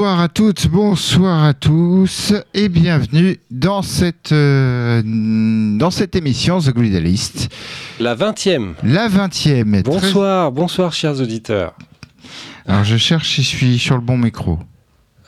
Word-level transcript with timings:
Bonsoir 0.00 0.20
à 0.20 0.28
toutes, 0.28 0.66
bonsoir 0.68 1.44
à 1.44 1.52
tous 1.52 2.32
et 2.54 2.70
bienvenue 2.70 3.36
dans 3.50 3.82
cette, 3.82 4.32
euh, 4.32 5.02
dans 5.04 5.90
cette 5.90 6.16
émission 6.16 6.58
The 6.58 6.70
Glidalist. 6.70 7.50
La 8.00 8.14
20e. 8.16 8.76
La 8.82 9.10
20e. 9.10 9.82
Bonsoir, 9.82 10.52
bonsoir 10.52 10.94
chers 10.94 11.20
auditeurs. 11.20 11.74
Alors 12.66 12.82
je 12.84 12.96
cherche 12.96 13.28
si 13.28 13.42
je 13.42 13.48
suis 13.48 13.78
sur 13.78 13.94
le 13.96 14.00
bon 14.00 14.16
micro. 14.16 14.58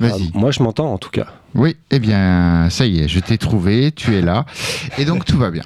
Vas-y. 0.00 0.30
Ah, 0.34 0.38
moi 0.38 0.50
je 0.52 0.62
m'entends 0.62 0.90
en 0.90 0.96
tout 0.96 1.10
cas. 1.10 1.26
Oui, 1.54 1.76
eh 1.90 1.98
bien 1.98 2.68
ça 2.70 2.86
y 2.86 3.00
est, 3.00 3.08
je 3.08 3.20
t'ai 3.20 3.36
trouvé, 3.36 3.92
tu 3.92 4.14
es 4.16 4.22
là 4.22 4.46
et 4.96 5.04
donc 5.04 5.26
tout 5.26 5.36
va 5.36 5.50
bien. 5.50 5.64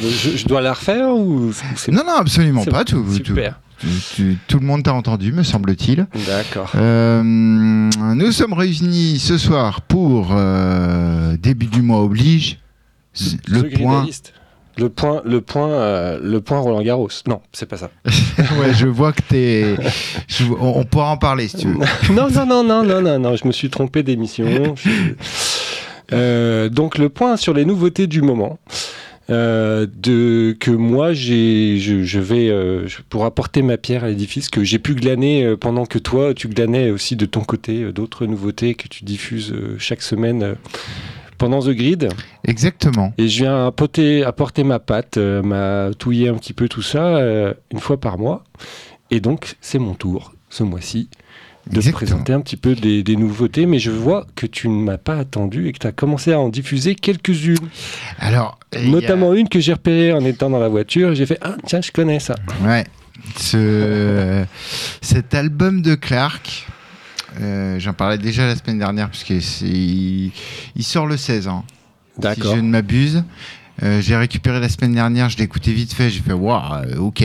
Je, 0.00 0.34
je 0.34 0.48
dois 0.48 0.62
la 0.62 0.72
refaire 0.72 1.10
ou 1.10 1.52
Non, 1.92 2.04
non, 2.06 2.14
absolument 2.16 2.64
pas. 2.64 2.86
Tout, 2.86 3.02
tout, 3.02 3.12
Super. 3.16 3.60
tu- 3.60 3.65
tu- 4.14 4.38
tout 4.48 4.58
le 4.58 4.66
monde 4.66 4.82
t'a 4.82 4.94
entendu, 4.94 5.32
me 5.32 5.42
semble-t-il. 5.42 6.06
D'accord. 6.26 6.70
Euh, 6.74 7.22
nous 7.22 8.32
sommes 8.32 8.52
réunis 8.54 9.18
ce 9.18 9.36
soir 9.38 9.82
pour 9.82 10.28
euh, 10.32 11.36
début 11.36 11.66
du 11.66 11.82
mois 11.82 12.02
oblige. 12.02 12.58
Le 13.48 13.68
point. 13.70 14.06
Le 14.78 14.90
point, 14.90 15.22
le 15.24 15.40
point, 15.40 15.70
euh, 15.70 16.18
le 16.22 16.42
point 16.42 16.58
Roland 16.58 16.82
Garros. 16.82 17.08
Non, 17.26 17.40
c'est 17.52 17.64
pas 17.64 17.78
ça. 17.78 17.90
ouais, 18.60 18.74
je 18.74 18.86
vois 18.86 19.12
que 19.12 19.22
t'es. 19.26 19.74
je- 20.28 20.44
On, 20.52 20.80
on 20.80 20.84
pourra 20.84 21.08
en 21.10 21.16
parler 21.16 21.48
si 21.48 21.56
tu 21.56 21.68
veux. 21.68 21.78
non, 22.12 22.28
non, 22.30 22.44
non, 22.44 22.62
non, 22.62 22.82
non, 22.84 23.00
non, 23.00 23.18
non, 23.18 23.36
je 23.36 23.46
me 23.46 23.52
suis 23.52 23.70
trompé 23.70 24.02
d'émission. 24.02 24.46
Je- 26.10 26.68
donc 26.68 26.98
le 26.98 27.08
point 27.08 27.36
sur 27.38 27.54
les 27.54 27.64
nouveautés 27.64 28.06
du 28.06 28.20
moment. 28.22 28.58
Euh, 29.28 29.86
de 29.92 30.56
que 30.58 30.70
moi 30.70 31.12
j'ai 31.12 31.78
je, 31.78 32.02
je 32.04 32.20
vais 32.20 32.48
euh, 32.48 32.86
pour 33.08 33.24
apporter 33.24 33.62
ma 33.62 33.76
pierre 33.76 34.04
à 34.04 34.08
l'édifice 34.08 34.48
que 34.48 34.62
j'ai 34.62 34.78
pu 34.78 34.94
glaner 34.94 35.44
euh, 35.44 35.56
pendant 35.56 35.84
que 35.86 35.98
toi 35.98 36.32
tu 36.34 36.48
glanais 36.48 36.90
aussi 36.90 37.16
de 37.16 37.26
ton 37.26 37.40
côté 37.40 37.92
d'autres 37.92 38.26
nouveautés 38.26 38.74
que 38.74 38.86
tu 38.88 39.04
diffuses 39.04 39.54
chaque 39.78 40.02
semaine 40.02 40.56
pendant 41.38 41.60
The 41.60 41.70
Grid 41.70 42.08
Exactement. 42.44 43.12
et 43.18 43.28
je 43.28 43.42
viens 43.42 43.66
apporter, 43.66 44.24
apporter 44.24 44.64
ma 44.64 44.78
patte 44.78 45.16
euh, 45.16 45.42
m'a 45.42 45.92
touiller 45.94 46.28
un 46.28 46.34
petit 46.34 46.52
peu 46.52 46.68
tout 46.68 46.82
ça 46.82 47.16
euh, 47.16 47.54
une 47.72 47.80
fois 47.80 47.98
par 47.98 48.18
mois 48.18 48.44
et 49.10 49.20
donc 49.20 49.56
c'est 49.60 49.78
mon 49.78 49.94
tour 49.94 50.32
ce 50.50 50.62
mois-ci 50.62 51.08
de 51.70 51.76
Exactement. 51.76 51.96
présenter 51.96 52.32
un 52.32 52.40
petit 52.40 52.56
peu 52.56 52.74
des, 52.74 53.02
des 53.02 53.16
nouveautés, 53.16 53.66
mais 53.66 53.78
je 53.80 53.90
vois 53.90 54.26
que 54.36 54.46
tu 54.46 54.68
ne 54.68 54.80
m'as 54.82 54.98
pas 54.98 55.16
attendu 55.16 55.66
et 55.68 55.72
que 55.72 55.78
tu 55.78 55.86
as 55.86 55.92
commencé 55.92 56.32
à 56.32 56.38
en 56.38 56.48
diffuser 56.48 56.94
quelques-unes, 56.94 57.56
Alors. 58.20 58.58
a- 58.74 58.80
notamment 58.82 59.34
une 59.34 59.48
que 59.48 59.58
j'ai 59.58 59.72
repérée 59.72 60.12
en 60.12 60.24
étant 60.24 60.48
dans 60.50 60.60
la 60.60 60.68
voiture. 60.68 61.14
J'ai 61.14 61.26
fait 61.26 61.38
Ah, 61.42 61.56
tiens, 61.66 61.80
je 61.80 61.90
connais 61.90 62.20
ça. 62.20 62.36
Ouais. 62.64 62.84
Ce, 63.36 64.44
cet 65.00 65.34
album 65.34 65.82
de 65.82 65.94
Clark, 65.96 66.66
euh, 67.40 67.78
j'en 67.80 67.92
parlais 67.92 68.18
déjà 68.18 68.46
la 68.46 68.54
semaine 68.56 68.78
dernière, 68.78 69.10
puisque 69.10 69.42
c'est, 69.42 69.66
il, 69.66 70.32
sort 70.80 71.06
le 71.06 71.16
16 71.16 71.48
ans. 71.48 71.64
Si 72.22 72.40
je 72.42 72.48
ne 72.56 72.62
m'abuse. 72.68 73.24
Euh, 73.82 74.00
j'ai 74.00 74.16
récupéré 74.16 74.58
la 74.60 74.68
semaine 74.68 74.94
dernière, 74.94 75.28
je 75.28 75.36
l'ai 75.36 75.44
écouté 75.44 75.72
vite 75.72 75.92
fait, 75.92 76.08
j'ai 76.08 76.20
fait 76.20 76.32
waouh, 76.32 76.62
euh, 76.72 76.96
ok, 76.96 77.22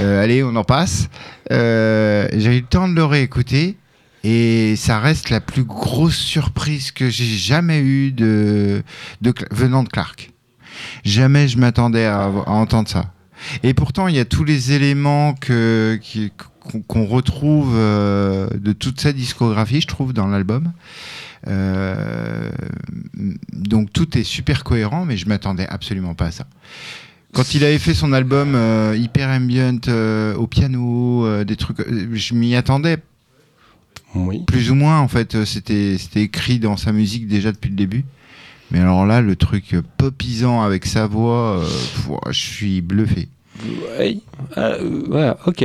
Euh, 0.00 0.22
allez, 0.22 0.42
on 0.42 0.54
en 0.56 0.64
passe. 0.64 1.08
Euh, 1.52 2.28
j'ai 2.32 2.56
eu 2.56 2.60
le 2.60 2.66
temps 2.66 2.88
de 2.88 2.94
le 2.94 3.04
réécouter 3.04 3.76
et 4.24 4.74
ça 4.76 4.98
reste 4.98 5.30
la 5.30 5.40
plus 5.40 5.64
grosse 5.64 6.16
surprise 6.16 6.90
que 6.90 7.08
j'ai 7.08 7.36
jamais 7.36 7.80
eue 7.80 8.10
de, 8.12 8.82
venant 9.50 9.84
de 9.84 9.88
Clark. 9.88 10.32
Jamais 11.04 11.48
je 11.48 11.58
m'attendais 11.58 12.04
à, 12.04 12.24
à 12.24 12.50
entendre 12.50 12.88
ça. 12.88 13.12
Et 13.62 13.72
pourtant, 13.72 14.08
il 14.08 14.16
y 14.16 14.18
a 14.18 14.24
tous 14.24 14.42
les 14.42 14.72
éléments 14.72 15.34
que, 15.34 16.00
qu'on 16.88 17.06
retrouve 17.06 17.76
de 17.76 18.72
toute 18.72 19.00
sa 19.00 19.12
discographie, 19.12 19.80
je 19.80 19.86
trouve, 19.86 20.12
dans 20.12 20.26
l'album. 20.26 20.72
Euh, 21.46 22.50
donc 23.52 23.92
tout 23.92 24.16
est 24.18 24.24
super 24.24 24.64
cohérent, 24.64 25.04
mais 25.04 25.16
je 25.16 25.28
m'attendais 25.28 25.66
absolument 25.68 26.14
pas 26.14 26.26
à 26.26 26.30
ça. 26.30 26.46
Quand 27.34 27.54
il 27.54 27.64
avait 27.64 27.78
fait 27.78 27.94
son 27.94 28.12
album 28.12 28.54
euh, 28.54 28.96
hyper 28.96 29.28
ambient 29.28 29.80
euh, 29.88 30.34
au 30.34 30.46
piano, 30.46 31.26
euh, 31.26 31.44
des 31.44 31.56
trucs, 31.56 31.76
je 32.14 32.34
m'y 32.34 32.56
attendais 32.56 32.98
Oui. 34.14 34.42
plus 34.46 34.70
ou 34.70 34.74
moins. 34.74 34.98
En 34.98 35.08
fait, 35.08 35.44
c'était 35.44 35.96
c'était 35.98 36.22
écrit 36.22 36.58
dans 36.58 36.76
sa 36.76 36.92
musique 36.92 37.28
déjà 37.28 37.52
depuis 37.52 37.68
le 37.70 37.76
début. 37.76 38.04
Mais 38.70 38.80
alors 38.80 39.06
là, 39.06 39.20
le 39.20 39.36
truc 39.36 39.76
popisant 39.98 40.62
avec 40.62 40.86
sa 40.86 41.06
voix, 41.06 41.60
pff, 41.62 42.08
je 42.30 42.38
suis 42.38 42.80
bluffé. 42.80 43.28
Ouais. 43.98 44.18
Voilà, 45.08 45.38
ok. 45.46 45.64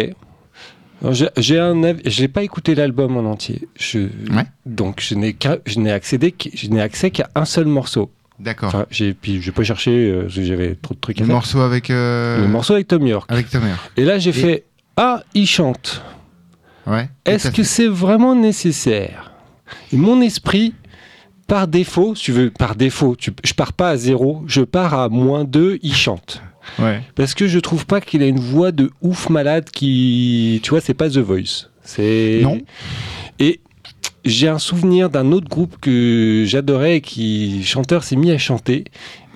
J'ai- 1.11 1.59
un 1.59 1.81
j'ai 2.05 2.27
pas 2.27 2.43
écouté 2.43 2.75
l'album 2.75 3.17
en 3.17 3.29
entier. 3.29 3.67
Je, 3.77 3.99
Ouais. 4.31 4.45
Donc 4.65 5.01
je 5.01 5.15
n'ai 5.15 5.33
qu'à- 5.33 5.57
je 5.65 5.79
n'ai 5.79 5.91
accédé 5.91 6.33
je 6.53 6.67
n'ai 6.69 6.81
accès 6.81 7.11
qu'à 7.11 7.29
un 7.35 7.45
seul 7.45 7.65
morceau. 7.65 8.11
D'accord. 8.39 8.69
Enfin, 8.69 8.85
j'ai 8.89 9.13
puis 9.13 9.41
j'ai 9.41 9.51
pas 9.51 9.63
cherché 9.63 9.91
euh, 9.91 10.21
parce 10.23 10.35
que 10.35 10.43
j'avais 10.43 10.75
trop 10.75 10.93
de 10.95 10.99
trucs 10.99 11.17
à 11.17 11.21
le 11.21 11.27
faire. 11.27 11.35
morceau 11.35 11.59
avec 11.61 11.89
euh, 11.89 12.41
Le 12.41 12.47
morceau 12.47 12.73
avec 12.73 12.87
Tom 12.87 13.05
York. 13.05 13.29
avec 13.31 13.49
ta 13.49 13.59
mère. 13.59 13.77
Et 13.97 14.05
là 14.05 14.17
j'ai 14.19 14.29
Et- 14.31 14.33
fait 14.33 14.63
ah 14.97 15.23
il 15.33 15.45
chante. 15.47 16.01
Ouais. 16.87 17.09
Est-ce 17.25 17.51
que 17.51 17.63
c'est 17.63 17.87
vraiment 17.87 18.35
nécessaire? 18.35 19.31
Et 19.91 19.97
mon 19.97 20.21
esprit, 20.21 20.73
par 21.47 21.67
défaut, 21.67 22.13
tu 22.15 22.31
veux, 22.31 22.49
par 22.51 22.75
défaut, 22.75 23.15
tu- 23.15 23.31
je 23.43 23.53
pars 23.53 23.73
pas 23.73 23.89
à 23.91 23.97
zéro, 23.97 24.43
je 24.47 24.61
pars 24.61 24.93
à 24.93 25.09
moins 25.09 25.43
2, 25.45 25.79
il 25.81 25.93
chante. 25.95 26.41
Ouais. 26.79 27.01
Parce 27.15 27.33
que 27.33 27.47
je 27.47 27.59
trouve 27.59 27.85
pas 27.85 28.01
qu'il 28.01 28.21
a 28.23 28.27
une 28.27 28.39
voix 28.39 28.71
de 28.71 28.91
ouf 29.01 29.29
malade 29.29 29.69
qui. 29.71 30.59
Tu 30.63 30.69
vois, 30.71 30.81
c'est 30.81 30.93
pas 30.93 31.09
The 31.09 31.17
Voice. 31.17 31.69
C'est. 31.83 32.39
Non. 32.43 32.59
Et 33.39 33.59
j'ai 34.25 34.47
un 34.47 34.59
souvenir 34.59 35.09
d'un 35.09 35.31
autre 35.31 35.49
groupe 35.49 35.75
que 35.81 36.43
j'adorais 36.47 36.97
et 36.97 37.01
qui, 37.01 37.63
chanteur, 37.63 38.03
s'est 38.03 38.15
mis 38.15 38.31
à 38.31 38.37
chanter. 38.37 38.85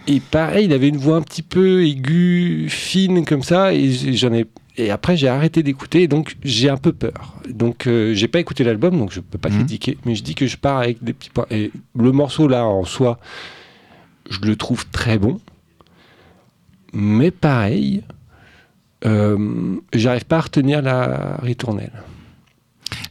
Et 0.08 0.22
pareil, 0.22 0.66
il 0.66 0.74
avait 0.74 0.88
une 0.88 0.98
voix 0.98 1.18
un 1.18 1.22
petit 1.22 1.42
peu 1.42 1.86
aiguë, 1.86 2.68
fine 2.70 3.26
comme 3.26 3.44
ça. 3.44 3.74
Et 3.74 3.92
j'en 4.16 4.34
ai. 4.34 4.46
Et 4.80 4.92
après, 4.92 5.18
j'ai 5.18 5.28
arrêté 5.28 5.64
d'écouter, 5.64 6.04
et 6.04 6.08
donc 6.08 6.38
j'ai 6.44 6.70
un 6.70 6.78
peu 6.78 6.94
peur. 6.94 7.34
Donc, 7.50 7.88
euh, 7.88 8.14
j'ai 8.14 8.28
pas 8.28 8.40
écouté 8.40 8.64
l'album, 8.64 8.96
donc 8.96 9.12
je 9.12 9.22
peux 9.22 9.40
pas 9.40 9.50
Mhm. 9.50 9.58
critiquer, 9.58 9.98
mais 10.06 10.14
je 10.14 10.22
dis 10.22 10.36
que 10.36 10.46
je 10.46 10.56
pars 10.56 10.78
avec 10.78 11.04
des 11.04 11.14
petits 11.14 11.32
points. 11.32 11.48
Et 11.50 11.72
le 11.98 12.12
morceau 12.12 12.48
là, 12.48 12.64
en 12.64 12.86
soi, 12.86 13.20
je 14.30 14.40
le 14.42 14.56
trouve 14.56 14.86
très 14.92 15.18
bon, 15.18 15.40
mais 16.94 17.32
pareil, 17.32 18.04
euh, 19.06 19.76
j'arrive 19.94 20.26
pas 20.26 20.38
à 20.38 20.42
retenir 20.42 20.82
la 20.82 21.38
ritournelle. 21.42 21.92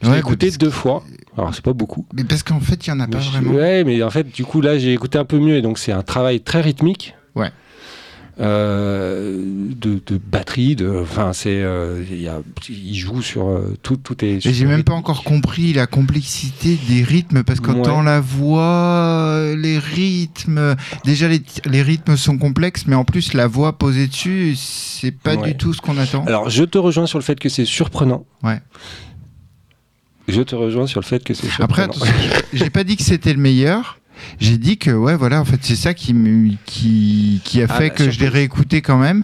Je 0.01 0.07
l'ai 0.07 0.13
Ouais, 0.13 0.19
écouté 0.19 0.51
deux 0.51 0.69
fois, 0.69 1.03
alors 1.37 1.53
c'est 1.55 1.63
pas 1.63 1.73
beaucoup. 1.73 2.05
Mais 2.13 2.23
parce 2.23 2.43
qu'en 2.43 2.59
fait, 2.59 2.85
il 2.85 2.89
y 2.89 2.93
en 2.93 2.99
a 2.99 3.07
pas 3.07 3.19
je- 3.19 3.29
vraiment. 3.31 3.51
Ouais, 3.51 3.83
mais 3.83 4.01
en 4.03 4.09
fait, 4.09 4.29
du 4.31 4.43
coup, 4.43 4.61
là, 4.61 4.77
j'ai 4.77 4.93
écouté 4.93 5.17
un 5.17 5.25
peu 5.25 5.39
mieux, 5.39 5.55
et 5.55 5.61
donc 5.61 5.77
c'est 5.79 5.91
un 5.91 6.03
travail 6.03 6.41
très 6.41 6.61
rythmique. 6.61 7.15
Euh, 8.39 9.41
de, 9.75 9.99
de 10.05 10.17
batterie, 10.23 10.75
de, 10.75 10.87
enfin, 11.01 11.33
c'est, 11.33 11.59
euh, 11.61 12.03
il 12.69 12.95
joue 12.95 13.23
sur 13.23 13.47
euh, 13.47 13.75
tout, 13.81 13.97
tout 13.97 14.23
est. 14.23 14.39
J'ai 14.39 14.65
même 14.65 14.83
pas 14.83 14.93
encore 14.93 15.23
compris 15.23 15.73
la 15.73 15.87
complexité 15.87 16.77
des 16.87 17.01
rythmes 17.03 17.41
parce 17.43 17.59
qu'autant 17.59 17.99
Ouais. 17.99 18.05
la 18.05 18.19
voix, 18.19 19.41
les 19.57 19.79
rythmes, 19.79 20.75
déjà 21.03 21.27
les, 21.27 21.41
les 21.65 21.81
rythmes 21.81 22.15
sont 22.15 22.37
complexes, 22.37 22.83
mais 22.85 22.95
en 22.95 23.05
plus 23.05 23.33
la 23.33 23.47
voix 23.47 23.77
posée 23.77 24.05
dessus, 24.07 24.53
c'est 24.55 25.09
pas 25.11 25.35
Ouais. 25.35 25.47
du 25.53 25.57
tout 25.57 25.73
ce 25.73 25.81
qu'on 25.81 25.97
attend. 25.97 26.23
Alors, 26.25 26.49
je 26.51 26.63
te 26.63 26.77
rejoins 26.77 27.07
sur 27.07 27.17
le 27.17 27.23
fait 27.23 27.39
que 27.39 27.49
c'est 27.49 27.65
surprenant. 27.65 28.23
Ouais. 28.43 28.59
Je 30.27 30.41
te 30.43 30.53
rejoins 30.55 30.85
sur 30.87 30.99
le 30.99 31.05
fait 31.05 31.23
que 31.23 31.33
c'est 31.33 31.47
Après, 31.59 31.83
surprenant. 31.87 32.05
attention, 32.05 32.39
j'ai 32.53 32.69
pas 32.69 32.83
dit 32.83 32.97
que 32.97 33.03
c'était 33.03 33.33
le 33.33 33.39
meilleur. 33.39 33.97
J'ai 34.39 34.57
dit 34.57 34.77
que 34.77 34.91
ouais, 34.91 35.15
voilà, 35.15 35.39
en 35.41 35.45
fait, 35.45 35.59
c'est 35.61 35.75
ça 35.75 35.93
qui, 35.93 36.13
qui, 36.65 37.41
qui 37.43 37.61
a 37.61 37.67
Ah, 37.69 37.73
fait 37.73 37.89
bah, 37.89 37.95
que 37.95 38.09
je 38.11 38.19
l'ai 38.19 38.27
réécouté 38.29 38.81
quand 38.81 38.97
même 38.97 39.23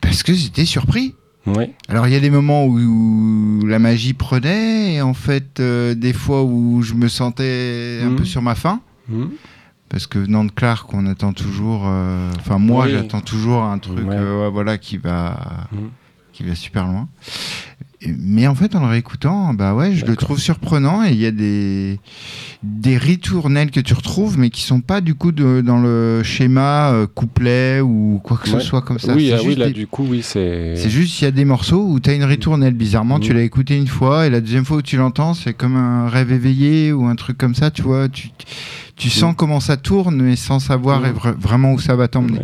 parce 0.00 0.22
que 0.22 0.32
j'étais 0.34 0.64
surpris. 0.64 1.14
Ouais. 1.46 1.72
Alors 1.88 2.08
il 2.08 2.12
y 2.12 2.16
a 2.16 2.20
des 2.20 2.30
moments 2.30 2.64
où, 2.66 2.76
où 2.80 3.66
la 3.66 3.78
magie 3.78 4.14
prenait 4.14 4.94
et 4.94 5.00
en 5.02 5.14
fait 5.14 5.60
euh, 5.60 5.94
des 5.94 6.12
fois 6.12 6.42
où 6.42 6.82
je 6.82 6.94
me 6.94 7.06
sentais 7.06 8.00
un 8.02 8.14
peu 8.14 8.24
sur 8.24 8.42
ma 8.42 8.56
faim 8.56 8.80
Mhm. 9.08 9.30
parce 9.88 10.08
que 10.08 10.18
venant 10.18 10.44
de 10.44 10.50
Clark 10.50 10.92
on 10.92 11.06
attend 11.06 11.32
toujours 11.32 11.84
euh, 11.86 12.32
enfin 12.40 12.58
moi 12.58 12.86
Oui. 12.86 12.90
j'attends 12.90 13.20
toujours 13.20 13.62
un 13.62 13.78
truc 13.78 13.98
Ouais. 14.08 14.16
euh, 14.16 14.50
voilà 14.52 14.76
qui 14.76 14.96
va 14.96 15.68
Mhm. 15.70 15.90
qui 16.32 16.42
va 16.42 16.56
super 16.56 16.84
loin 16.84 17.08
mais 18.06 18.46
en 18.46 18.54
fait 18.54 18.74
en 18.76 18.80
le 18.80 18.86
réécoutant 18.86 19.54
bah 19.54 19.74
ouais 19.74 19.94
je 19.94 20.04
le 20.04 20.16
trouve 20.16 20.38
surprenant 20.38 21.02
et 21.04 21.10
il 21.12 21.18
y 21.18 21.26
a 21.26 21.30
des 21.30 21.98
des 22.62 22.96
ritournelles 22.98 23.70
que 23.70 23.80
tu 23.80 23.94
retrouves 23.94 24.38
mais 24.38 24.50
qui 24.50 24.62
sont 24.62 24.80
pas 24.80 25.00
du 25.00 25.14
coup 25.14 25.32
de- 25.32 25.62
dans 25.64 25.78
le 25.80 26.22
schéma 26.22 26.90
euh, 26.92 27.06
couplet 27.06 27.80
ou 27.80 28.20
quoi 28.22 28.36
que 28.36 28.50
Ouais. 28.50 28.60
ce 28.60 28.66
soit 28.66 28.82
comme 28.82 28.98
ça 28.98 29.14
Oui, 29.14 29.32
ah 29.32 29.38
oui, 29.44 29.54
là, 29.54 29.66
des- 29.68 29.72
du 29.72 29.86
coup, 29.86 30.04
oui, 30.08 30.20
c'est. 30.22 30.74
c'est 30.76 30.90
juste, 30.90 31.20
il 31.20 31.24
y 31.24 31.28
a 31.28 31.30
des 31.30 31.44
morceaux 31.44 31.84
où 31.86 32.00
tu 32.00 32.10
as 32.10 32.14
une 32.14 32.24
ritournelle, 32.24 32.74
bizarrement, 32.74 33.18
tu 33.20 33.30
Mhm. 33.30 33.36
l'as 33.36 33.42
écouté 33.44 33.76
une 33.76 33.86
fois, 33.86 34.26
et 34.26 34.30
la 34.30 34.40
deuxième 34.40 34.64
fois 34.64 34.78
où 34.78 34.82
tu 34.82 34.96
l'entends, 34.96 35.32
c'est 35.34 35.54
comme 35.54 35.76
un 35.76 36.08
rêve 36.08 36.32
éveillé 36.32 36.92
ou 36.92 37.06
un 37.06 37.14
truc 37.14 37.38
comme 37.38 37.54
ça, 37.54 37.70
tu 37.70 37.82
vois. 37.82 38.08
Tu, 38.08 38.30
tu 38.96 39.10
sens 39.10 39.34
comment 39.36 39.60
ça 39.60 39.76
tourne, 39.76 40.22
mais 40.22 40.36
sans 40.36 40.58
savoir 40.58 41.02
vraiment 41.38 41.72
où 41.72 41.78
ça 41.78 41.96
va 41.96 42.08
t'emmener. 42.08 42.40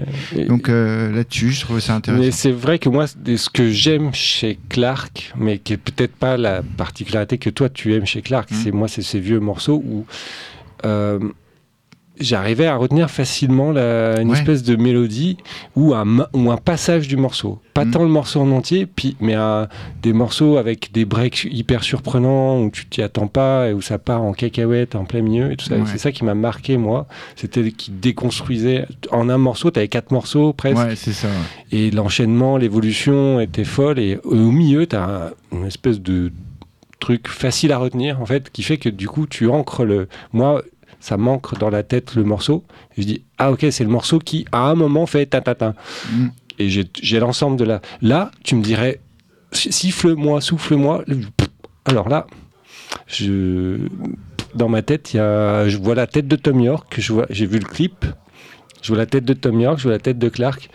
Donc 0.49 0.69
là-dessus, 0.69 1.51
je 1.51 1.61
trouve 1.63 1.81
ça 1.81 1.95
intéressant. 1.97 2.23
Mais 2.23 2.31
c'est 2.31 2.53
vrai 2.53 2.79
que 2.79 2.89
moi, 2.89 3.07
ce 3.07 3.49
que 3.51 3.71
j'aime 3.71 4.13
chez 4.13 4.59
Clark, 4.69 5.33
mais 5.37 5.59
qui 5.59 5.73
est 5.73 5.79
peut-être 5.79 6.15
pas 6.15 6.37
la 6.37 6.63
particularité 6.63 7.39
que 7.39 7.51
toi 7.51 7.69
tu 7.69 7.95
aimes 7.95 8.07
chez 8.07 8.23
Clark, 8.23 8.51
mmh. 8.51 8.55
c'est 8.63 8.71
moi, 8.71 8.89
c'est 8.89 9.03
ces 9.03 9.21
vieux 9.21 9.41
morceaux 9.41 9.83
où 9.85 10.07
j'arrivais 12.21 12.66
à 12.66 12.76
retenir 12.76 13.11
facilement 13.11 13.71
une 13.73 14.33
espèce 14.33 14.62
de 14.62 14.76
mélodie 14.76 15.38
ou 15.76 15.95
un, 15.95 16.26
ou 16.33 16.50
un 16.50 16.57
passage 16.57 17.09
du 17.09 17.16
morceau. 17.16 17.61
Pas 17.75 17.85
mm. 17.85 17.90
tant 17.90 18.02
le 18.02 18.09
morceau 18.09 18.40
en 18.40 18.50
entier, 18.50 18.87
puis, 18.87 19.16
mais 19.21 19.35
des 20.02 20.12
morceaux 20.12 20.57
avec 20.57 20.92
des 20.92 21.04
breaks 21.04 21.49
hyper 21.50 21.83
surprenants 21.83 22.61
où 22.62 22.71
tu 22.71 22.87
t'y 22.87 23.02
attends 23.02 23.26
pas 23.26 23.69
et 23.69 23.73
où 23.73 23.81
ça 23.81 23.99
part 23.99 24.23
en 24.23 24.33
cacahuète 24.33 24.95
en 24.95 25.04
plein 25.04 25.23
milieu 25.23 25.52
et 25.52 25.57
tout 25.57 25.66
ça. 25.66 25.76
C'est 25.87 25.99
ça 25.99 26.12
qui 26.12 26.25
m'a 26.25 26.35
marqué, 26.35 26.76
moi. 26.76 27.07
C'était 27.37 27.73
qui 27.73 27.90
déconstruisait. 27.90 28.87
En 29.11 29.28
un 29.28 29.38
morceau, 29.38 29.71
tu 29.71 29.78
avais 29.78 29.88
quatre 29.88 30.11
morceaux 30.11 30.52
presque. 30.52 30.76
Ouais, 30.76 30.97
c'est 30.97 31.12
ça. 31.12 31.28
Et 31.71 31.90
l'enchaînement, 31.90 32.57
l'évolution 32.57 33.40
était 33.40 33.64
folle. 33.64 33.99
Et 33.99 34.19
au 34.25 34.50
milieu, 34.50 34.87
tu 34.87 34.97
as 34.97 35.33
une 35.52 35.66
espèce 35.66 36.00
de 36.00 36.33
truc 37.02 37.26
facile 37.26 37.73
à 37.73 37.78
retenir 37.78 38.21
en 38.21 38.26
fait 38.26 38.49
qui 38.50 38.62
fait 38.62 38.76
que 38.76 38.88
du 38.88 39.09
coup 39.09 39.26
tu 39.26 39.49
ancres 39.49 39.85
le 39.85 40.07
moi 40.33 40.62
ça 41.03 41.17
manque 41.17 41.59
dans 41.59 41.69
la 41.69 41.83
tête 41.83 42.15
le 42.15 42.23
morceau. 42.23 42.65
je 42.97 43.03
dis, 43.03 43.25
ah 43.37 43.51
ok, 43.51 43.67
c'est 43.73 43.83
le 43.83 43.91
morceau 43.91 44.21
qui, 44.21 44.47
à 44.53 44.69
un 44.69 44.77
moment, 44.77 45.05
fait 45.05 45.27
ta 45.27 45.41
ta 45.41 45.57
ta. 45.57 45.75
Mm. 46.11 46.29
Et 46.61 46.69
j'ai 46.69 47.19
l'ensemble 47.19 47.57
de 47.57 47.65
la. 47.65 47.81
Là, 48.03 48.31
tu 48.45 48.55
me 48.55 48.63
dirais, 48.63 49.01
siffle-moi, 49.51 50.41
souffle-moi. 50.41 51.05
Alors 51.87 52.09
là, 52.09 52.29
je, 53.09 53.79
dans 54.55 54.69
ma 54.69 54.83
tête, 54.83 55.13
y 55.13 55.19
a, 55.19 55.69
je 55.69 55.77
vois 55.77 55.97
la 55.97 56.07
tête 56.07 56.29
de 56.29 56.37
Tom 56.37 56.61
York, 56.61 57.01
j'ai 57.31 57.47
vu 57.47 57.59
le 57.59 57.65
clip, 57.65 58.07
je 58.81 58.89
vois 58.89 58.99
la 58.99 59.07
tête 59.07 59.25
de 59.25 59.33
Tom 59.33 59.61
York, 59.61 59.79
je 59.79 59.83
vois 59.83 59.93
la 59.93 59.99
tête 59.99 60.21
de 60.21 60.29
Clark. 60.29 60.71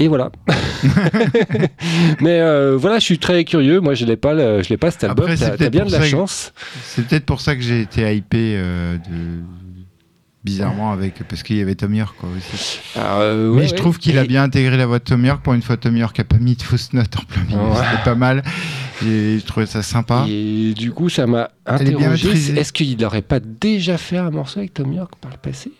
Et 0.00 0.08
voilà. 0.08 0.32
Mais 2.20 2.40
euh, 2.40 2.76
voilà, 2.76 2.98
je 2.98 3.04
suis 3.04 3.18
très 3.18 3.44
curieux. 3.44 3.80
Moi, 3.80 3.94
je 3.94 4.04
l'ai 4.04 4.16
pas, 4.16 4.34
je 4.62 4.68
l'ai 4.68 4.76
pas 4.76 4.90
cet 4.90 5.04
album. 5.04 5.30
T'as 5.36 5.70
bien 5.70 5.84
de 5.84 5.92
la 5.92 6.02
chance. 6.02 6.52
C'est 6.82 7.06
peut-être 7.06 7.26
pour 7.26 7.40
ça 7.40 7.54
que 7.54 7.62
j'ai 7.62 7.82
été 7.82 8.14
hypé 8.16 8.54
euh, 8.56 8.96
de 8.96 9.42
bizarrement 10.44 10.92
avec 10.92 11.22
parce 11.24 11.42
qu'il 11.42 11.56
y 11.56 11.62
avait 11.62 11.74
Tom 11.74 11.94
York 11.94 12.14
quoi 12.20 12.28
aussi. 12.36 12.80
Ah, 12.96 13.20
euh, 13.20 13.54
mais 13.54 13.66
je 13.66 13.74
trouve 13.74 13.98
qu'il 13.98 14.18
a 14.18 14.24
bien 14.24 14.42
intégré 14.42 14.76
la 14.76 14.84
voix 14.84 14.98
de 14.98 15.04
Tom 15.04 15.24
York 15.24 15.42
pour 15.42 15.54
une 15.54 15.62
fois 15.62 15.78
Tom 15.78 15.96
York 15.96 16.20
a 16.20 16.24
pas 16.24 16.36
mis 16.36 16.54
de 16.54 16.62
fausses 16.62 16.92
notes 16.92 17.16
en 17.16 17.22
plein 17.22 17.44
milieu 17.44 17.74
c'était 17.74 18.04
pas 18.04 18.14
mal 18.14 18.42
et 19.02 19.38
je 19.38 19.44
trouvais 19.46 19.64
ça 19.64 19.82
sympa 19.82 20.26
et 20.28 20.74
du 20.74 20.92
coup 20.92 21.08
ça 21.08 21.26
m'a 21.26 21.48
interrogé 21.64 22.28
est-ce 22.58 22.74
qu'il 22.74 22.94
n'aurait 22.98 23.22
pas 23.22 23.40
déjà 23.40 23.96
fait 23.96 24.18
un 24.18 24.30
morceau 24.30 24.58
avec 24.58 24.74
Tom 24.74 24.92
York 24.92 25.14
par 25.18 25.30
le 25.30 25.38
passé? 25.38 25.72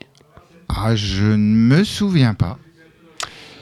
Ah 0.71 0.97
je 0.97 1.26
ne 1.26 1.37
me 1.37 1.85
souviens 1.85 2.33
pas 2.33 2.59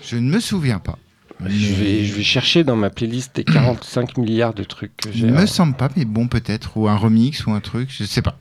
je 0.06 0.16
ne 0.16 0.30
me 0.30 0.40
souviens 0.40 0.78
pas. 0.78 0.98
Je 1.44 1.74
vais, 1.74 2.04
je 2.04 2.14
vais 2.14 2.22
chercher 2.22 2.62
dans 2.62 2.76
ma 2.76 2.90
playlist 2.90 3.34
des 3.34 3.44
45 3.44 4.16
milliards 4.18 4.54
de 4.54 4.64
trucs 4.64 4.96
que 4.96 5.10
j'ai. 5.12 5.26
ne 5.26 5.32
me 5.32 5.46
semble 5.46 5.74
pas, 5.74 5.88
mais 5.96 6.04
bon, 6.04 6.28
peut-être. 6.28 6.76
Ou 6.76 6.88
un 6.88 6.96
remix 6.96 7.46
ou 7.46 7.52
un 7.52 7.60
truc, 7.60 7.88
je 7.90 8.04
ne 8.04 8.08
sais 8.08 8.22
pas. 8.22 8.38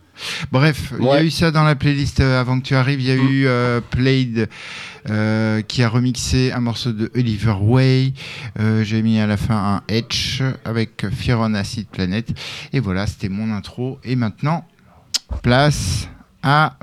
Bref, 0.51 0.93
il 0.99 1.05
y 1.05 1.09
a 1.09 1.23
eu 1.23 1.31
ça 1.31 1.51
dans 1.51 1.63
la 1.63 1.75
playlist 1.75 2.19
euh, 2.19 2.39
avant 2.39 2.59
que 2.59 2.65
tu 2.65 2.75
arrives. 2.75 3.01
Il 3.01 3.07
y 3.07 3.11
a 3.11 3.15
mm. 3.15 3.29
eu 3.29 3.47
euh, 3.47 3.81
Played 3.81 4.49
euh, 5.09 5.61
qui 5.61 5.83
a 5.83 5.89
remixé 5.89 6.51
un 6.51 6.59
morceau 6.59 6.91
de 6.91 7.11
Oliver 7.15 7.55
Way. 7.59 8.13
J'ai 8.83 9.01
mis 9.01 9.19
à 9.19 9.27
la 9.27 9.37
fin 9.37 9.55
un 9.55 9.81
Edge 9.87 10.43
avec 10.65 11.05
Fear 11.09 11.39
on 11.39 11.53
Acid 11.53 11.87
Planet. 11.87 12.31
Et 12.73 12.79
voilà, 12.79 13.07
c'était 13.07 13.29
mon 13.29 13.53
intro. 13.53 13.99
Et 14.03 14.15
maintenant, 14.15 14.65
place 15.41 16.07
à 16.43 16.75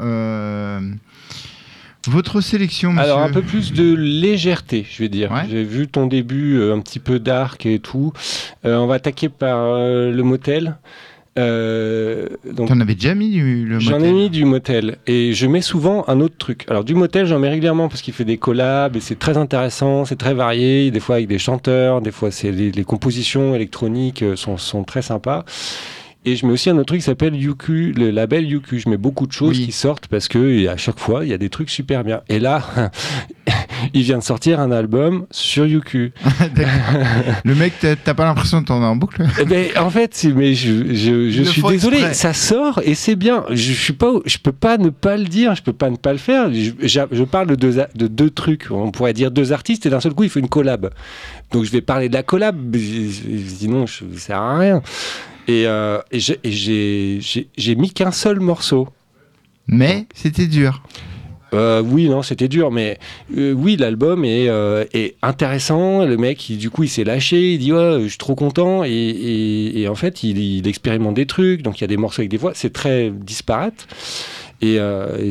votre 2.09 2.41
sélection, 2.41 2.93
monsieur 2.93 3.05
Alors, 3.05 3.21
un 3.21 3.31
peu 3.31 3.43
plus 3.43 3.73
de 3.73 3.95
légèreté, 3.95 4.87
je 4.91 5.03
vais 5.03 5.09
dire. 5.09 5.31
J'ai 5.49 5.65
vu 5.65 5.87
ton 5.87 6.07
début 6.07 6.57
euh, 6.57 6.75
un 6.75 6.81
petit 6.81 6.99
peu 6.99 7.19
dark 7.19 7.67
et 7.67 7.79
tout. 7.79 8.13
Euh, 8.65 8.77
on 8.77 8.87
va 8.87 8.95
attaquer 8.95 9.29
par 9.29 9.59
euh, 9.59 10.11
le 10.11 10.23
motel. 10.23 10.77
T'en 11.37 12.81
avais 12.81 12.97
déjà 12.97 13.15
mis 13.15 13.31
du 13.31 13.65
le 13.65 13.79
J'en 13.79 14.01
ai 14.01 14.13
mis 14.13 14.29
du 14.29 14.45
motel 14.45 14.97
et 15.07 15.35
je 15.35 15.47
mets 15.47 15.61
souvent 15.61 16.05
un 16.09 16.21
autre 16.21 16.37
truc. 16.37 16.65
Alors 16.69 16.83
du 16.83 16.97
motel, 16.97 17.27
j'en 17.27 17.39
mets 17.39 17.49
régulièrement 17.49 17.89
parce 17.89 18.03
qu'il 18.03 18.13
fait 18.13 18.25
des 18.25 18.39
collabs 18.39 18.97
et 18.97 19.01
c'est 19.01 19.21
très 19.21 19.37
intéressant, 19.37 20.05
c'est 20.05 20.17
très 20.17 20.35
varié. 20.35 20.91
Des 20.91 20.99
fois 20.99 21.15
avec 21.17 21.29
des 21.29 21.39
chanteurs, 21.39 22.01
des 22.01 22.11
fois 22.11 22.33
c'est 22.33 22.51
les, 22.51 22.73
les, 22.73 22.85
compositions 22.85 23.55
électroniques 23.55 24.25
sont, 24.35 24.57
sont 24.57 24.83
très 24.83 25.03
sympas. 25.03 25.45
Et 26.29 26.37
je 26.37 26.45
mets 26.45 26.53
aussi 26.53 26.69
un 26.69 26.77
autre 26.77 26.89
truc 26.89 27.01
qui 27.01 27.07
s'appelle 27.07 27.35
Yuku, 27.35 27.95
le 27.97 28.11
label 28.11 28.47
Yuku. 28.47 28.79
Je 28.81 28.91
mets 28.91 28.99
beaucoup 28.99 29.27
de 29.27 29.33
choses 29.33 29.57
qui 29.57 29.73
sortent 29.73 30.09
parce 30.09 30.29
que 30.29 30.69
à 30.69 30.77
chaque 30.77 30.99
fois, 30.99 31.25
il 31.25 31.31
y 31.31 31.33
a 31.33 31.39
des 31.39 31.49
trucs 31.49 31.71
super 31.71 32.05
bien. 32.05 32.21
Et 32.29 32.39
là, 32.39 32.63
il 33.95 34.03
vient 34.03 34.19
de 34.19 34.23
sortir 34.23 34.61
un 34.61 34.71
album 34.71 35.25
sur 35.31 35.65
Yuku. 35.65 36.13
le 37.45 37.55
mec, 37.55 37.73
t'as 37.81 38.13
pas 38.13 38.27
l'impression 38.27 38.61
de 38.61 38.67
tourner 38.67 38.85
en 38.85 38.95
boucle? 38.95 39.27
Eh 39.41 39.47
ben, 39.47 39.69
En 39.79 39.89
fait, 39.89 40.27
mais 40.37 40.53
je, 40.53 40.93
je, 40.93 41.43
suis 41.45 41.63
désolé, 41.63 42.13
ça 42.13 42.35
sort 42.35 42.83
et 42.85 42.95
c'est 42.95 43.17
bien. 43.17 43.45
Je, 43.49 43.73
suis 43.73 43.95
pas, 43.95 44.13
je 44.27 44.37
peux 44.37 44.53
pas 44.53 44.77
ne 44.77 44.91
pas 44.91 45.17
le 45.17 45.25
dire, 45.25 45.55
je 45.55 45.63
peux 45.63 45.73
pas 45.73 45.89
ne 45.89 45.97
pas 45.97 46.13
le 46.13 46.19
faire. 46.19 46.53
Je, 46.53 46.73
je 47.11 47.25
parle 47.25 47.47
de 47.47 47.55
deux, 47.55 47.83
de 47.95 48.07
deux 48.07 48.29
trucs. 48.29 48.67
On 48.71 48.91
pourrait 48.91 49.15
dire 49.15 49.31
deux 49.31 49.55
artistes 49.55 49.87
et 49.87 49.91
d'un 49.91 50.01
seul 50.01 50.13
coup, 50.13 50.25
il 50.25 50.29
faut 50.29 50.41
une 50.41 50.51
collab. 50.51 50.91
Donc 51.53 51.65
je 51.65 51.71
vais 51.71 51.81
parler 51.81 52.11
de 52.11 52.15
la 52.15 52.23
collab, 52.23 52.77
sinon 52.77 53.87
ça 53.87 54.05
sert 54.15 54.43
à 54.43 54.59
rien. 54.59 54.83
Et, 55.49 55.67
euh, 55.67 55.99
j'ai 56.13 57.75
mis 57.75 57.91
qu'un 57.91 58.13
seul 58.13 58.39
morceau. 58.39 58.89
Mais 59.67 60.07
c'était 60.15 60.47
dur. 60.47 60.83
Euh, 61.55 61.83
oui, 61.83 62.11
non, 62.11 62.23
c'était 62.23 62.49
dur, 62.49 62.71
mais 62.71 62.99
euh, 63.35 63.53
oui, 63.53 63.77
l'album 63.77 64.27
est, 64.27 64.49
est, 64.93 65.17
intéressant. 65.23 66.05
Le 66.05 66.19
mec, 66.19 66.53
du 66.53 66.69
coup, 66.69 66.83
il 66.83 66.91
s'est 66.91 67.05
lâché, 67.05 67.55
il 67.55 67.59
dit 67.59 67.73
ouais, 67.73 68.01
je 68.03 68.09
suis 68.09 68.19
trop 68.19 68.35
content, 68.35 68.83
et, 68.85 69.87
en 69.89 69.95
fait, 69.95 70.23
il, 70.23 70.69
expérimente 70.69 71.15
des 71.15 71.27
trucs. 71.27 71.63
Donc, 71.63 71.79
il 71.79 71.81
y 71.81 71.85
a 71.85 71.89
des 71.89 71.97
morceaux 71.97 72.21
avec 72.21 72.31
des 72.31 72.37
voix, 72.37 72.53
c'est 72.55 72.73
très 72.73 73.11
disparate. 73.11 73.89
Et, 74.61 74.79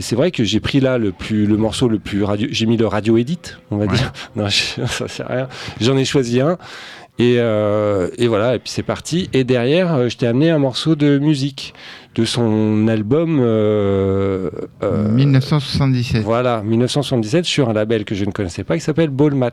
c'est 0.02 0.16
vrai 0.16 0.32
que 0.32 0.44
j'ai 0.44 0.60
pris 0.60 0.80
là 0.80 0.98
le 0.98 1.12
plus 1.12 1.46
le 1.46 1.58
morceau 1.58 1.88
le 1.88 2.00
plus 2.00 2.24
radio, 2.24 2.48
j'ai 2.50 2.66
mis 2.66 2.78
le 2.78 2.88
radio 2.88 3.18
edit, 3.18 3.40
on 3.70 3.78
va 3.78 3.86
dire. 3.86 4.12
Non, 4.36 4.50
ça 4.50 5.08
sert 5.08 5.30
à 5.30 5.34
rien. 5.36 5.48
J'en 5.80 5.96
ai 5.98 6.06
choisi 6.06 6.42
un 6.42 6.58
euh, 7.20 8.10
et, 8.18 8.28
voilà, 8.28 8.56
et 8.56 8.60
puis 8.60 8.70
c'est 8.70 8.84
parti. 8.84 9.30
Et 9.34 9.44
derrière, 9.44 9.94
euh, 9.94 10.10
je 10.10 10.18
t'ai 10.18 10.28
amené 10.28 10.50
un 10.50 10.60
morceau 10.60 10.96
de 10.96 11.18
musique 11.18 11.74
de 12.16 12.26
son 12.26 12.88
album 12.88 13.38
1977. 14.82 16.22
Euh, 16.22 16.24
voilà, 16.24 16.62
1977 16.64 17.46
sur 17.46 17.70
un 17.70 17.74
label 17.74 18.06
que 18.06 18.16
je 18.16 18.26
ne 18.26 18.32
connaissais 18.32 18.64
pas 18.64 18.76
qui 18.76 18.82
s'appelle 18.82 19.10
Ballmat. 19.10 19.52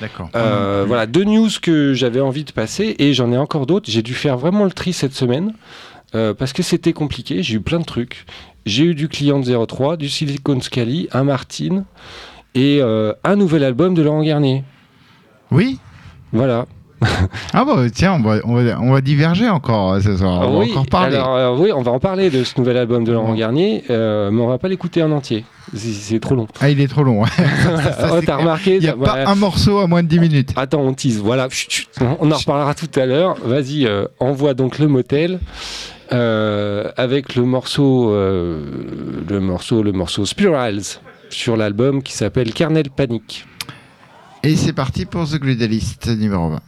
D'accord. 0.00 0.28
voilà, 0.32 1.06
deux 1.06 1.24
news 1.24 1.48
que 1.62 1.94
j'avais 1.94 2.20
envie 2.20 2.44
de 2.44 2.52
passer 2.52 2.94
et 2.98 3.14
j'en 3.14 3.32
ai 3.32 3.38
encore 3.38 3.66
d'autres. 3.66 3.90
J'ai 3.90 4.02
dû 4.02 4.14
faire 4.14 4.36
vraiment 4.36 4.64
le 4.64 4.72
tri 4.72 4.92
cette 4.92 5.14
semaine 5.14 5.54
parce 6.12 6.52
que 6.52 6.62
c'était 6.62 6.92
compliqué. 6.92 7.42
J'ai 7.42 7.54
eu 7.54 7.60
plein 7.60 7.78
de 7.78 7.84
trucs. 7.84 8.26
J'ai 8.66 8.84
eu 8.84 8.94
du 8.94 9.08
Client 9.08 9.40
03, 9.40 9.96
du 9.96 10.08
Silicon 10.08 10.60
Scali, 10.60 11.08
un 11.12 11.24
Martin 11.24 11.84
et 12.54 12.82
un 12.82 13.36
nouvel 13.36 13.64
album 13.64 13.94
de 13.94 14.02
Laurent 14.02 14.22
Garnier. 14.22 14.64
Oui, 15.52 15.78
voilà. 16.32 16.66
ah 17.52 17.64
bah 17.64 17.76
tiens, 17.92 18.14
on 18.14 18.20
va, 18.20 18.40
on 18.44 18.92
va, 18.92 19.00
diverger 19.02 19.48
encore 19.48 19.92
euh, 19.92 20.00
ce 20.00 20.16
soir. 20.16 20.48
On 20.48 20.60
va 20.60 20.64
encore 20.64 20.86
parler. 20.86 21.16
Alors, 21.16 21.36
euh, 21.36 21.56
oui, 21.56 21.70
on 21.72 21.82
va 21.82 21.92
en 21.92 21.98
parler 21.98 22.30
de 22.30 22.42
ce 22.42 22.58
nouvel 22.58 22.78
album 22.78 23.04
de 23.04 23.12
Laurent 23.12 23.34
Garnier, 23.34 23.84
euh, 23.90 24.30
mais 24.30 24.40
on 24.40 24.48
va 24.48 24.58
pas 24.58 24.68
l'écouter 24.68 25.02
en 25.02 25.12
entier. 25.12 25.44
C'est 25.74 26.20
trop 26.20 26.34
long. 26.34 26.46
Ah, 26.60 26.70
il 26.70 26.80
est 26.80 26.88
trop 26.88 27.02
long. 27.02 27.22
oh, 28.12 28.20
t'as 28.24 28.36
remarqué 28.36 28.76
Il 28.76 28.82
n'y 28.82 28.88
a 28.88 28.96
pas 28.96 29.26
un 29.26 29.34
morceau 29.34 29.78
à 29.78 29.86
moins 29.86 30.02
de 30.02 30.08
10 30.08 30.20
minutes. 30.20 30.52
Attends, 30.56 30.80
on 30.80 30.94
tease. 30.94 31.18
Voilà. 31.18 31.48
On 32.20 32.30
en 32.30 32.36
reparlera 32.36 32.74
tout 32.74 32.88
à 32.98 33.04
l'heure. 33.04 33.36
Vas-y, 33.44 33.86
envoie 34.18 34.54
donc 34.54 34.78
le 34.78 34.86
motel. 34.86 35.40
avec 36.10 37.34
le 37.34 37.42
morceau, 37.42 38.12
le 38.12 39.40
morceau, 39.40 39.82
le 39.82 39.92
morceau 39.92 40.24
Spirals 40.24 41.00
sur 41.28 41.56
l'album 41.56 42.02
qui 42.02 42.12
s'appelle 42.12 42.52
Kernel 42.52 42.90
Panic. 42.90 43.44
Et 44.46 44.54
c'est 44.54 44.72
parti 44.72 45.06
pour 45.06 45.28
The 45.28 45.40
Glidalist 45.40 46.06
numéro 46.06 46.50
20. 46.50 46.60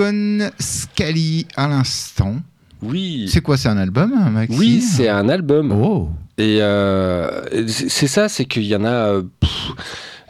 Silicon 0.00 0.50
Scali 0.58 1.46
à 1.56 1.68
l'instant. 1.68 2.36
Oui. 2.82 3.28
C'est 3.30 3.42
quoi, 3.42 3.58
c'est 3.58 3.68
un 3.68 3.76
album, 3.76 4.12
Maxime 4.32 4.58
Oui, 4.58 4.80
c'est 4.80 5.08
un 5.08 5.28
album. 5.28 5.72
Oh. 5.72 6.08
Et 6.38 6.62
euh, 6.62 7.66
c'est 7.68 8.06
ça, 8.06 8.30
c'est 8.30 8.46
qu'il 8.46 8.64
y 8.64 8.74
en 8.74 8.86
a, 8.86 9.20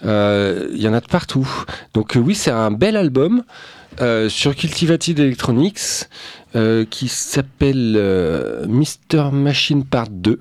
euh, 0.04 0.68
il 0.72 0.82
y 0.82 0.88
en 0.88 0.92
a 0.92 1.00
de 1.00 1.06
partout. 1.06 1.48
Donc 1.94 2.18
oui, 2.20 2.34
c'est 2.34 2.50
un 2.50 2.72
bel 2.72 2.96
album 2.96 3.44
sur 4.28 4.56
Cultivated 4.56 5.18
Electronics 5.20 6.08
qui 6.90 7.08
s'appelle 7.08 8.66
Mr 8.68 9.30
Machine 9.30 9.84
Part 9.84 10.08
2. 10.08 10.40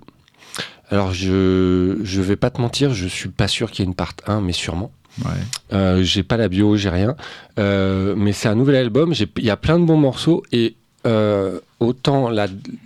Alors 0.89 1.13
je 1.13 1.99
je 2.01 2.21
vais 2.21 2.35
pas 2.35 2.49
te 2.49 2.59
mentir, 2.59 2.95
je 2.95 3.07
suis 3.07 3.29
pas 3.29 3.47
sûr 3.47 3.69
qu'il 3.69 3.83
y 3.83 3.87
ait 3.87 3.89
une 3.89 3.95
part 3.95 4.13
1, 4.25 4.41
mais 4.41 4.53
sûrement. 4.53 4.91
Euh, 5.74 6.04
j'ai 6.04 6.24
pas 6.24 6.38
la 6.38 6.48
bio, 6.48 6.76
j'ai 6.76 6.89
rien. 6.89 7.15
Euh, 7.58 8.15
mais 8.17 8.32
c'est 8.32 8.48
un 8.48 8.56
nouvel 8.56 8.76
album. 8.76 9.13
Il 9.38 9.43
y 9.43 9.50
a 9.50 9.58
plein 9.58 9.80
de 9.80 9.86
bons 9.86 9.98
morceaux 9.98 10.43
et 10.52 10.76
euh, 11.06 11.60
autant 11.80 12.30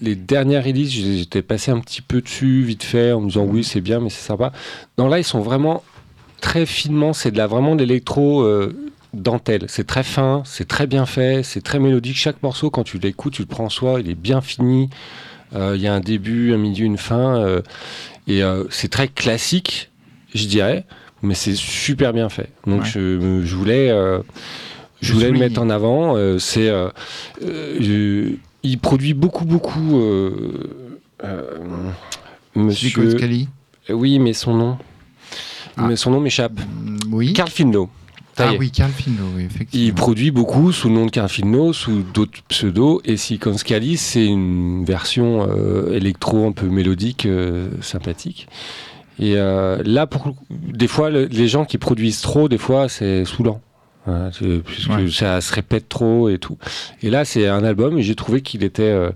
les 0.02 0.16
dernières 0.16 0.64
releases, 0.64 0.92
j'étais 0.92 1.42
passé 1.42 1.72
un 1.72 1.80
petit 1.80 2.02
peu 2.02 2.22
dessus 2.22 2.62
vite 2.64 2.84
fait 2.84 3.12
en 3.12 3.22
me 3.22 3.28
disant 3.28 3.44
oui 3.44 3.64
c'est 3.64 3.82
bien 3.82 4.00
mais 4.00 4.10
c'est 4.10 4.26
sympa. 4.26 4.52
Non 4.98 5.08
là 5.08 5.18
ils 5.18 5.24
sont 5.24 5.42
vraiment 5.42 5.84
très 6.42 6.66
finement, 6.66 7.14
c'est 7.14 7.32
de 7.32 7.38
la 7.38 7.48
vraiment 7.48 7.76
de 7.76 7.84
l'électro 7.84 8.48
dentelle. 9.14 9.66
C'est 9.68 9.88
très 9.88 10.04
fin, 10.04 10.44
c'est 10.46 10.68
très 10.68 10.86
bien 10.86 11.06
fait, 11.06 11.42
c'est 11.44 11.62
très 11.62 11.80
mélodique. 11.80 12.17
Chaque 12.17 12.44
morceau 12.44 12.69
quand 12.69 12.84
tu 12.84 13.00
l'écoutes, 13.00 13.34
tu 13.34 13.42
le 13.42 13.48
prends 13.48 13.65
en 13.65 13.69
soi, 13.69 14.00
il 14.00 14.10
est 14.10 14.15
bien 14.15 14.42
fini. 14.42 14.90
Il 15.56 15.78
y 15.78 15.88
a 15.88 15.94
un 15.94 16.00
début, 16.00 16.54
un 16.54 16.58
milieu, 16.58 16.86
une 16.86 16.98
fin 16.98 17.62
et 18.28 18.42
c'est 18.69 18.92
très 18.92 19.08
classique, 19.08 19.90
je 20.36 20.46
dirais 20.46 20.86
mais 21.24 21.36
c'est 21.36 21.56
super 21.56 22.13
bien 22.13 22.30
fait. 22.30 22.50
Donc 22.67 22.84
je, 22.84 23.42
je, 23.44 23.56
voulais, 23.56 23.90
euh, 23.90 24.19
je 25.02 25.13
voulais 25.13 25.32
le 25.32 25.40
mettre 25.40 25.60
en 25.62 25.69
avant. 25.69 26.15
Euh, 26.15 26.38
c'est, 26.38 26.69
euh, 26.69 26.90
il 28.62 28.80
produit 28.80 29.13
beaucoup, 29.13 29.46
beaucoup. 29.46 30.02
Monsieur 32.56 33.10
Scali. 33.12 33.48
Oui, 33.90 34.19
mais 34.19 34.34
son 34.34 34.54
nom. 34.54 34.78
Ah. 35.78 35.88
Mais 35.88 35.96
son 35.96 36.12
nom 36.12 36.19
m'échappe. 36.19 36.60
Mm, 36.60 36.98
oui. 37.12 37.34
Carl 37.34 37.50
Finlo. 37.50 37.90
Ah 38.38 38.52
oui, 38.58 38.71
Carl 38.71 38.92
Finlo, 38.92 39.26
oui, 39.36 39.44
effectivement. 39.44 39.86
Il 39.86 39.94
produit 39.94 40.32
beaucoup 40.32 40.71
sous 40.71 40.90
le 40.90 40.96
nom 40.96 41.06
de 41.06 41.12
Carl 41.12 41.30
Finlo, 41.30 41.71
sous 41.71 42.02
d'autres 42.02 42.42
pseudos. 42.48 43.02
Et 43.06 43.15
Silicon 43.15 43.58
Scali, 43.58 43.96
c'est 43.96 44.26
une 44.26 44.84
version 44.86 45.48
électro 45.92 46.48
un 46.48 46.52
peu 46.52 46.67
mélodique, 46.67 47.28
sympathique. 47.82 48.48
Et 49.20 49.36
euh, 49.38 49.82
là, 49.86 50.08
pour, 50.08 50.36
des 50.50 50.88
fois, 50.88 51.10
les 51.10 51.48
gens 51.48 51.66
qui 51.66 51.78
produisent 51.78 52.22
trop, 52.22 52.50
des 52.50 52.58
fois, 52.58 52.90
c'est 52.90 53.26
saoulant. 53.26 53.62
Hein, 54.06 54.32
puisque 54.66 55.12
ça 55.14 55.40
se 55.40 55.54
répète 55.54 55.88
trop 55.88 56.28
et 56.28 56.38
tout. 56.38 56.58
Et 57.02 57.10
là, 57.10 57.24
c'est 57.24 57.48
un 57.48 57.64
album 57.64 57.98
et 57.98 58.04
j'ai 58.04 58.16
trouvé 58.16 58.42
qu'il 58.42 58.64
était 58.64 58.84
euh, 58.84 59.12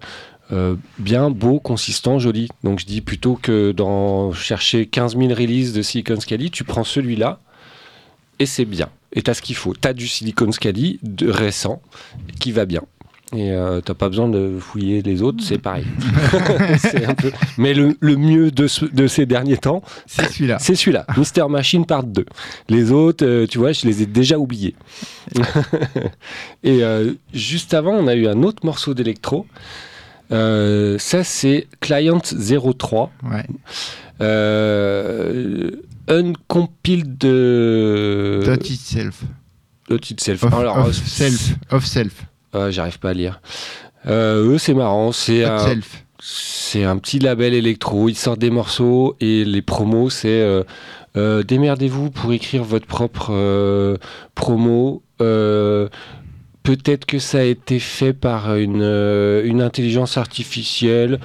euh, 0.54 0.76
bien 0.98 1.30
beau, 1.30 1.60
consistant, 1.60 2.20
joli. 2.20 2.48
Donc 2.64 2.80
je 2.80 2.86
dis 2.86 3.02
plutôt 3.02 3.36
que 3.36 3.74
d'en 3.74 4.32
chercher 4.32 4.86
15 4.86 5.18
000 5.18 5.34
releases 5.34 5.74
de 5.74 5.82
Silicon 5.82 6.20
Scali, 6.20 6.52
tu 6.52 6.64
prends 6.64 6.86
celui-là 6.86 7.40
et 8.40 8.46
c'est 8.46 8.64
bien. 8.64 8.88
Et 9.12 9.22
tu 9.22 9.30
as 9.30 9.34
ce 9.34 9.42
qu'il 9.42 9.58
faut. 9.58 9.74
Tu 9.74 9.88
as 9.88 9.94
du 9.94 10.08
Silicon 10.08 10.52
Scali 10.54 11.00
de 11.04 11.30
récent 11.30 11.82
qui 12.40 12.54
va 12.54 12.66
bien. 12.66 12.84
Et 13.36 13.52
euh, 13.52 13.82
t'as 13.82 13.94
pas 13.94 14.08
besoin 14.08 14.30
de 14.30 14.58
fouiller 14.58 15.02
les 15.02 15.22
autres, 15.22 15.44
c'est 15.44 15.58
pareil. 15.58 15.86
un 17.06 17.14
peu... 17.14 17.32
Mais 17.58 17.74
le, 17.74 17.96
mieux 18.02 18.52
de, 18.52 18.68
de, 18.94 19.08
ces 19.08 19.26
derniers 19.26 19.58
temps, 19.58 19.82
c'est 20.06 20.32
celui-là. 20.32 20.58
C'est 20.62 20.76
celui-là, 20.76 21.06
Mister 21.18 21.46
Machine 21.50 21.86
Part 21.86 22.04
2. 22.04 22.26
Les 22.70 22.92
autres, 22.92 23.26
euh, 23.26 23.46
tu 23.46 23.58
vois, 23.58 23.74
je 23.74 23.86
les 23.86 24.02
ai 24.02 24.06
déjà 24.06 24.38
oubliés. 24.38 24.76
Et 26.64 26.84
euh, 26.84 27.14
juste 27.34 27.74
avant, 27.74 27.92
on 27.92 28.08
a 28.08 28.16
eu 28.16 28.28
un 28.28 28.44
autre 28.44 28.66
morceau 28.66 28.94
d'électro. 28.94 29.46
ça, 30.30 31.24
c'est 31.24 31.68
Client 31.82 32.22
03. 32.22 33.12
Ouais. 33.24 33.46
uncompiled 36.08 37.18
de. 37.18 38.42
Dot 38.46 38.70
itself. 38.70 39.24
Dot 39.90 40.10
itself. 40.12 40.44
Of, 40.44 40.54
Alors, 40.54 40.94
self. 40.94 41.56
Of 41.72 41.86
self. 41.86 42.26
Ah, 42.54 42.72
j'arrive 42.72 43.00
pas 43.00 43.10
à 43.10 43.14
lire. 43.14 43.42
Euh, 44.08 44.54
eux, 44.54 44.58
c'est 44.58 44.74
marrant. 44.74 45.12
C'est 45.12 45.44
un, 45.44 45.80
c'est 46.20 46.84
un 46.84 46.98
petit 46.98 47.20
label 47.20 47.54
électro. 47.54 48.10
Ils 48.10 48.16
sortent 48.16 48.40
des 48.40 48.50
morceaux 48.50 49.16
et 49.20 49.46
les 49.46 49.62
promos, 49.62 50.10
c'est 50.10 50.42
euh, 50.42 50.64
euh, 51.16 51.44
démerdez-vous 51.44 52.12
pour 52.12 52.34
écrire 52.34 52.64
votre 52.64 52.88
propre 52.88 53.98
promo. 54.36 55.04
Peut-être 55.18 57.06
que 57.06 57.20
ça 57.20 57.40
a 57.40 57.44
été 57.44 57.80
fait 57.80 58.12
par 58.12 58.56
une, 58.56 58.84
une 59.46 59.62
intelligence 59.62 60.18
artificielle. 60.18 61.20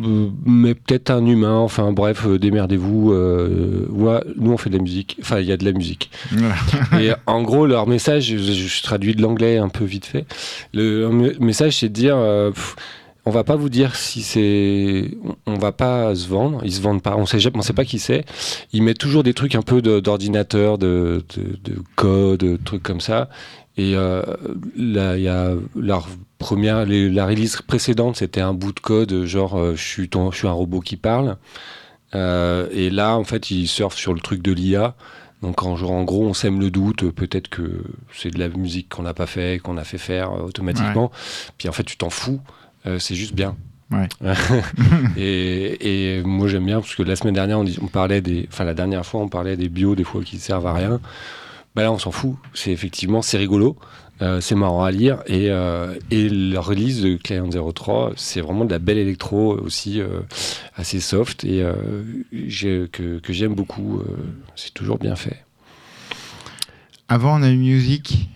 Euh, 0.00 0.28
mais 0.44 0.74
peut-être 0.74 1.10
un 1.10 1.24
humain, 1.26 1.56
enfin 1.56 1.92
bref, 1.92 2.26
euh, 2.26 2.38
démerdez-vous. 2.38 3.12
Euh, 3.12 3.86
nous 4.36 4.52
on 4.52 4.56
fait 4.56 4.70
de 4.70 4.76
la 4.76 4.82
musique, 4.82 5.18
enfin 5.20 5.40
il 5.40 5.46
y 5.46 5.52
a 5.52 5.56
de 5.56 5.64
la 5.64 5.72
musique. 5.72 6.10
et 7.00 7.10
en 7.26 7.42
gros, 7.42 7.66
leur 7.66 7.86
message, 7.86 8.36
je, 8.36 8.82
traduis 8.82 9.14
de 9.14 9.22
l'anglais 9.22 9.58
un 9.58 9.68
peu 9.68 9.84
vite 9.84 10.06
fait, 10.06 10.24
le 10.72 11.08
message 11.40 11.78
c'est 11.78 11.88
de 11.88 11.94
dire, 11.94 12.16
on 13.24 13.30
va 13.30 13.44
pas 13.44 13.56
vous 13.56 13.68
dire 13.68 13.94
si 13.94 14.22
c'est, 14.22 15.10
on 15.46 15.54
va 15.54 15.72
pas 15.72 16.14
se 16.14 16.26
vendre, 16.26 16.60
ils 16.64 16.72
se 16.72 16.80
vendent 16.80 17.02
pas, 17.02 17.16
on 17.16 17.26
sait, 17.26 17.38
on 17.54 17.62
sait 17.62 17.72
pas 17.74 17.84
qui 17.84 17.98
c'est. 17.98 18.24
Ils 18.72 18.82
mettent 18.82 18.98
toujours 18.98 19.22
des 19.22 19.34
trucs 19.34 19.54
un 19.54 19.62
peu 19.62 19.82
d'ordinateur, 19.82 20.78
de, 20.78 21.22
de, 21.36 21.72
de, 21.72 21.78
code, 21.96 22.40
de 22.40 22.56
trucs 22.56 22.82
comme 22.82 23.00
ça. 23.00 23.28
Et 23.76 23.92
là, 23.94 25.16
il 25.16 25.22
y 25.22 25.28
a 25.28 25.52
leur 25.76 26.08
première, 26.42 26.84
la 26.86 27.26
release 27.26 27.62
précédente, 27.62 28.16
c'était 28.16 28.40
un 28.40 28.52
bout 28.52 28.72
de 28.72 28.80
code, 28.80 29.24
genre 29.24 29.58
euh, 29.58 29.74
je, 29.76 29.82
suis 29.82 30.10
je 30.12 30.36
suis 30.36 30.48
un 30.48 30.52
robot 30.52 30.80
qui 30.80 30.96
parle. 30.96 31.36
Euh, 32.14 32.68
et 32.72 32.90
là, 32.90 33.16
en 33.16 33.24
fait, 33.24 33.50
ils 33.50 33.68
surfent 33.68 33.96
sur 33.96 34.12
le 34.12 34.20
truc 34.20 34.42
de 34.42 34.52
l'IA. 34.52 34.94
Donc 35.40 35.62
en, 35.62 35.80
en, 35.80 36.04
gros, 36.04 36.26
on 36.26 36.34
sème 36.34 36.60
le 36.60 36.70
doute, 36.70 37.10
peut-être 37.10 37.48
que 37.48 37.82
c'est 38.12 38.30
de 38.30 38.38
la 38.38 38.48
musique 38.48 38.88
qu'on 38.88 39.02
n'a 39.02 39.14
pas 39.14 39.26
fait, 39.26 39.60
qu'on 39.60 39.76
a 39.76 39.84
fait 39.84 39.98
faire 39.98 40.32
euh, 40.32 40.42
automatiquement. 40.42 41.10
Puis 41.58 41.68
en 41.68 41.72
fait, 41.72 41.84
tu 41.84 41.96
t'en 41.96 42.10
fous, 42.10 42.40
c'est 42.98 43.14
juste 43.14 43.34
bien. 43.34 43.56
et, 45.18 46.16
et, 46.16 46.22
moi 46.22 46.48
j'aime 46.48 46.64
bien 46.64 46.80
parce 46.80 46.94
que 46.94 47.02
la 47.02 47.14
semaine 47.14 47.34
dernière 47.34 47.58
on, 47.58 47.66
on, 47.82 47.88
parlait 47.88 48.22
des, 48.22 48.48
enfin 48.50 48.64
la 48.64 48.72
dernière 48.72 49.04
fois 49.04 49.20
on 49.20 49.28
parlait 49.28 49.54
des 49.54 49.68
bios 49.68 49.94
des 49.94 50.04
fois 50.04 50.22
qui 50.22 50.38
servent 50.38 50.66
à 50.66 50.72
rien. 50.72 50.98
Bah 51.74 51.82
là 51.82 51.92
on 51.92 51.98
s'en 51.98 52.10
fout. 52.10 52.36
C'est 52.54 52.70
effectivement 52.70 53.20
c'est 53.20 53.36
rigolo. 53.36 53.76
Euh, 54.22 54.40
c'est 54.40 54.54
marrant 54.54 54.84
à 54.84 54.90
lire. 54.92 55.22
Et, 55.26 55.50
euh, 55.50 55.94
et 56.10 56.28
la 56.28 56.60
release 56.60 57.02
de 57.02 57.16
Client 57.16 57.48
03, 57.50 58.12
c'est 58.16 58.40
vraiment 58.40 58.64
de 58.64 58.70
la 58.70 58.78
belle 58.78 58.98
électro 58.98 59.58
aussi, 59.58 60.00
euh, 60.00 60.20
assez 60.76 61.00
soft 61.00 61.44
et 61.44 61.64
que, 62.30 63.18
que 63.18 63.32
j'aime 63.32 63.54
beaucoup. 63.54 64.00
c'est 64.54 64.72
toujours 64.72 64.98
bien 64.98 65.16
fait. 65.16 65.44
Avant, 67.08 67.38
on 67.40 67.42
a 67.42 67.50
eu 67.50 67.56
Music 67.56 68.28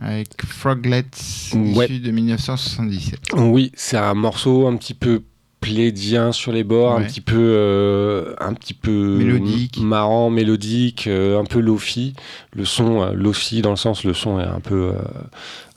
avec 0.00 0.44
Froglets, 0.44 1.04
issu 1.14 2.00
de 2.00 2.10
1977. 2.10 3.20
Oui, 3.36 3.72
c'est 3.74 3.96
un 3.96 4.14
morceau 4.14 4.66
un 4.66 4.76
petit 4.76 4.94
peu 4.94 5.22
plaidien 5.66 6.30
sur 6.30 6.52
les 6.52 6.62
bords, 6.62 6.92
un 6.92 7.02
petit 7.02 7.20
peu, 7.20 7.34
euh, 7.36 8.34
un 8.38 8.54
petit 8.54 8.72
peu 8.72 9.16
mélodique, 9.18 9.80
marrant, 9.80 10.30
mélodique, 10.30 11.08
euh, 11.08 11.40
un 11.40 11.44
peu 11.44 11.58
lofi. 11.58 12.14
Le 12.54 12.64
son, 12.64 13.02
euh, 13.02 13.12
lofi 13.12 13.62
dans 13.62 13.70
le 13.70 13.76
sens, 13.76 14.04
le 14.04 14.14
son 14.14 14.38
est 14.38 14.44
un 14.44 14.60
peu 14.60 14.92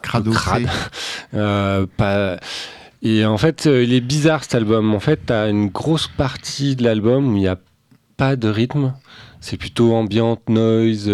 crade. 0.03 0.29
pas... 1.97 2.37
Et 3.01 3.25
en 3.25 3.37
fait, 3.37 3.65
il 3.65 3.93
est 3.93 4.01
bizarre 4.01 4.43
cet 4.43 4.55
album. 4.55 4.93
En 4.93 4.99
fait, 4.99 5.21
tu 5.25 5.33
as 5.33 5.47
une 5.47 5.69
grosse 5.69 6.07
partie 6.07 6.75
de 6.75 6.83
l'album 6.83 7.33
où 7.33 7.37
il 7.37 7.41
n'y 7.41 7.47
a 7.47 7.57
pas 8.17 8.35
de 8.35 8.47
rythme. 8.47 8.93
C'est 9.41 9.55
plutôt 9.57 9.95
ambiante, 9.95 10.49
noise, 10.49 11.09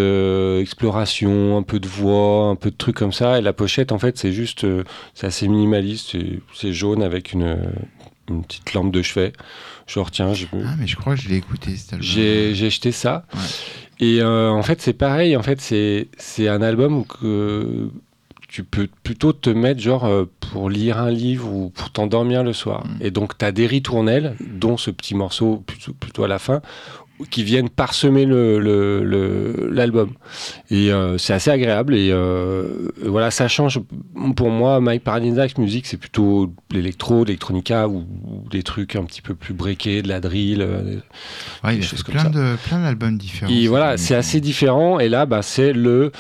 exploration, 0.60 1.58
un 1.58 1.64
peu 1.64 1.80
de 1.80 1.88
voix, 1.88 2.48
un 2.48 2.56
peu 2.56 2.72
de 2.72 2.76
trucs 2.76 2.98
comme 2.98 3.14
ça. 3.14 3.38
Et 3.38 3.42
la 3.42 3.54
pochette, 3.54 3.92
en 3.92 4.00
fait, 4.00 4.18
c'est 4.18 4.34
juste, 4.34 4.66
c'est 5.14 5.28
assez 5.28 5.48
minimaliste. 5.48 6.18
C'est 6.54 6.74
jaune 6.74 7.04
avec 7.04 7.34
une, 7.34 7.56
une 8.30 8.44
petite 8.44 8.74
lampe 8.74 8.92
de 8.92 9.02
chevet. 9.02 9.34
Genre, 9.88 10.10
tiens, 10.12 10.34
je... 10.34 10.46
Ah, 10.54 10.76
mais 10.80 10.88
je 10.88 10.96
crois 10.96 11.16
que 11.16 11.22
je 11.22 11.30
l'ai 11.30 11.38
écouté, 11.38 11.76
J'ai, 12.00 12.56
j'ai 12.56 12.68
acheté 12.68 12.92
ça. 12.92 13.26
Et 14.00 14.22
euh, 14.22 14.50
en 14.50 14.64
fait, 14.64 14.82
c'est 14.82 14.94
pareil. 14.94 15.38
En 15.38 15.44
fait, 15.44 15.62
c'est, 15.62 16.08
c'est 16.18 16.48
un 16.48 16.62
album 16.62 17.06
que 17.06 17.90
tu 18.48 18.64
peux 18.64 18.88
plutôt 19.04 19.34
te 19.34 19.50
mettre, 19.50 19.82
genre, 19.82 20.06
euh, 20.06 20.26
pour 20.40 20.70
lire 20.70 20.98
un 20.98 21.12
livre 21.12 21.52
ou 21.52 21.70
pour 21.70 21.92
t'endormir 21.92 22.44
le 22.44 22.54
soir. 22.54 22.86
Mm. 22.86 22.98
Et 23.02 23.12
donc, 23.12 23.38
tu 23.38 23.46
as 23.46 23.52
des 23.52 23.68
ritournelles, 23.68 24.36
dont 24.40 24.78
ce 24.78 24.92
petit 24.92 25.16
morceau 25.16 25.64
plutôt, 25.66 25.94
plutôt 25.94 26.24
à 26.24 26.28
la 26.28 26.40
fin, 26.40 26.62
qui 27.30 27.44
viennent 27.44 27.70
parsemer 27.70 28.26
l'album. 28.26 30.10
Le, 30.70 30.76
et 30.76 30.92
euh, 30.92 31.18
c'est 31.18 31.34
assez 31.34 31.50
agréable. 31.50 31.96
Et 31.96 32.10
euh, 32.12 32.90
voilà, 33.04 33.32
ça 33.32 33.48
change. 33.48 33.80
Pour 34.36 34.50
moi, 34.50 34.80
My 34.82 35.00
Paradigmax 35.00 35.58
Music, 35.58 35.86
c'est 35.86 35.98
plutôt 35.98 36.54
l'électro, 36.72 37.24
l'électronica 37.24 37.88
ou, 37.88 38.06
des 38.52 38.64
trucs 38.64 38.96
un 38.96 39.04
petit 39.04 39.22
peu 39.22 39.34
plus 39.34 39.54
breakés, 39.54 40.02
de 40.02 40.10
la 40.10 40.20
drill. 40.20 40.62
Euh, 40.62 41.00
ouais, 41.64 41.78
il 41.78 41.84
y 41.84 41.86
a 41.86 42.04
plein, 42.04 42.30
de, 42.30 42.56
plein 42.68 42.82
d'albums 42.82 43.18
différents. 43.18 43.52
Et 43.52 43.68
voilà, 43.68 43.98
c'est 43.98 44.16
assez 44.16 44.42
différent. 44.42 45.00
Et 45.00 45.10
là, 45.10 45.26
bah, 45.26 45.42
c'est 45.42 45.74
le 45.74 46.12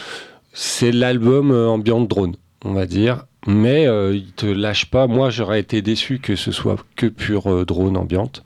c'est 0.53 0.93
l'album 0.93 1.51
ambiant 1.51 1.99
drone, 2.01 2.35
on 2.63 2.73
va 2.73 2.85
dire. 2.85 3.25
Mais 3.47 3.83
il 3.83 4.31
te 4.35 4.47
lâche 4.47 4.85
pas. 4.85 5.05
Moi, 5.05 5.29
j'aurais 5.29 5.59
été 5.59 5.83
déçu 5.83 6.17
que 6.17 6.35
ce 6.35 6.51
soit 6.51 6.77
que 6.95 7.05
pur 7.05 7.65
drone 7.65 7.95
ambiante. 7.95 8.43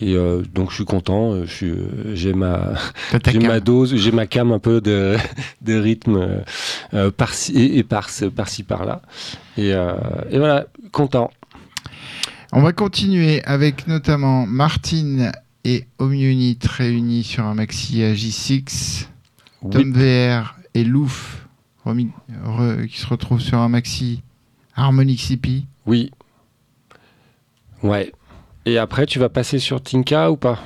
Et 0.00 0.14
euh, 0.14 0.42
donc 0.54 0.70
je 0.70 0.76
suis 0.76 0.84
content, 0.84 1.32
euh, 1.32 1.44
euh, 1.62 2.14
j'ai 2.14 2.32
ma, 2.32 2.74
ma 3.42 3.60
dose, 3.60 3.96
j'ai 3.96 4.12
ma 4.12 4.26
cam 4.26 4.52
un 4.52 4.60
peu 4.60 4.80
de, 4.80 5.16
de 5.62 5.74
rythme 5.74 6.44
par-ci 7.16 7.56
et, 7.56 7.82
par-ci 7.82 8.62
par 8.62 8.84
là. 8.84 9.02
Et, 9.56 9.70
et, 9.70 10.38
voilà, 10.38 10.66
content. 10.92 11.30
On 12.52 12.62
va 12.62 12.72
continuer 12.72 13.42
avec 13.44 13.88
notamment 13.88 14.46
Martine 14.46 15.32
et 15.64 15.86
Home 15.98 16.14
Unit 16.14 16.58
réunis 16.62 17.24
sur 17.24 17.44
un 17.44 17.54
maxi 17.54 18.00
J6, 18.00 19.06
Tom 19.70 19.92
VR 19.92 20.54
et 20.74 20.84
Louf 20.84 21.44
qui 21.84 22.98
se 22.98 23.06
retrouvent 23.06 23.40
sur 23.40 23.58
un 23.58 23.68
maxi 23.68 24.22
Harmonic 24.76 25.20
CP. 25.20 25.64
Oui. 25.86 26.10
Ouais, 27.82 28.12
et 28.68 28.78
après, 28.78 29.06
tu 29.06 29.18
vas 29.18 29.28
passer 29.28 29.58
sur 29.58 29.82
Tinka 29.82 30.30
ou 30.30 30.36
pas? 30.36 30.58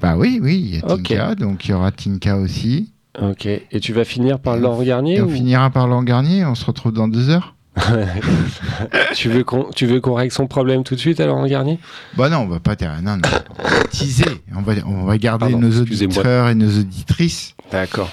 Bah 0.00 0.16
oui, 0.16 0.40
oui, 0.42 0.60
il 0.64 0.74
y 0.76 0.78
a 0.78 0.82
Tinka, 0.82 1.34
donc 1.34 1.66
il 1.66 1.70
y 1.70 1.74
aura 1.74 1.92
Tinka 1.92 2.36
aussi. 2.36 2.92
Ok. 3.20 3.46
Et 3.46 3.80
tu 3.80 3.92
vas 3.92 4.04
finir 4.04 4.38
par 4.38 4.56
Laurent 4.56 4.82
Garnier 4.82 5.20
On 5.20 5.28
finira 5.28 5.70
par 5.70 5.86
Laurent 5.86 6.02
Garnier, 6.02 6.44
on 6.44 6.54
se 6.54 6.64
retrouve 6.64 6.92
dans 6.92 7.08
deux 7.08 7.30
heures. 7.30 7.54
tu 9.14 9.28
veux 9.28 9.44
qu'on 9.44 9.70
tu 9.70 9.86
veux 9.86 10.00
qu'on 10.00 10.14
règle 10.14 10.32
son 10.32 10.48
problème 10.48 10.82
tout 10.82 10.96
de 10.96 11.00
suite 11.00 11.20
à 11.20 11.26
Laurent 11.26 11.46
Garnier? 11.46 11.78
Bah 12.16 12.28
non, 12.28 12.38
on 12.38 12.46
va 12.48 12.58
pas 12.58 12.74
non, 13.00 13.16
non, 13.16 13.22
on 13.58 13.62
va 13.62 13.84
teaser, 13.84 14.42
on 14.54 14.62
va 14.62 14.72
on 14.84 15.04
va 15.04 15.18
garder 15.18 15.54
nos 15.54 15.80
auditeurs 15.80 16.48
et 16.48 16.54
nos 16.56 16.80
auditrices. 16.80 17.54
D'accord. 17.70 18.10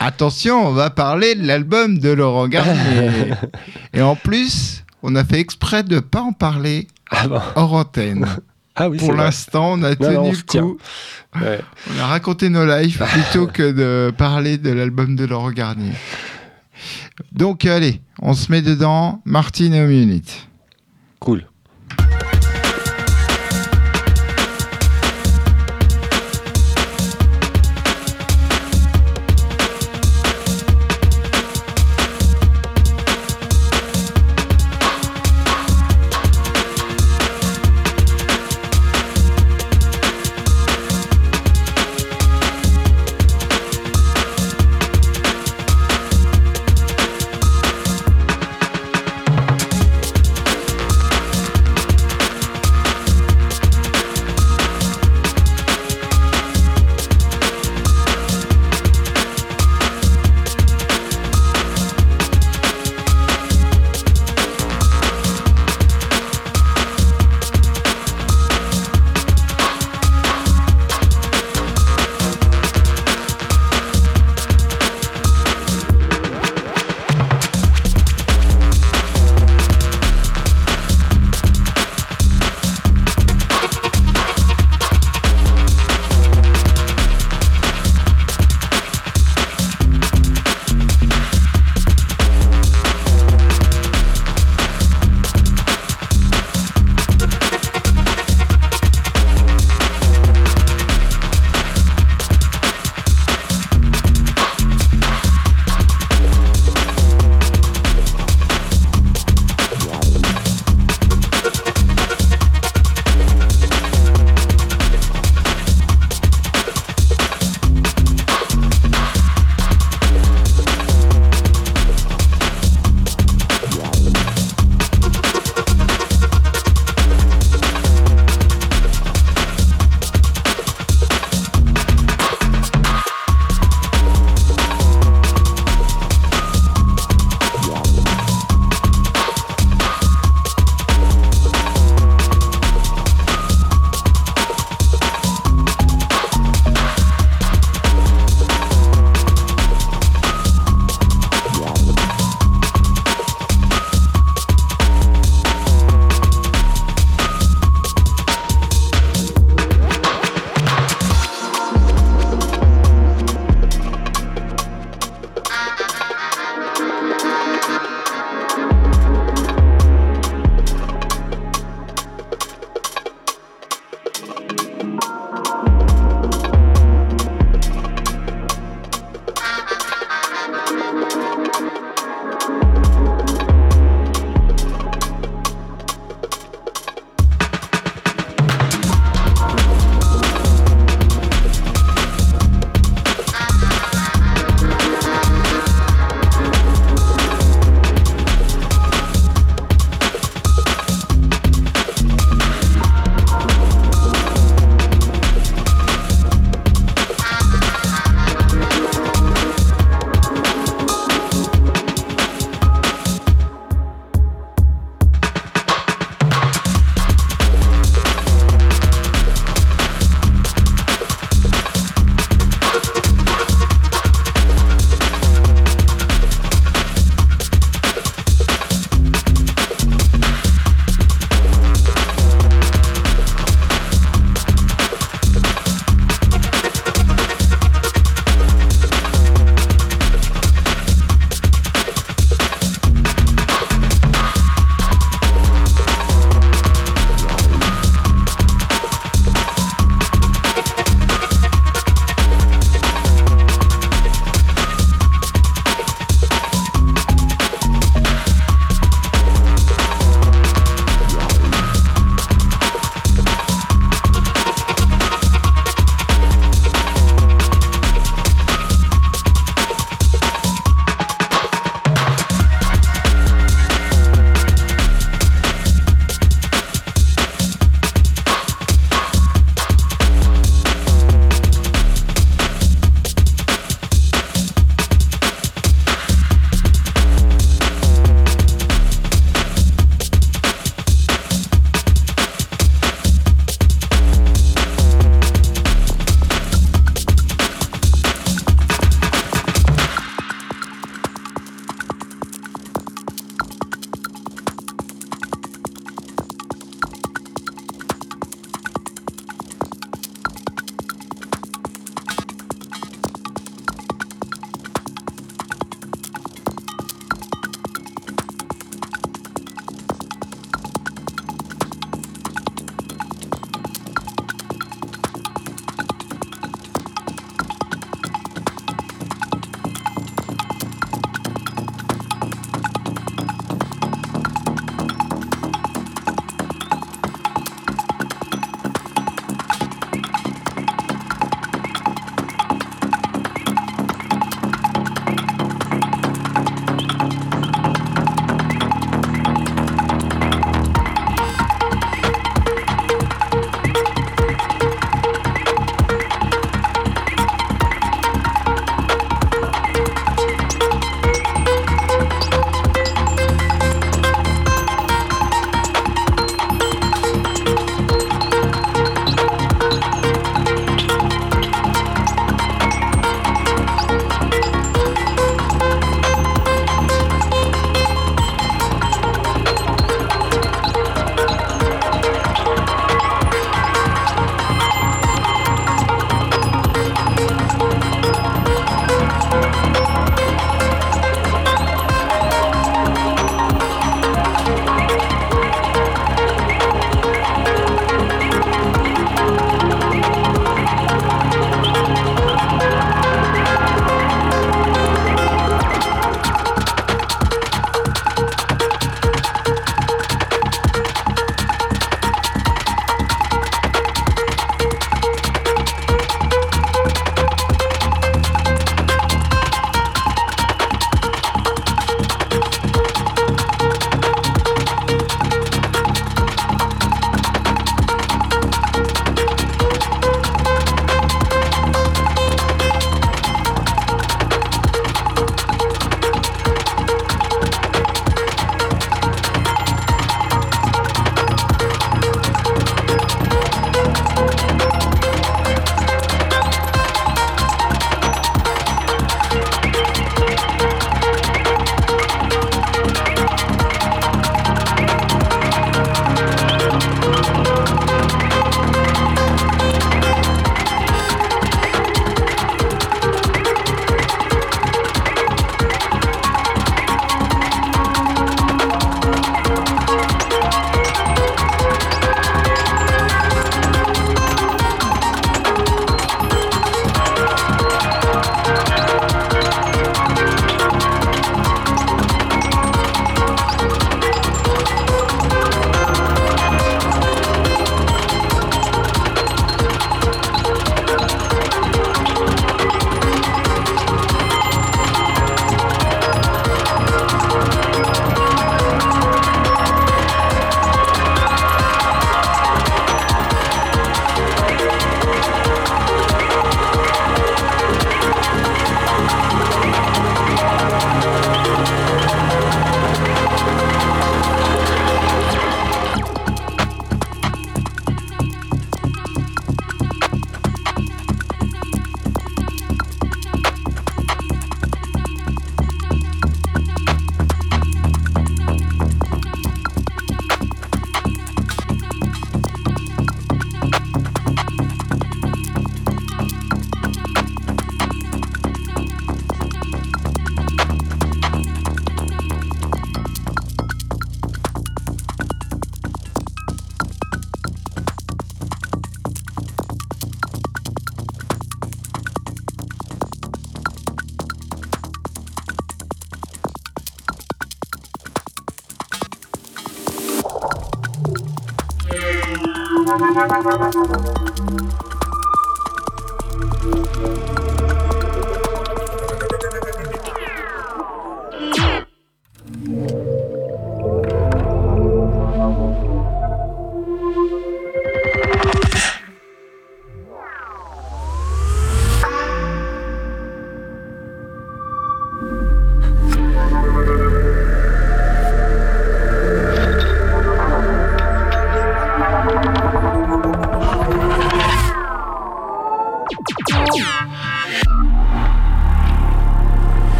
Attention, 0.00 0.66
on 0.66 0.72
va 0.72 0.90
parler 0.90 1.34
de 1.34 1.46
l'album 1.46 1.98
de 1.98 2.08
Laurent 2.10 2.48
Garnier. 2.48 3.34
et 3.92 4.02
en 4.02 4.16
plus, 4.16 4.84
on 5.02 5.14
a 5.16 5.24
fait 5.24 5.38
exprès 5.38 5.82
de 5.82 6.00
pas 6.00 6.22
en 6.22 6.32
parler 6.32 6.88
ah 7.10 7.26
hors 7.56 7.74
antenne. 7.74 8.26
Ah 8.76 8.88
Pour 8.90 9.12
l'instant, 9.12 9.72
on 9.74 9.82
a 9.84 9.94
tenu 9.94 10.32
le 10.32 10.42
coup. 10.42 10.78
On 11.36 11.98
a 12.00 12.06
raconté 12.06 12.48
nos 12.48 12.64
lives 12.64 13.04
plutôt 13.04 13.48
que 13.48 13.72
de 13.72 14.12
parler 14.16 14.56
de 14.56 14.70
l'album 14.70 15.16
de 15.16 15.24
Laurent 15.24 15.50
Garnier. 15.50 15.92
Donc 17.32 17.64
allez, 17.64 18.00
on 18.20 18.34
se 18.34 18.52
met 18.52 18.62
dedans. 18.62 19.20
Martine 19.24 19.74
et 19.74 19.84
Munich. 19.84 20.48
Cool. 21.18 21.44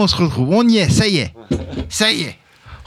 On 0.00 0.06
se 0.06 0.16
retrouve 0.16 0.50
On 0.50 0.66
y 0.68 0.78
est, 0.78 0.90
ça 0.90 1.06
y 1.06 1.18
est. 1.18 1.32
Ça 1.88 2.12
y 2.12 2.22
est. 2.22 2.36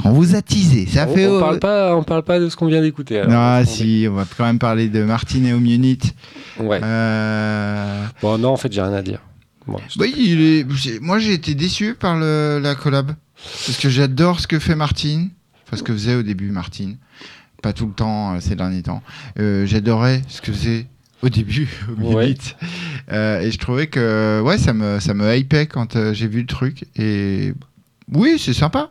On 0.04 0.12
vous 0.12 0.36
a 0.36 0.42
teasé. 0.42 0.86
Ça 0.86 1.08
on, 1.10 1.16
fait. 1.16 1.28
On, 1.28 1.40
parle 1.40 1.60
pas, 1.60 1.96
on 1.96 2.04
parle 2.04 2.24
pas 2.24 2.40
de 2.40 2.50
ce 2.50 2.56
qu'on 2.56 2.68
vient 2.68 2.82
d'écouter. 2.82 3.24
Non, 3.28 3.64
si, 3.66 4.06
on 4.10 4.14
va 4.14 4.26
quand 4.38 4.46
même 4.46 4.60
parler 4.60 4.88
de 4.88 5.04
Martin 5.04 5.44
et 5.44 5.54
Home 5.54 5.66
Unit. 5.66 6.00
Ouais. 6.60 6.80
Euh, 6.84 8.06
bon, 8.22 8.38
non, 8.38 8.50
en 8.50 8.58
fait, 8.58 8.72
j'ai 8.72 8.82
rien 8.82 8.94
à 8.94 9.02
dire. 9.02 9.20
il 10.00 10.42
est... 10.42 11.00
Moi, 11.02 11.18
j'ai 11.20 11.34
été 11.34 11.56
déçu 11.56 11.96
par 11.96 12.18
le, 12.18 12.60
la 12.62 12.76
collab. 12.76 13.16
Parce 13.66 13.78
que 13.78 13.90
j'adore 13.90 14.40
ce 14.40 14.48
que 14.48 14.60
fait 14.60 14.76
Martin. 14.76 15.28
Enfin, 15.66 15.78
ce 15.78 15.84
que 15.84 15.94
faisait 15.94 16.16
au 16.16 16.24
début 16.24 16.52
Martin. 16.52 16.94
Pas 17.64 17.74
tout 17.74 17.88
le 17.88 17.94
temps 17.94 18.36
euh, 18.36 18.40
ces 18.40 18.56
derniers 18.56 18.84
temps. 18.84 19.02
Euh, 19.40 19.66
j'adorais 19.66 20.22
ce 20.28 20.42
que 20.42 20.52
faisait 20.52 20.86
au 21.24 21.30
début, 21.30 21.68
au 22.00 22.20
euh, 23.16 23.42
et 23.42 23.52
je 23.52 23.58
trouvais 23.58 23.88
que 23.88 24.42
ouais, 24.44 24.58
ça 24.58 24.74
me, 24.74 25.00
ça 25.00 25.14
me 25.14 25.36
hypait 25.36 25.68
quand 25.68 25.96
euh, 25.96 26.14
j'ai 26.14 26.28
vu 26.28 26.42
le 26.42 26.48
truc. 26.48 26.86
Et 26.98 27.54
oui, 28.14 28.36
c'est 28.38 28.54
sympa. 28.54 28.90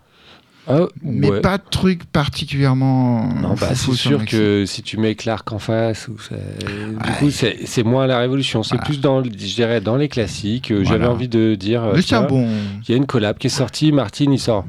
Ah, 0.67 0.87
mais 1.03 1.41
pas 1.43 1.59
de 1.59 1.65
truc 1.71 2.05
particulièrement. 2.05 3.29
Non, 3.35 3.55
bah, 3.55 3.75
c'est 3.75 3.93
sûr 3.93 4.25
que 4.25 4.65
si 4.67 4.83
tu 4.83 4.97
mets 4.97 5.15
Clark 5.15 5.53
en 5.53 5.59
face, 5.59 6.09
ou 6.09 6.13
du 6.15 7.13
coup, 7.19 7.31
c'est 7.31 7.83
moins 7.83 8.07
la 8.07 8.19
révolution. 8.19 8.63
C'est 8.63 8.79
plus 8.79 9.01
dans, 9.01 9.23
je 9.23 9.29
dirais, 9.29 9.83
dans 9.83 9.97
les 9.97 10.09
classiques. 10.09 10.71
Euh, 10.71 10.83
j'avais 10.85 11.07
envie 11.07 11.29
de 11.29 11.55
dire. 11.55 11.93
bon. 12.29 12.49
Il 12.89 12.91
y 12.91 12.95
a 12.95 12.97
une 12.97 13.07
collab 13.07 13.37
qui 13.37 13.49
est 13.49 13.51
sortie. 13.51 13.93
Martin, 13.93 14.33
il 14.33 14.41
sort. 14.41 14.65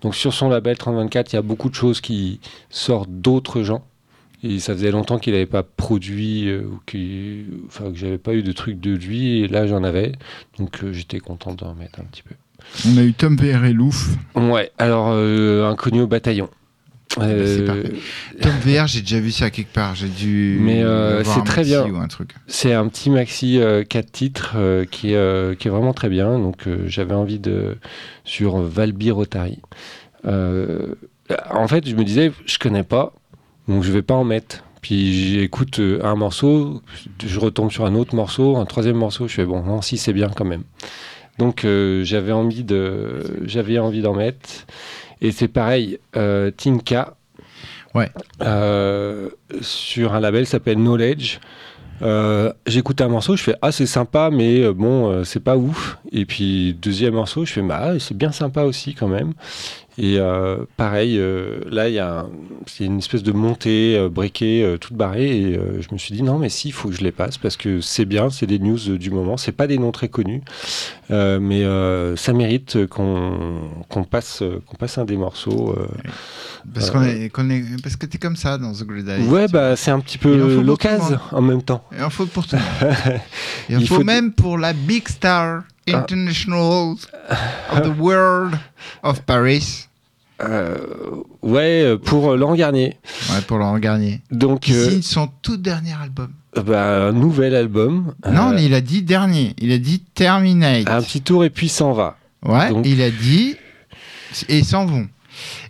Donc 0.00 0.16
sur 0.16 0.32
son 0.32 0.48
label 0.48 0.76
3024, 0.76 1.32
il 1.32 1.36
y 1.36 1.38
a 1.38 1.42
beaucoup 1.42 1.70
de 1.70 1.74
choses 1.74 2.00
qui 2.00 2.40
sortent 2.70 3.10
d'autres 3.10 3.62
gens. 3.62 3.84
Et 4.44 4.58
ça 4.58 4.74
faisait 4.74 4.90
longtemps 4.90 5.18
qu'il 5.18 5.34
n'avait 5.34 5.46
pas 5.46 5.62
produit, 5.62 6.48
euh, 6.48 6.62
ou 6.62 6.80
enfin, 7.66 7.92
que 7.92 7.96
j'avais 7.96 8.18
pas 8.18 8.34
eu 8.34 8.42
de 8.42 8.52
truc 8.52 8.80
de 8.80 8.92
lui, 8.92 9.42
et 9.42 9.48
là 9.48 9.66
j'en 9.68 9.84
avais. 9.84 10.12
Donc 10.58 10.82
euh, 10.82 10.92
j'étais 10.92 11.20
content 11.20 11.54
d'en 11.54 11.74
mettre 11.74 12.00
un 12.00 12.04
petit 12.04 12.22
peu. 12.22 12.34
On 12.88 12.96
a 12.96 13.02
eu 13.02 13.12
Tom 13.12 13.36
VR 13.36 13.64
et 13.64 13.72
Louf. 13.72 14.08
Ouais, 14.34 14.72
alors 14.78 15.10
euh, 15.12 15.68
Inconnu 15.70 16.00
au 16.00 16.06
bataillon. 16.08 16.48
Ah, 17.18 17.26
bah, 17.26 17.74
Tom 18.40 18.52
VR, 18.64 18.86
j'ai 18.86 19.02
déjà 19.02 19.20
vu 19.20 19.30
ça 19.32 19.50
quelque 19.50 19.72
part. 19.72 19.94
J'ai 19.94 20.08
dû. 20.08 20.58
Mais 20.60 20.82
c'est 21.24 21.44
très 21.44 21.62
bien. 21.62 21.86
C'est 22.46 22.72
un 22.72 22.88
petit 22.88 23.10
maxi 23.10 23.60
4 23.88 24.10
titres 24.10 24.56
qui, 24.90 25.12
est, 25.12 25.58
qui 25.58 25.68
est 25.68 25.70
vraiment 25.70 25.92
très 25.92 26.08
bien. 26.08 26.38
Donc 26.38 26.66
j'avais 26.86 27.14
envie 27.14 27.38
de. 27.38 27.76
sur 28.24 28.56
Valby 28.62 29.10
Rotary. 29.10 29.60
en 30.24 31.68
fait, 31.68 31.86
je 31.86 31.94
me 31.94 32.02
disais, 32.02 32.32
je 32.46 32.58
connais 32.58 32.84
pas. 32.84 33.12
Donc 33.68 33.82
je 33.82 33.92
vais 33.92 34.02
pas 34.02 34.14
en 34.14 34.24
mettre. 34.24 34.64
Puis 34.82 35.34
j'écoute 35.34 35.78
euh, 35.78 36.04
un 36.04 36.16
morceau, 36.16 36.82
je 37.24 37.38
retombe 37.38 37.70
sur 37.70 37.86
un 37.86 37.94
autre 37.94 38.16
morceau, 38.16 38.56
un 38.56 38.66
troisième 38.66 38.96
morceau, 38.96 39.28
je 39.28 39.34
fais 39.34 39.44
bon, 39.44 39.62
non, 39.62 39.80
si 39.80 39.96
c'est 39.96 40.12
bien 40.12 40.28
quand 40.28 40.44
même. 40.44 40.64
Donc 41.38 41.64
euh, 41.64 42.02
j'avais 42.02 42.32
envie 42.32 42.64
de, 42.64 43.22
j'avais 43.44 43.78
envie 43.78 44.02
d'en 44.02 44.14
mettre. 44.14 44.66
Et 45.20 45.30
c'est 45.30 45.48
pareil, 45.48 45.98
euh, 46.16 46.50
Tinka. 46.50 47.16
Ouais. 47.94 48.10
sur 49.60 50.14
un 50.14 50.20
label 50.20 50.46
s'appelle 50.46 50.78
Knowledge. 50.78 51.38
J'écoute 52.66 53.00
un 53.02 53.08
morceau, 53.08 53.36
je 53.36 53.42
fais 53.42 53.54
ah 53.62 53.70
c'est 53.70 53.86
sympa, 53.86 54.30
mais 54.32 54.72
bon 54.72 55.22
c'est 55.24 55.44
pas 55.44 55.56
ouf. 55.56 55.98
Et 56.10 56.24
puis 56.24 56.74
deuxième 56.74 57.14
morceau, 57.14 57.44
je 57.44 57.52
fais 57.52 57.62
bah 57.62 57.92
c'est 58.00 58.16
bien 58.16 58.32
sympa 58.32 58.62
aussi 58.62 58.94
quand 58.94 59.08
même. 59.08 59.34
Et 59.98 60.18
pareil, 60.76 61.20
là 61.70 61.88
il 61.88 61.94
y 61.94 61.98
a 61.98 62.26
c'est 62.66 62.84
une 62.84 62.98
espèce 62.98 63.22
de 63.22 63.32
montée 63.32 64.08
briquée 64.10 64.76
toute 64.80 64.94
barrée 64.94 65.36
et 65.36 65.60
je 65.80 65.92
me 65.92 65.98
suis 65.98 66.14
dit 66.14 66.22
non 66.22 66.38
mais 66.38 66.48
si 66.48 66.68
il 66.68 66.72
faut 66.72 66.88
que 66.88 66.94
je 66.94 67.02
les 67.02 67.12
passe 67.12 67.36
parce 67.36 67.56
que 67.56 67.80
c'est 67.80 68.06
bien, 68.06 68.30
c'est 68.30 68.46
des 68.46 68.58
news 68.58 68.96
du 68.96 69.10
moment, 69.10 69.36
c'est 69.36 69.52
pas 69.52 69.66
des 69.66 69.78
noms 69.78 69.92
très 69.92 70.08
connus, 70.08 70.42
mais 71.10 71.64
ça 72.16 72.32
mérite 72.32 72.86
qu'on 72.86 74.04
passe 74.10 74.42
qu'on 74.66 74.76
passe 74.76 74.98
un 74.98 75.04
des 75.04 75.16
morceaux. 75.16 75.74
Parce, 76.72 76.90
qu'on 76.90 77.02
est, 77.02 77.24
est, 77.24 77.82
parce 77.82 77.96
que 77.96 78.06
tu 78.06 78.16
es 78.16 78.20
comme 78.20 78.36
ça 78.36 78.56
dans 78.56 78.72
The 78.72 78.84
Great 78.84 79.06
Ouais, 79.28 79.48
bah, 79.48 79.76
c'est 79.76 79.90
un 79.90 80.00
petit 80.00 80.18
peu 80.18 80.60
l'occasion 80.62 81.18
en 81.30 81.42
même 81.42 81.62
temps. 81.62 81.84
Il 81.96 82.02
en 82.02 82.10
faut 82.10 82.26
pour 82.26 82.46
tout 82.46 82.56
Il 83.68 83.86
faut, 83.86 84.04
même 84.04 84.32
pour 84.32 84.58
la 84.58 84.72
Big 84.72 85.08
Star. 85.08 85.62
International 85.86 86.96
of 87.70 87.82
the 87.82 87.98
World 87.98 88.58
of 89.02 89.22
Paris. 89.22 89.88
Euh, 90.44 90.76
ouais, 91.42 91.96
pour 92.04 92.34
Laurent 92.34 92.56
Garnier. 92.56 92.96
Ouais, 93.30 93.40
pour 93.46 93.58
Laurent 93.58 93.78
Garnier. 93.78 94.22
Donc, 94.32 94.66
il 94.66 94.74
signe 94.74 95.02
son 95.02 95.28
tout 95.40 95.56
dernier 95.56 95.92
album. 95.92 96.32
Bah, 96.56 97.06
un 97.06 97.12
nouvel 97.12 97.54
album. 97.54 98.14
Non, 98.28 98.52
euh, 98.52 98.58
il 98.58 98.74
a 98.74 98.80
dit 98.80 99.02
dernier. 99.02 99.54
Il 99.58 99.70
a 99.72 99.78
dit 99.78 100.00
Terminate. 100.00 100.88
Un 100.88 101.00
petit 101.00 101.22
tour 101.22 101.44
et 101.44 101.50
puis 101.50 101.68
s'en 101.68 101.92
va. 101.92 102.16
Ouais, 102.44 102.72
il 102.84 103.00
a 103.02 103.10
dit 103.10 103.56
et 104.48 104.64
s'en 104.64 104.84
vont. 104.84 105.08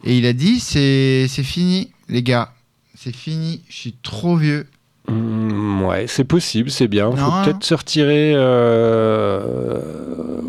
Et 0.05 0.17
il 0.17 0.27
a 0.27 0.33
dit 0.33 0.59
c'est 0.59 1.29
fini, 1.29 1.93
les 2.09 2.23
gars. 2.23 2.53
C'est 2.95 3.15
fini, 3.15 3.63
je 3.69 3.77
suis 3.77 3.97
trop 4.03 4.37
vieux. 4.37 4.67
Mmh, 5.09 5.83
ouais, 5.85 6.07
c'est 6.07 6.25
possible, 6.25 6.71
c'est 6.71 6.89
bien. 6.89 7.11
Il 7.13 7.19
faut 7.19 7.31
peut-être 7.45 7.65
se 7.65 7.75
retirer 7.75 8.33
euh, 8.35 9.81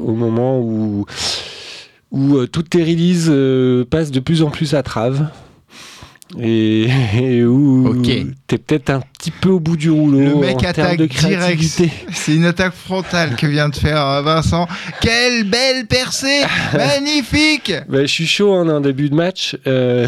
au 0.03 0.13
moment 0.13 0.59
où, 0.59 1.05
où 2.11 2.37
euh, 2.37 2.47
toutes 2.47 2.69
tes 2.69 2.83
releases 2.83 3.29
euh, 3.29 3.83
passent 3.85 4.11
de 4.11 4.19
plus 4.19 4.43
en 4.43 4.49
plus 4.49 4.75
à 4.75 4.83
trave 4.83 5.27
et, 6.39 7.43
où 7.45 8.01
t'es 8.03 8.57
peut-être 8.57 8.89
un 8.89 9.01
petit 9.17 9.31
peu 9.31 9.49
au 9.49 9.59
bout 9.59 9.77
du 9.77 9.89
rouleau. 9.89 10.19
Le 10.19 10.35
mec 10.35 10.63
attaque 10.63 11.01
direct. 11.01 11.63
C'est 12.11 12.35
une 12.35 12.45
attaque 12.45 12.73
frontale 12.73 13.35
que 13.35 13.47
vient 13.47 13.69
de 13.69 13.75
faire 13.75 14.05
euh, 14.05 14.21
Vincent. 14.21 14.67
Quelle 15.01 15.43
belle 15.43 15.85
percée 15.87 16.41
Magnifique 16.73 17.73
ben, 17.87 18.01
Je 18.01 18.11
suis 18.11 18.27
chaud 18.27 18.53
en 18.53 18.67
un 18.69 18.81
début 18.81 19.09
de 19.09 19.15
match. 19.15 19.55
Euh, 19.67 20.07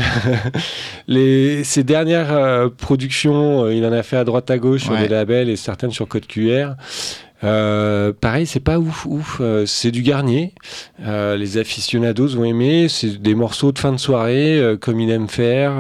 les, 1.08 1.64
ses 1.64 1.84
dernières 1.84 2.34
euh, 2.34 2.70
productions, 2.70 3.70
il 3.70 3.86
en 3.86 3.92
a 3.92 4.04
fait 4.04 4.18
à 4.18 4.24
droite 4.24 4.50
à 4.52 4.58
gauche 4.58 4.84
sur 4.84 4.98
des 4.98 5.08
labels 5.08 5.50
et 5.50 5.56
certaines 5.56 5.92
sur 5.92 6.08
Code 6.08 6.28
QR. 6.28 6.74
Euh, 7.44 8.14
pareil, 8.14 8.46
c'est 8.46 8.60
pas 8.60 8.80
ouf, 8.80 9.06
ouf. 9.06 9.38
Euh, 9.42 9.66
c'est 9.66 9.92
du 9.92 10.02
Garnier. 10.02 10.54
Euh, 11.02 11.36
les 11.36 11.58
aficionados 11.58 12.38
ont 12.38 12.46
aimé. 12.46 12.88
C'est 12.90 13.22
des 13.22 13.36
morceaux 13.36 13.72
de 13.72 13.80
fin 13.80 13.92
de 13.92 13.98
soirée, 13.98 14.62
comme 14.82 15.00
il 15.00 15.10
aime 15.10 15.28
faire, 15.28 15.74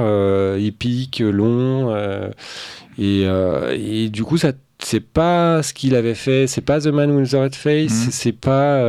épique, 0.57 1.19
long. 1.19 1.95
Et, 2.97 4.09
du 4.09 4.23
coup, 4.23 4.37
ça 4.37 4.51
c'est 4.79 4.99
pas 4.99 5.63
ce 5.63 5.73
qu'il 5.73 5.95
avait 5.95 6.13
fait, 6.13 6.47
c'est 6.47 6.61
pas 6.61 6.81
The 6.81 6.87
Man 6.87 7.09
with 7.09 7.31
the 7.31 7.35
Red 7.35 7.55
Face, 7.55 8.05
mhm. 8.05 8.11
c'est 8.11 8.33
pas 8.33 8.83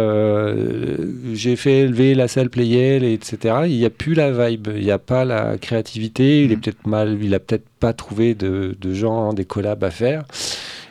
j'ai 1.32 1.54
fait 1.54 1.82
élever 1.82 2.14
la 2.14 2.26
salle 2.26 2.50
Playel, 2.50 3.04
etc. 3.04 3.54
Il 3.66 3.78
n'y 3.78 3.84
a 3.84 3.90
plus 3.90 4.14
la 4.14 4.30
vibe, 4.32 4.68
il 4.76 4.82
n'y 4.82 4.90
a 4.90 4.98
pas 4.98 5.24
la 5.24 5.56
créativité, 5.56 6.42
il 6.42 6.52
est 6.52 6.56
mhm. 6.56 6.60
peut-être 6.60 6.86
mal, 6.86 7.18
il 7.22 7.32
a 7.34 7.38
peut-être 7.38 7.66
pas 7.78 7.92
trouvé 7.92 8.34
de, 8.34 8.76
de 8.78 8.94
gens, 8.94 9.32
des 9.32 9.44
collabs 9.44 9.84
à 9.84 9.90
faire. 9.90 10.24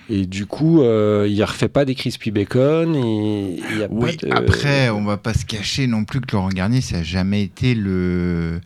Et 0.09 0.25
du 0.25 0.45
coup, 0.45 0.81
euh, 0.81 1.25
il 1.27 1.37
ne 1.37 1.43
refait 1.43 1.69
pas 1.69 1.83
des 1.85 1.95
crispy 1.95 2.31
bacon. 2.31 2.95
Et, 2.95 3.59
oui, 3.89 4.17
après, 4.31 4.89
on 4.89 5.03
va 5.03 5.17
pas 5.17 5.33
se 5.33 5.45
cacher 5.45 5.87
non 5.87 6.05
plus 6.05 6.21
que 6.21 6.35
Laurent 6.35 6.49
Garnier, 6.49 6.81
ça 6.81 6.97
n'a 6.97 7.03
jamais 7.03 7.41
été 7.41 7.73
le, 7.73 8.61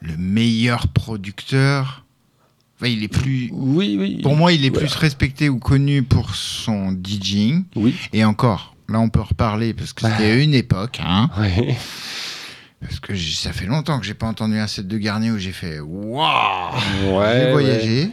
le 0.00 0.16
meilleur 0.16 0.88
producteur. 0.88 2.06
Enfin, 2.78 2.90
il 2.90 3.04
est 3.04 3.08
plus. 3.08 3.50
Oui, 3.52 3.96
oui. 3.98 4.20
Pour 4.22 4.34
moi, 4.34 4.52
il 4.52 4.64
est 4.64 4.70
plus 4.70 4.94
respecté 4.94 5.48
ou 5.48 5.58
connu 5.58 6.02
pour 6.02 6.34
son 6.34 6.92
DJing. 6.92 7.64
Oui. 7.76 7.94
Et 8.12 8.24
encore, 8.24 8.74
là, 8.88 8.98
on 8.98 9.10
peut 9.10 9.20
reparler 9.20 9.74
parce 9.74 9.92
que 9.92 10.02
c'était 10.02 10.36
bah. 10.36 10.42
une 10.42 10.54
époque. 10.54 11.00
Hein. 11.04 11.30
Oui. 11.38 11.74
Parce 12.80 12.98
que 12.98 13.16
ça 13.16 13.52
fait 13.52 13.66
longtemps 13.66 14.00
que 14.00 14.04
j'ai 14.04 14.14
pas 14.14 14.26
entendu 14.26 14.58
un 14.58 14.66
set 14.66 14.88
de 14.88 14.98
Garnier 14.98 15.30
où 15.30 15.38
j'ai 15.38 15.52
fait 15.52 15.78
waouh 15.78 16.26
ouais, 17.16 17.40
J'ai 17.40 17.52
voyagé. 17.52 18.08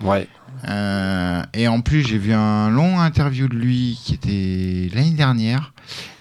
Ouais. 0.00 0.26
Euh, 0.68 1.42
et 1.54 1.68
en 1.68 1.80
plus, 1.80 2.06
j'ai 2.06 2.18
vu 2.18 2.32
un 2.32 2.70
long 2.70 2.98
interview 2.98 3.48
de 3.48 3.54
lui 3.54 3.98
qui 4.02 4.14
était 4.14 4.94
l'année 4.94 5.16
dernière. 5.16 5.72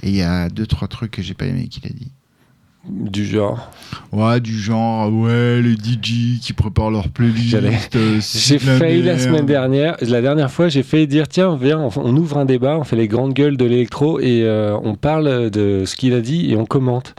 Et 0.03 0.09
il 0.09 0.15
y 0.15 0.21
a 0.21 0.49
deux, 0.49 0.67
trois 0.67 0.87
trucs 0.87 1.11
que 1.11 1.21
j'ai 1.21 1.33
pas 1.33 1.45
aimé 1.45 1.67
qu'il 1.67 1.85
a 1.85 1.89
dit. 1.89 2.11
Du 2.89 3.25
genre 3.25 3.69
Ouais, 4.13 4.39
du 4.39 4.57
genre, 4.57 5.11
ouais, 5.11 5.61
les 5.61 5.73
DJ 5.73 6.39
qui 6.41 6.53
préparent 6.53 6.89
leur 6.89 7.09
playlist. 7.09 7.55
Euh, 7.95 8.19
j'ai 8.33 8.59
failli 8.59 9.01
la 9.01 9.19
semaine 9.19 9.45
dernière, 9.45 9.97
la 9.99 10.21
dernière 10.21 10.49
fois, 10.49 10.69
j'ai 10.69 10.83
failli 10.83 11.05
dire 11.05 11.27
tiens, 11.27 11.57
viens, 11.61 11.89
on, 11.97 12.15
ouvre 12.15 12.37
un 12.37 12.45
débat, 12.45 12.77
on 12.77 12.85
fait 12.85 12.95
les 12.95 13.09
grandes 13.09 13.33
gueules 13.33 13.57
de 13.57 13.65
l'électro 13.65 14.21
et 14.21 14.43
euh, 14.43 14.77
on 14.83 14.95
parle 14.95 15.49
de 15.49 15.83
ce 15.85 15.97
qu'il 15.97 16.13
a 16.13 16.21
dit 16.21 16.49
et 16.49 16.55
on 16.55 16.65
commente. 16.65 17.13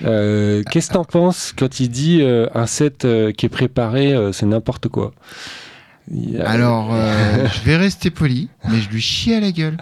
Qu'est-ce 0.00 0.88
que 0.88 0.94
t'en 0.94 1.04
penses 1.04 1.52
quand 1.58 1.80
il 1.80 1.88
dit 1.88 2.22
un 2.22 2.66
set 2.66 3.04
qui 3.36 3.46
est 3.46 3.50
préparé, 3.50 4.14
c'est 4.32 4.46
n'importe 4.46 4.86
quoi? 4.86 5.12
Alors, 6.44 6.92
euh, 6.92 7.46
je 7.54 7.60
vais 7.60 7.76
rester 7.76 8.10
poli, 8.10 8.48
mais 8.68 8.80
je 8.80 8.88
lui 8.90 9.00
chie 9.00 9.32
à 9.32 9.40
la 9.40 9.52
gueule. 9.52 9.76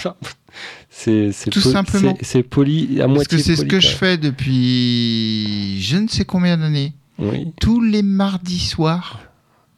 c'est 0.90 1.30
tout 1.50 1.60
simplement. 1.60 2.16
C'est 2.22 2.42
poli 2.42 3.00
à 3.00 3.06
moitié. 3.06 3.28
Parce 3.28 3.28
que 3.28 3.38
c'est 3.38 3.56
ce 3.56 3.64
que 3.64 3.80
je 3.80 3.88
fais 3.88 4.16
depuis 4.16 5.80
je 5.80 5.96
ne 5.96 6.08
sais 6.08 6.24
combien 6.24 6.56
d'années. 6.56 6.92
Oui. 7.18 7.52
Tous 7.60 7.80
les 7.80 8.02
mardis 8.02 8.58
soirs. 8.58 9.20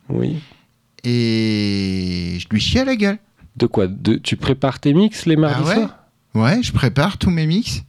Oui. 0.08 0.36
Et 1.04 2.38
je 2.40 2.48
lui 2.50 2.60
chie 2.60 2.78
à 2.78 2.84
la 2.84 2.96
gueule. 2.96 3.18
De 3.56 3.66
quoi? 3.66 3.86
De, 3.86 4.16
Tu 4.16 4.36
prépares 4.36 4.80
tes 4.80 4.94
mix 4.94 5.26
les 5.26 5.36
mardis 5.36 5.68
ah 5.70 5.74
soirs? 5.74 5.98
Ouais, 6.34 6.62
je 6.62 6.72
prépare 6.72 7.18
tous 7.18 7.30
mes 7.30 7.46
mix. 7.46 7.82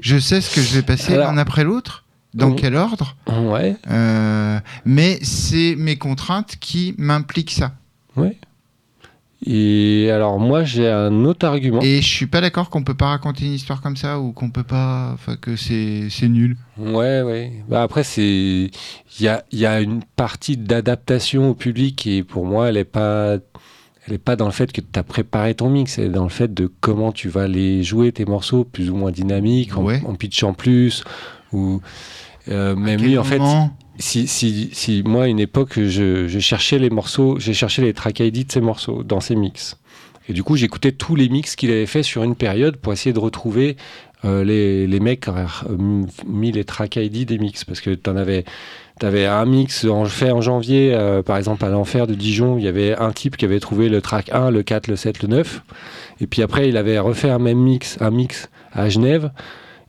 Je 0.00 0.18
sais 0.18 0.40
ce 0.40 0.54
que 0.54 0.60
je 0.60 0.74
vais 0.74 0.82
passer 0.82 1.16
l'un 1.16 1.36
après 1.36 1.64
l'autre 1.64 2.03
dans 2.34 2.52
quel 2.52 2.74
ordre? 2.76 3.16
Ouais. 3.28 3.76
Euh, 3.90 4.58
mais 4.84 5.18
c'est 5.22 5.74
mes 5.76 5.96
contraintes 5.96 6.56
qui 6.60 6.94
m'impliquent 6.98 7.52
ça. 7.52 7.72
Ouais. 8.16 8.36
Et 9.46 10.10
alors 10.10 10.38
moi 10.38 10.64
j'ai 10.64 10.88
un 10.88 11.24
autre 11.24 11.46
argument. 11.46 11.80
Et 11.82 12.00
je 12.00 12.08
suis 12.08 12.26
pas 12.26 12.40
d'accord 12.40 12.70
qu'on 12.70 12.82
peut 12.82 12.94
pas 12.94 13.08
raconter 13.08 13.44
une 13.44 13.52
histoire 13.52 13.82
comme 13.82 13.96
ça 13.96 14.18
ou 14.18 14.32
qu'on 14.32 14.50
peut 14.50 14.62
pas, 14.62 15.10
enfin 15.12 15.36
que 15.36 15.54
c'est 15.54 16.08
nul. 16.28 16.56
Ouais 16.78 17.20
ouais. 17.20 17.52
Bah 17.68 17.82
après 17.82 18.04
c'est 18.04 18.22
il 18.22 18.70
y 19.20 19.28
a, 19.28 19.44
y 19.52 19.66
a 19.66 19.80
une 19.80 20.00
partie 20.16 20.56
d'adaptation 20.56 21.50
au 21.50 21.54
public 21.54 22.06
et 22.06 22.22
pour 22.22 22.46
moi 22.46 22.70
elle 22.70 22.78
est 22.78 22.84
pas 22.84 23.36
elle 24.06 24.14
est 24.14 24.18
pas 24.18 24.36
dans 24.36 24.46
le 24.46 24.52
fait 24.52 24.72
que 24.72 24.80
tu 24.80 24.98
as 24.98 25.02
préparé 25.02 25.54
ton 25.54 25.68
mix, 25.68 25.98
elle 25.98 26.06
est 26.06 26.08
dans 26.10 26.24
le 26.24 26.30
fait 26.30 26.52
de 26.52 26.70
comment 26.80 27.12
tu 27.12 27.28
vas 27.28 27.46
les 27.46 27.82
jouer 27.82 28.12
tes 28.12 28.24
morceaux 28.24 28.64
plus 28.64 28.88
ou 28.90 28.96
moins 28.96 29.10
dynamiques, 29.10 29.76
en, 29.76 29.86
en 29.86 30.14
pitchant 30.14 30.54
plus 30.54 31.04
ou 31.52 31.80
euh, 32.48 32.76
même 32.76 33.00
lui, 33.00 33.18
en 33.18 33.24
fait, 33.24 33.40
si, 33.98 34.26
si, 34.26 34.70
si, 34.72 35.02
moi, 35.04 35.24
à 35.24 35.26
une 35.28 35.40
époque, 35.40 35.74
je, 35.80 36.26
je 36.28 36.38
cherchais 36.38 36.78
les 36.78 36.90
morceaux, 36.90 37.38
j'ai 37.38 37.54
cherché 37.54 37.82
les 37.82 37.92
track 37.92 38.20
ID 38.20 38.46
de 38.46 38.52
ces 38.52 38.60
morceaux 38.60 39.02
dans 39.02 39.20
ses 39.20 39.36
mix. 39.36 39.78
Et 40.28 40.32
du 40.32 40.42
coup, 40.42 40.56
j'écoutais 40.56 40.92
tous 40.92 41.16
les 41.16 41.28
mix 41.28 41.54
qu'il 41.54 41.70
avait 41.70 41.86
fait 41.86 42.02
sur 42.02 42.22
une 42.22 42.34
période 42.34 42.76
pour 42.76 42.92
essayer 42.92 43.12
de 43.12 43.18
retrouver 43.18 43.76
euh, 44.24 44.42
les, 44.42 44.86
les, 44.86 45.00
mecs 45.00 45.20
qui 45.20 45.30
avaient 45.30 45.46
mis 46.26 46.50
les 46.50 46.64
track 46.64 46.96
ID 46.96 47.26
des 47.26 47.38
mix. 47.38 47.64
Parce 47.64 47.80
que 47.82 47.90
tu 47.90 48.08
avais, 48.08 48.44
avais 49.02 49.26
un 49.26 49.44
mix 49.44 49.84
en, 49.84 50.06
fait 50.06 50.30
en 50.30 50.40
janvier, 50.40 50.94
euh, 50.94 51.22
par 51.22 51.36
exemple 51.36 51.64
à 51.64 51.68
l'enfer 51.68 52.06
de 52.06 52.14
Dijon, 52.14 52.56
il 52.56 52.64
y 52.64 52.68
avait 52.68 52.96
un 52.96 53.12
type 53.12 53.36
qui 53.36 53.44
avait 53.44 53.60
trouvé 53.60 53.90
le 53.90 54.00
track 54.00 54.30
1, 54.32 54.50
le 54.50 54.62
4, 54.62 54.88
le 54.88 54.96
7, 54.96 55.22
le 55.22 55.28
9. 55.28 55.62
Et 56.20 56.26
puis 56.26 56.42
après, 56.42 56.68
il 56.68 56.78
avait 56.78 56.98
refait 56.98 57.30
un 57.30 57.38
même 57.38 57.58
mix, 57.58 57.98
un 58.00 58.10
mix 58.10 58.48
à 58.72 58.88
Genève 58.88 59.30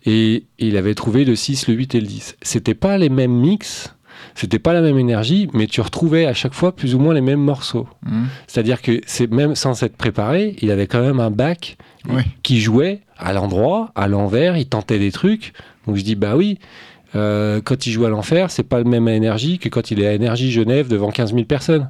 et 0.06 0.46
il 0.60 0.78
avait 0.78 0.96
trouvé 0.96 1.26
le 1.26 1.36
6, 1.36 1.68
le 1.68 1.74
8 1.74 1.96
et 1.96 2.00
le 2.00 2.08
10. 2.08 2.38
C'était 2.42 2.76
pas 2.76 2.98
les 2.98 3.10
mêmes 3.10 3.34
mix, 3.34 3.96
c'était 4.36 4.60
pas 4.60 4.74
la 4.74 4.82
même 4.82 4.98
énergie, 4.98 5.50
mais 5.54 5.68
tu 5.68 5.82
retrouvais 5.82 6.26
à 6.26 6.34
chaque 6.34 6.54
fois 6.54 6.76
plus 6.76 6.96
ou 6.96 7.00
moins 7.00 7.14
les 7.14 7.22
mêmes 7.22 7.42
morceaux. 7.42 7.88
Mmh. 8.06 8.24
C'est-à-dire 8.48 8.82
que 8.82 9.02
c'est 9.06 9.32
même 9.32 9.56
sans 9.56 9.84
être 9.84 9.98
préparé, 9.98 10.56
il 10.62 10.72
avait 10.72 10.88
quand 10.88 11.02
même 11.02 11.20
un 11.20 11.32
bac 11.32 11.78
qui 12.44 12.62
jouait 12.62 13.02
à 13.18 13.34
l'endroit, 13.34 13.92
à 13.96 14.08
l'envers, 14.08 14.58
il 14.58 14.68
tentait 14.68 15.00
des 15.00 15.12
trucs. 15.12 15.54
Donc 15.88 15.96
je 15.96 16.04
dis 16.04 16.16
bah 16.16 16.36
oui. 16.36 16.60
Euh, 17.16 17.62
quand 17.64 17.86
il 17.88 17.92
joue 17.92 18.06
à 18.06 18.10
l'enfer, 18.10 18.52
c'est 18.52 18.64
pas 18.64 18.80
la 18.80 18.84
même 18.84 19.08
énergie 19.08 19.58
que 19.58 19.70
quand 19.70 19.90
il 19.90 20.02
est 20.02 20.08
à 20.08 20.14
Énergie 20.14 20.52
Genève 20.52 20.90
devant 20.90 21.12
15 21.12 21.34
000 21.34 21.46
personnes. 21.46 21.90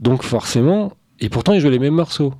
Donc 0.00 0.24
forcément, 0.24 0.94
et 1.20 1.28
pourtant 1.28 1.52
il 1.52 1.60
joue 1.60 1.70
les 1.70 1.78
mêmes 1.78 1.94
morceaux. 1.94 2.34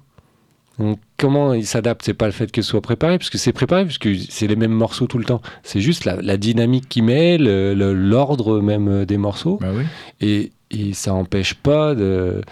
Donc 0.78 0.98
comment 1.16 1.54
il 1.54 1.66
s'adapte 1.66 2.02
C'est 2.04 2.14
pas 2.14 2.26
le 2.26 2.32
fait 2.32 2.50
que 2.52 2.62
ce 2.62 2.70
soit 2.70 2.80
préparé, 2.80 3.18
parce 3.18 3.30
que 3.30 3.38
c'est 3.38 3.52
préparé, 3.52 3.84
puisque 3.84 4.08
c'est 4.30 4.46
les 4.46 4.56
mêmes 4.56 4.72
morceaux 4.72 5.06
tout 5.06 5.18
le 5.18 5.24
temps. 5.24 5.42
C'est 5.62 5.80
juste 5.80 6.04
la, 6.04 6.36
dynamique 6.36 6.88
qui 6.88 7.02
met, 7.02 7.38
l'ordre 7.38 8.60
même 8.60 9.04
des 9.04 9.18
morceaux. 9.18 9.58
Bah 9.60 9.68
oui. 9.74 9.84
et, 10.20 10.52
et 10.70 10.92
ça 10.92 11.14
empêche 11.14 11.54
pas 11.54 11.94
de 11.94 12.42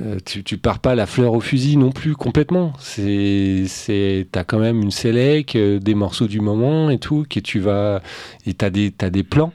euh, 0.00 0.18
tu, 0.24 0.42
tu 0.42 0.56
pars 0.56 0.78
pas 0.78 0.94
la 0.94 1.06
fleur 1.06 1.34
au 1.34 1.40
fusil 1.40 1.76
non 1.76 1.92
plus 1.92 2.14
complètement. 2.14 2.72
C'est, 2.78 3.64
c'est, 3.66 4.26
t'as 4.32 4.44
quand 4.44 4.58
même 4.58 4.80
une 4.80 4.90
sélec, 4.90 5.54
euh, 5.54 5.78
des 5.78 5.94
morceaux 5.94 6.26
du 6.26 6.40
moment 6.40 6.88
et 6.88 6.98
tout, 6.98 7.26
que 7.28 7.40
tu 7.40 7.60
vas, 7.60 8.00
et 8.46 8.54
t'as 8.54 8.70
des, 8.70 8.90
des 8.90 9.22
plans 9.22 9.52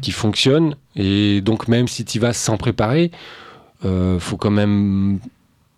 qui 0.00 0.10
fonctionnent. 0.10 0.74
Et 0.94 1.42
donc 1.42 1.68
même 1.68 1.86
si 1.86 2.06
tu 2.06 2.18
vas 2.18 2.32
sans 2.32 2.56
préparer, 2.56 3.10
euh, 3.84 4.18
faut 4.18 4.38
quand 4.38 4.50
même, 4.50 5.18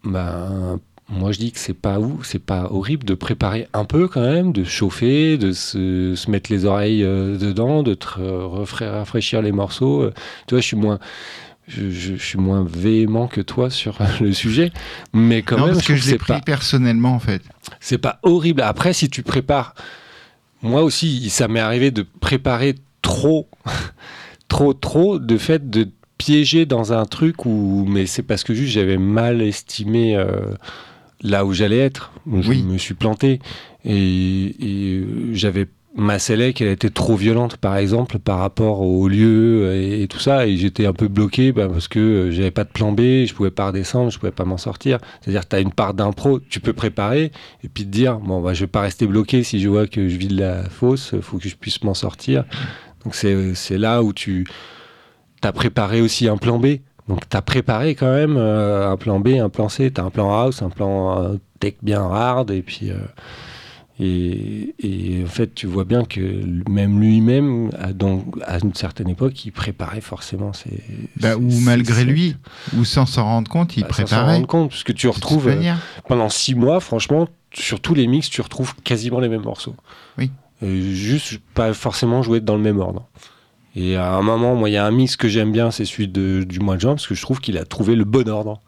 bah, 0.05 0.78
moi 1.09 1.32
je 1.32 1.38
dis 1.38 1.52
que 1.52 1.59
c'est 1.59 1.74
pas 1.74 1.98
où, 1.98 2.22
c'est 2.22 2.44
pas 2.44 2.68
horrible 2.70 3.04
de 3.04 3.14
préparer 3.14 3.68
un 3.72 3.84
peu 3.84 4.09
quand 4.09 4.20
même, 4.20 4.52
de 4.52 4.64
chauffer, 4.64 5.38
de 5.38 5.52
se, 5.52 6.14
se 6.14 6.30
mettre 6.30 6.52
les 6.52 6.64
oreilles 6.64 7.02
dedans, 7.02 7.82
de 7.82 7.94
te 7.94 8.20
rafraîchir 8.84 9.40
les 9.40 9.52
morceaux. 9.52 10.11
Tu 10.46 10.54
vois, 10.54 10.61
je 10.61 10.66
suis 10.66 10.76
moins 10.76 10.98
je, 11.68 12.14
suis 12.16 12.38
moins 12.38 12.64
véhément 12.68 13.28
que 13.28 13.40
toi 13.40 13.70
sur 13.70 13.98
le 14.20 14.32
sujet, 14.32 14.72
mais 15.12 15.42
quand 15.42 15.59
même, 15.59 15.74
parce 15.74 15.86
que 15.86 15.96
je 15.96 16.11
l'ai 16.11 16.18
pris 16.18 16.40
personnellement 16.40 17.14
en 17.14 17.18
fait. 17.18 17.42
C'est 17.80 17.98
pas 17.98 18.18
horrible. 18.22 18.62
Après, 18.62 18.92
si 18.92 19.09
tu 19.09 19.22
prépares, 19.22 19.74
moi 20.62 20.82
aussi, 20.82 21.30
ça 21.30 21.48
m'est 21.48 21.61
arrivé 21.61 21.90
de 21.90 22.02
préparer 22.20 22.74
trop, 23.02 23.48
trop, 24.48 24.74
trop, 24.74 25.18
de 25.18 25.38
fait 25.38 25.70
de 25.70 25.88
piéger 26.16 26.66
dans 26.66 26.92
un 26.92 27.04
truc 27.04 27.46
où, 27.46 27.84
mais 27.86 28.06
c'est 28.06 28.24
parce 28.24 28.42
que 28.42 28.54
juste 28.54 28.72
j'avais 28.72 28.98
mal 28.98 29.40
estimé 29.40 30.16
euh, 30.16 30.54
là 31.22 31.44
où 31.44 31.52
j'allais 31.52 31.78
être. 31.78 32.12
Je 32.30 32.52
me 32.52 32.78
suis 32.78 32.94
planté 32.94 33.40
et, 33.84 33.94
et 33.94 34.98
euh, 35.00 35.34
j'avais 35.34 35.66
ma 35.98 36.18
Selec, 36.18 36.60
elle 36.60 36.68
était 36.68 36.90
trop 36.90 37.16
violente, 37.16 37.56
par 37.56 37.76
exemple, 37.76 38.18
par 38.18 38.38
rapport 38.38 38.82
au 38.82 39.08
lieu 39.08 39.74
et, 39.74 40.06
tout 40.06 40.20
ça, 40.20 40.46
et 40.46 40.56
j'étais 40.56 40.86
un 40.86 40.92
peu 40.92 41.08
bloqué 41.08 41.50
bah, 41.50 41.68
parce 41.68 41.88
que 41.88 41.98
euh, 41.98 42.30
j'avais 42.30 42.52
pas 42.52 42.64
de 42.64 42.68
plan 42.68 42.92
B, 42.92 43.00
je 43.26 43.34
pouvais 43.34 43.50
pas 43.50 43.68
redescendre, 43.68 44.10
je 44.10 44.18
pouvais 44.18 44.32
pas 44.32 44.44
m'en 44.44 44.58
sortir. 44.58 44.98
C'est-à-dire, 45.20 45.46
tu 45.48 45.56
as 45.56 45.60
une 45.60 45.72
part 45.72 45.94
d'impro, 45.94 46.38
tu 46.38 46.60
peux 46.60 46.72
préparer 46.72 47.32
et 47.64 47.68
puis 47.68 47.84
te 47.84 47.90
dire, 47.90 48.18
bon, 48.18 48.40
bah, 48.40 48.54
je 48.54 48.60
vais 48.60 48.68
pas 48.68 48.82
rester 48.82 49.06
bloqué 49.06 49.42
si 49.42 49.60
je 49.60 49.68
vois 49.68 49.86
que 49.86 50.08
je 50.08 50.16
vis 50.16 50.28
de 50.28 50.38
la 50.38 50.64
fosse, 50.70 51.14
faut 51.20 51.38
que 51.38 51.48
je 51.48 51.56
puisse 51.56 51.82
m'en 51.82 51.94
sortir. 51.94 52.44
Donc, 53.04 53.14
c'est 53.14 53.78
là 53.78 54.02
où 54.02 54.12
tu 54.12 54.46
as 55.42 55.52
préparé 55.52 56.00
aussi 56.00 56.28
un 56.28 56.36
plan 56.36 56.58
B. 56.58 56.78
Donc, 57.09 57.28
tu 57.28 57.36
as 57.36 57.42
préparé 57.42 57.94
quand 57.94 58.12
même 58.12 58.36
euh, 58.36 58.90
un 58.90 58.96
plan 58.96 59.18
B, 59.20 59.28
un 59.28 59.48
plan 59.48 59.68
C, 59.68 59.90
tu 59.90 60.00
as 60.00 60.04
un 60.04 60.11
plan 60.11 60.32
house, 60.32 60.62
un 60.62 60.70
plan 60.70 61.22
euh, 61.22 61.36
tech 61.59 61.74
bien 61.82 62.02
hard, 62.02 62.50
et 62.50 62.62
puis. 62.62 62.90
Et, 64.00 65.24
en 65.24 65.28
fait, 65.28 65.54
tu 65.54 65.66
vois 65.66 65.84
bien 65.84 66.04
que 66.04 66.20
même 66.70 67.00
lui-même, 67.00 67.70
à, 67.78 67.88
à 68.44 68.59
une 68.59 68.74
certaine 68.74 69.09
époque, 69.09 69.44
il 69.44 69.50
préparait 69.50 70.00
forcément 70.00 70.52
ses. 70.52 70.82
Bah, 71.16 71.36
ou 71.36 71.50
malgré 71.62 72.04
lui, 72.04 72.36
ou 72.76 72.84
sans 72.84 73.06
s'en 73.06 73.24
rendre 73.24 73.50
compte, 73.50 73.76
il 73.76 73.84
préparait. 73.84 74.02
Bah, 74.04 74.09
sans 74.09 74.16
s'en 74.16 74.26
rendre 74.26 74.46
compte, 74.46 74.70
parce 74.70 74.84
que 74.84 74.92
tu 74.92 75.09
retrouves. 75.09 75.48
Euh, 75.48 75.74
pendant 76.06 76.28
six 76.28 76.54
mois, 76.54 76.78
franchement, 76.78 77.28
sur 77.52 77.80
tous 77.80 77.94
les 77.94 78.06
mix, 78.06 78.30
tu 78.30 78.40
retrouves 78.40 78.74
quasiment 78.84 79.18
les 79.18 79.28
mêmes 79.28 79.42
morceaux. 79.42 79.74
Oui. 80.16 80.30
juste 80.62 81.40
pas 81.54 81.72
forcément 81.74 82.22
jouer 82.22 82.40
dans 82.40 82.54
le 82.54 82.62
même 82.62 82.78
ordre. 82.78 83.09
Et 83.80 83.94
à 83.94 84.14
un 84.14 84.22
moment, 84.22 84.56
moi, 84.56 84.68
il 84.68 84.72
y 84.72 84.76
a 84.76 84.84
un 84.84 84.90
mix 84.90 85.16
que 85.16 85.28
j'aime 85.28 85.52
bien, 85.52 85.70
c'est 85.70 85.84
celui 85.84 86.08
de, 86.08 86.42
du 86.42 86.58
mois 86.58 86.74
de 86.74 86.80
juin, 86.80 86.94
parce 86.94 87.06
que 87.06 87.14
je 87.14 87.22
trouve 87.22 87.40
qu'il 87.40 87.56
a 87.58 87.64
trouvé 87.64 87.94
le 87.94 88.02
bon 88.02 88.28
ordre. 88.28 88.60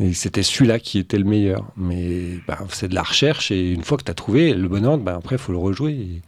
Et 0.00 0.12
c'était 0.12 0.42
celui-là 0.42 0.80
qui 0.80 0.98
était 0.98 1.18
le 1.18 1.24
meilleur. 1.24 1.70
Mais 1.76 2.40
bah, 2.48 2.58
c'est 2.70 2.88
de 2.88 2.94
la 2.96 3.04
recherche 3.04 3.52
et 3.52 3.70
une 3.72 3.84
fois 3.84 3.96
que 3.96 4.02
tu 4.02 4.10
as 4.10 4.14
trouvé 4.14 4.52
le 4.52 4.66
bon 4.66 4.84
ordre, 4.84 5.04
bah, 5.04 5.14
après, 5.16 5.36
il 5.36 5.38
faut 5.38 5.52
le 5.52 5.58
rejouer. 5.58 6.20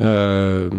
Euh, 0.00 0.70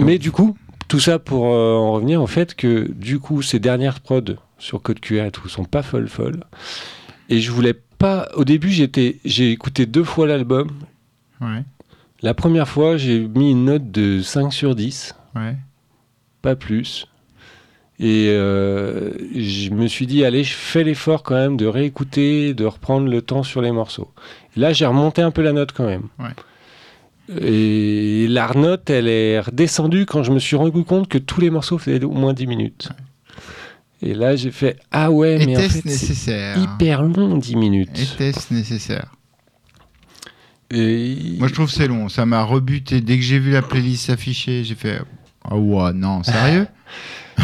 mais 0.00 0.18
du 0.18 0.32
coup, 0.32 0.56
tout 0.88 0.98
ça 0.98 1.20
pour 1.20 1.54
euh, 1.54 1.76
en 1.76 1.92
revenir 1.92 2.20
au 2.20 2.26
fait 2.26 2.56
que 2.56 2.90
du 2.90 3.20
coup, 3.20 3.42
ces 3.42 3.60
dernières 3.60 4.00
prods 4.00 4.34
sur 4.58 4.82
Code 4.82 4.98
QR 4.98 5.26
et 5.26 5.30
tout 5.30 5.48
sont 5.48 5.64
pas 5.64 5.84
folles 5.84 6.08
folles. 6.08 6.42
Et 7.28 7.40
je 7.40 7.52
voulais 7.52 7.74
pas. 7.74 8.28
Au 8.34 8.44
début, 8.44 8.72
j'ai 8.72 9.52
écouté 9.52 9.86
deux 9.86 10.04
fois 10.04 10.26
l'album. 10.26 10.68
La 12.22 12.34
première 12.34 12.68
fois, 12.68 12.96
j'ai 12.96 13.20
mis 13.20 13.50
une 13.50 13.64
note 13.64 13.90
de 13.90 14.22
5 14.22 14.52
sur 14.52 14.74
10. 14.76 15.14
Pas 16.40 16.54
plus. 16.54 17.08
Et 17.98 18.28
euh, 18.30 19.10
je 19.34 19.70
me 19.70 19.86
suis 19.86 20.06
dit, 20.06 20.24
allez, 20.24 20.44
je 20.44 20.54
fais 20.54 20.84
l'effort 20.84 21.22
quand 21.22 21.34
même 21.34 21.56
de 21.56 21.66
réécouter, 21.66 22.54
de 22.54 22.64
reprendre 22.64 23.08
le 23.08 23.22
temps 23.22 23.42
sur 23.42 23.60
les 23.60 23.72
morceaux. 23.72 24.10
là, 24.56 24.72
j'ai 24.72 24.86
remonté 24.86 25.22
un 25.22 25.30
peu 25.30 25.42
la 25.42 25.52
note 25.52 25.72
quand 25.72 25.86
même. 25.86 26.08
Et 27.40 28.26
la 28.28 28.50
note, 28.54 28.90
elle 28.90 29.08
est 29.08 29.40
redescendue 29.40 30.06
quand 30.06 30.22
je 30.22 30.32
me 30.32 30.38
suis 30.38 30.56
rendu 30.56 30.84
compte 30.84 31.08
que 31.08 31.18
tous 31.18 31.40
les 31.40 31.50
morceaux 31.50 31.78
faisaient 31.78 32.04
au 32.04 32.10
moins 32.10 32.34
10 32.34 32.46
minutes. 32.46 32.88
Et 34.00 34.14
là, 34.14 34.34
j'ai 34.34 34.50
fait, 34.50 34.78
ah 34.90 35.10
ouais, 35.12 35.44
mais 35.46 35.56
en 35.56 35.60
fait, 35.60 35.88
c'est 35.88 36.54
hyper 36.58 37.02
long, 37.04 37.36
10 37.36 37.56
minutes. 37.56 37.98
Était-ce 37.98 38.52
nécessaire 38.52 39.12
Moi, 40.72 41.48
je 41.48 41.52
trouve 41.54 41.70
c'est 41.70 41.86
long. 41.86 42.08
Ça 42.08 42.24
m'a 42.26 42.42
rebuté. 42.42 43.00
Dès 43.00 43.16
que 43.16 43.22
j'ai 43.22 43.38
vu 43.38 43.52
la 43.52 43.62
playlist 43.62 44.06
s'afficher, 44.06 44.64
j'ai 44.64 44.74
fait, 44.74 45.00
ah 45.44 45.56
ouais, 45.56 45.92
non, 45.92 46.22
sérieux? 46.22 46.66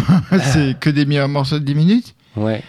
C'est 0.52 0.78
que 0.78 0.90
des 0.90 1.04
morceaux 1.26 1.58
de 1.58 1.64
10 1.64 1.74
minutes? 1.74 2.14
Ouais. 2.36 2.62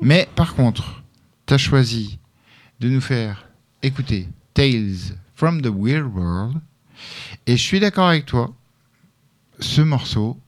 Mais 0.00 0.28
par 0.34 0.54
contre, 0.54 1.02
tu 1.46 1.54
as 1.54 1.58
choisi 1.58 2.18
de 2.80 2.88
nous 2.88 3.00
faire 3.00 3.48
écouter 3.82 4.28
Tales 4.54 5.16
from 5.34 5.60
the 5.60 5.68
Weird 5.68 6.06
World. 6.14 6.56
Et 7.46 7.56
je 7.56 7.62
suis 7.62 7.80
d'accord 7.80 8.08
avec 8.08 8.24
toi. 8.26 8.54
Ce 9.60 9.82
morceau, 9.82 10.38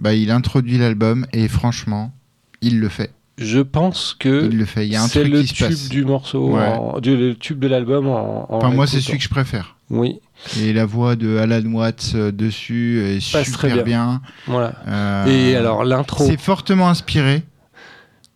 bah, 0.00 0.14
il 0.14 0.30
introduit 0.30 0.78
l'album 0.78 1.26
et 1.32 1.48
franchement, 1.48 2.12
il 2.60 2.80
le 2.80 2.88
fait. 2.88 3.12
Je 3.38 3.60
pense 3.60 4.16
que 4.18 4.46
il 4.50 4.56
le 4.56 4.64
fait. 4.64 4.86
Il 4.86 4.92
y 4.92 4.96
a 4.96 5.02
un 5.02 5.08
c'est 5.08 5.24
le 5.24 5.44
tube 5.44 5.88
du 5.90 6.04
morceau, 6.04 6.58
du, 7.00 7.16
le 7.16 7.34
tube 7.34 7.58
de 7.58 7.68
l'album. 7.68 8.06
En, 8.08 8.46
enfin, 8.48 8.70
moi, 8.70 8.86
c'est 8.86 9.00
celui 9.00 9.18
que 9.18 9.24
je 9.24 9.28
préfère. 9.28 9.76
Oui. 9.90 10.20
Et 10.58 10.72
la 10.72 10.86
voix 10.86 11.16
de 11.16 11.36
Alan 11.36 11.62
Watts 11.70 12.12
euh, 12.14 12.32
dessus 12.32 13.02
est 13.04 13.20
super 13.20 13.84
bien. 13.84 14.22
Voilà. 14.46 14.74
Euh, 14.88 15.26
et 15.26 15.54
alors 15.54 15.84
l'intro. 15.84 16.24
C'est 16.24 16.40
fortement 16.40 16.88
inspiré 16.88 17.42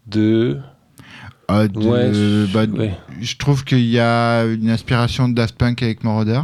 de. 0.06 0.58
Ah, 1.48 1.66
bah, 1.66 2.66
je 3.20 3.36
trouve 3.36 3.64
qu'il 3.64 3.86
y 3.86 3.98
a 3.98 4.44
une 4.44 4.70
inspiration 4.70 5.28
de 5.28 5.34
Daft 5.34 5.56
Punk 5.56 5.82
avec 5.82 6.04
Moroder. 6.04 6.42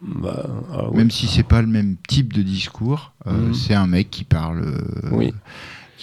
Bah, 0.00 0.46
ah 0.72 0.84
même 0.94 1.10
si 1.10 1.26
c'est 1.26 1.42
pas 1.42 1.60
le 1.60 1.66
même 1.66 1.96
type 2.06 2.32
de 2.32 2.42
discours, 2.42 3.12
euh, 3.26 3.32
mhm. 3.32 3.54
c'est 3.54 3.74
un 3.74 3.88
mec 3.88 4.10
qui 4.10 4.22
parle. 4.22 4.64
oui 5.10 5.32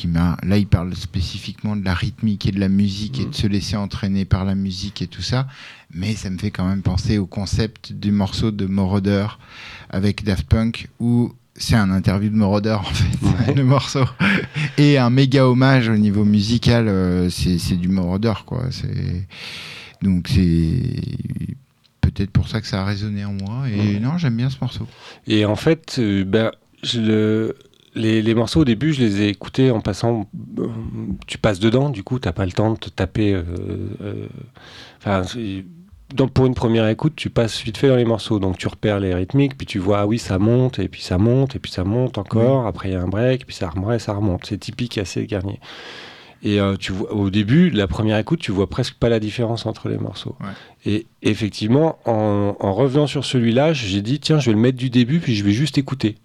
là 0.04 0.58
il 0.58 0.68
parle 0.68 0.96
spécifiquement 0.96 1.76
de 1.76 1.86
la 1.86 1.94
rythmique 1.94 2.46
et 2.46 2.52
de 2.52 2.60
la 2.60 2.70
musique 2.70 3.20
et 3.20 3.24
de 3.24 3.30
mm. 3.30 3.34
se 3.34 3.48
laisser 3.48 3.76
entraîner 3.76 4.26
par 4.26 4.46
la 4.46 4.56
musique 4.56 5.02
et 5.02 5.08
tout 5.08 5.22
ça. 5.22 5.48
Mais 5.94 6.14
ça 6.16 6.30
me 6.30 6.38
fait 6.38 6.52
quand 6.52 6.68
même 6.68 6.82
penser 6.82 7.18
au 7.18 7.26
concept 7.26 7.94
du 7.94 8.12
morceau 8.12 8.52
de 8.52 8.66
Moroder 8.66 9.28
avec 9.90 10.24
Daft 10.24 10.48
Punk 10.48 10.90
où 11.00 11.34
c'est 11.56 11.76
un 11.76 11.90
interview 11.92 12.30
de 12.30 12.36
Moroder 12.36 12.78
en 12.80 12.84
fait 12.84 13.54
le 13.56 13.64
morceau. 13.64 14.06
Et 14.78 14.98
un 14.98 15.10
méga 15.10 15.48
hommage 15.48 15.90
au 15.90 15.98
niveau 15.98 16.26
musical 16.26 16.88
euh, 16.88 17.30
c'est 17.30 17.78
du 17.78 17.88
Moroder 17.88 18.34
quoi. 18.46 18.64
Donc 20.02 20.28
c'est 20.28 21.02
peut-être 22.02 22.32
pour 22.32 22.48
ça 22.48 22.62
que 22.62 22.68
ça 22.68 22.82
a 22.82 22.86
résonné 22.86 23.26
en 23.26 23.34
moi 23.34 23.70
et 23.70 24.00
non 24.00 24.18
j'aime 24.18 24.36
bien 24.36 24.50
ce 24.50 24.58
morceau. 24.60 24.88
Et 25.28 25.46
en 25.46 25.56
fait 25.56 25.96
euh, 26.00 26.26
ben 26.26 26.52
je 26.84 27.00
le 27.00 27.56
les, 27.96 28.36
morceaux 28.36 28.62
au 28.62 28.66
début, 28.66 28.94
je 28.94 29.02
les 29.02 29.22
ai 29.22 29.28
écoutés 29.30 29.72
en 29.72 29.82
passant. 29.82 30.28
Euh, 30.60 30.68
tu 31.28 31.38
passes 31.38 31.60
dedans, 31.60 31.90
du 31.90 32.04
coup, 32.04 32.20
t'as 32.20 32.34
pas 32.34 32.46
le 32.46 32.52
temps 32.52 32.74
de 32.74 32.78
te 32.78 32.90
taper. 32.90 33.34
Euh, 33.34 33.44
euh, 34.02 34.28
enfin, 35.00 35.24
pour 36.34 36.46
une 36.46 36.54
première 36.54 36.88
écoute, 36.88 37.14
tu 37.16 37.30
passes 37.30 37.62
vite 37.64 37.78
fait 37.78 37.88
dans 37.88 37.96
les 37.96 38.06
morceaux, 38.06 38.40
donc 38.40 38.58
tu 38.58 38.68
repères 38.68 39.00
les 39.00 39.14
rythmiques, 39.14 39.58
puis 39.58 39.66
tu 39.66 39.80
vois, 39.80 40.02
ah 40.02 40.08
oui, 40.08 40.20
ça 40.20 40.38
monte, 40.38 40.80
et 40.80 40.88
puis 40.88 41.02
ça 41.02 41.18
monte, 41.18 41.56
et 41.56 41.60
puis 41.60 41.72
ça 41.72 41.84
monte 41.84 42.18
encore. 42.18 42.68
Après, 42.68 42.90
il 42.90 42.94
y 42.94 42.96
a 42.96 43.02
un 43.02 43.08
break, 43.08 43.46
puis 43.46 43.56
ça 43.56 43.70
remonte, 43.70 44.00
ça 44.00 44.14
remonte. 44.14 44.46
C'est 44.46 44.60
typique 44.60 44.98
assez 44.98 45.26
Garnier. 45.26 45.60
Et 46.44 46.60
tu 46.80 46.92
vois, 46.92 47.12
au 47.12 47.32
début, 47.32 47.72
la 47.72 47.88
première 47.88 48.20
écoute, 48.20 48.40
tu 48.40 48.52
vois 48.52 48.70
presque 48.70 48.96
pas 48.96 49.10
la 49.10 49.20
différence 49.20 49.66
entre 49.66 49.90
les 49.90 49.98
morceaux. 49.98 50.36
Et 50.86 51.08
effectivement, 51.24 51.98
en, 52.06 52.56
en 52.60 52.74
revenant 52.74 53.08
sur 53.08 53.26
celui-là, 53.26 53.74
j'ai 53.74 54.04
dit, 54.04 54.20
tiens, 54.20 54.38
je 54.40 54.52
vais 54.52 54.56
le 54.56 54.62
mettre 54.62 54.78
du 54.78 54.92
début, 54.92 55.20
puis 55.20 55.36
je 55.36 55.44
vais 55.44 55.54
juste 55.54 55.80
écouter. 55.80 56.18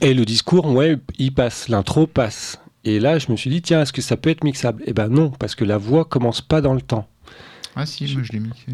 Et 0.00 0.14
le 0.14 0.24
discours, 0.24 0.66
ouais, 0.66 0.96
il 1.18 1.32
passe, 1.32 1.68
l'intro 1.68 2.06
passe. 2.06 2.60
Et 2.84 3.00
là, 3.00 3.18
je 3.18 3.30
me 3.30 3.36
suis 3.36 3.50
dit, 3.50 3.62
tiens, 3.62 3.82
est-ce 3.82 3.92
que 3.92 4.02
ça 4.02 4.16
peut 4.16 4.30
être 4.30 4.44
mixable? 4.44 4.82
Eh 4.86 4.92
ben 4.92 5.08
non, 5.08 5.30
parce 5.30 5.54
que 5.54 5.64
la 5.64 5.78
voix 5.78 6.04
commence 6.04 6.40
pas 6.40 6.60
dans 6.60 6.74
le 6.74 6.80
temps. 6.80 7.08
Ah 7.74 7.84
si, 7.84 8.12
moi 8.14 8.22
je 8.22 8.32
l'ai 8.32 8.40
mixé. 8.40 8.72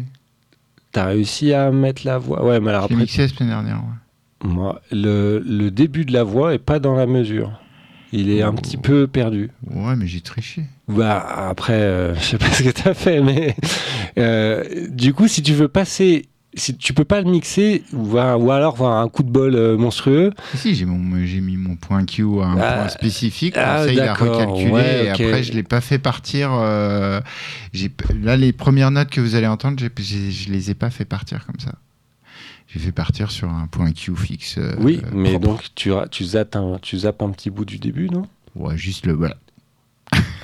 T'as 0.91 1.05
réussi 1.05 1.53
à 1.53 1.71
mettre 1.71 2.03
la 2.05 2.19
voix? 2.19 2.45
Ouais, 2.45 2.59
mais 2.59 2.69
alors 2.69 2.83
après. 2.85 2.95
mixé 2.95 3.23
la 3.23 3.27
semaine 3.27 3.49
dernière, 3.49 3.77
ouais. 3.77 4.49
Moi, 4.49 4.81
le, 4.91 5.39
le, 5.39 5.71
début 5.71 6.05
de 6.05 6.13
la 6.13 6.23
voix 6.23 6.53
est 6.53 6.59
pas 6.59 6.79
dans 6.79 6.95
la 6.95 7.07
mesure. 7.07 7.59
Il 8.11 8.29
est 8.29 8.43
un 8.43 8.53
petit 8.53 8.77
peu 8.77 9.07
perdu. 9.07 9.49
Ouais, 9.71 9.95
mais 9.95 10.05
j'ai 10.05 10.21
triché. 10.21 10.65
Bah 10.87 11.25
après, 11.49 11.73
euh, 11.73 12.13
je 12.19 12.21
sais 12.21 12.37
pas 12.37 12.51
ce 12.51 12.61
que 12.61 12.69
tu 12.69 12.87
as 12.87 12.93
fait, 12.93 13.21
mais 13.21 13.55
euh, 14.19 14.87
du 14.89 15.13
coup, 15.13 15.27
si 15.27 15.41
tu 15.41 15.53
veux 15.53 15.67
passer 15.69 16.27
si 16.55 16.75
tu 16.75 16.93
peux 16.93 17.03
pas 17.03 17.21
le 17.21 17.29
mixer 17.29 17.83
ou, 17.93 18.17
ou 18.17 18.51
alors 18.51 18.75
voir 18.75 18.99
un 18.99 19.09
coup 19.09 19.23
de 19.23 19.29
bol 19.29 19.55
euh, 19.55 19.77
monstrueux. 19.77 20.31
Si, 20.55 20.75
j'ai 20.75 20.85
mis 20.85 21.57
mon 21.57 21.75
point 21.75 22.05
Q 22.05 22.23
à 22.41 22.45
un 22.45 22.57
ah, 22.59 22.73
point 22.73 22.89
spécifique. 22.89 23.55
Ah, 23.57 23.83
ça, 23.85 23.91
il 23.91 23.99
a 23.99 24.13
recalculé 24.13 25.05
et 25.05 25.09
après, 25.09 25.43
je 25.43 25.53
l'ai 25.53 25.63
pas 25.63 25.81
fait 25.81 25.99
partir. 25.99 26.51
Euh, 26.53 27.21
là, 28.21 28.37
les 28.37 28.53
premières 28.53 28.91
notes 28.91 29.09
que 29.09 29.21
vous 29.21 29.35
allez 29.35 29.47
entendre, 29.47 29.79
je 29.79 30.51
les 30.51 30.71
ai 30.71 30.73
pas 30.73 30.89
fait 30.89 31.05
partir 31.05 31.45
comme 31.45 31.59
ça. 31.59 31.73
J'ai 32.67 32.79
fait 32.79 32.91
partir 32.91 33.29
sur 33.29 33.49
un 33.49 33.67
point 33.67 33.91
Q 33.91 34.15
fixe. 34.15 34.57
Euh, 34.57 34.73
oui, 34.79 35.01
mais 35.11 35.37
donc 35.37 35.65
tu, 35.75 35.91
tu, 36.09 36.25
zappes 36.25 36.55
un, 36.55 36.79
tu 36.81 36.97
zappes 36.97 37.21
un 37.21 37.29
petit 37.29 37.51
bout 37.51 37.65
du 37.65 37.77
début, 37.77 38.09
non? 38.09 38.27
Ouais, 38.55 38.77
juste 38.77 39.05
le. 39.05 39.13
Voilà. 39.13 39.37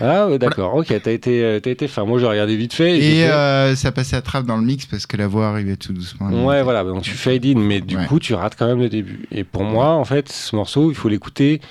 Ah 0.01 0.27
ouais, 0.27 0.39
d'accord, 0.39 0.75
ok, 0.75 0.87
t'as 1.01 1.11
été, 1.11 1.43
euh, 1.43 1.59
as 1.63 1.69
été 1.69 1.87
fin. 1.87 2.05
Moi, 2.05 2.19
j'ai 2.19 2.25
regardé 2.25 2.55
vite 2.55 2.73
fait. 2.73 2.97
Et, 2.97 3.25
euh, 3.25 3.75
ça 3.75 3.91
passait 3.91 4.15
à 4.15 4.21
trappe 4.21 4.45
dans 4.45 4.57
le 4.57 4.63
mix 4.65 4.85
parce 4.85 5.05
que 5.05 5.17
la 5.17 5.27
voix 5.27 5.47
arrivait 5.47 5.75
tout 5.75 5.93
doucement. 5.93 6.45
Ouais, 6.45 6.63
voilà, 6.63 6.83
donc 6.83 7.01
tu 7.01 7.11
fade 7.11 7.45
in, 7.45 7.59
mais 7.59 7.81
du 7.81 7.97
coup, 7.97 8.19
tu 8.19 8.33
rates 8.33 8.55
quand 8.57 8.67
même 8.67 8.79
le 8.79 8.89
début. 8.89 9.27
Et 9.31 9.43
pour 9.43 9.63
moi, 9.63 9.89
en 9.89 10.05
fait, 10.05 10.29
ce 10.29 10.55
morceau, 10.55 10.89
il 10.91 10.95
faut 10.95 11.09
l'écouter 11.09 11.61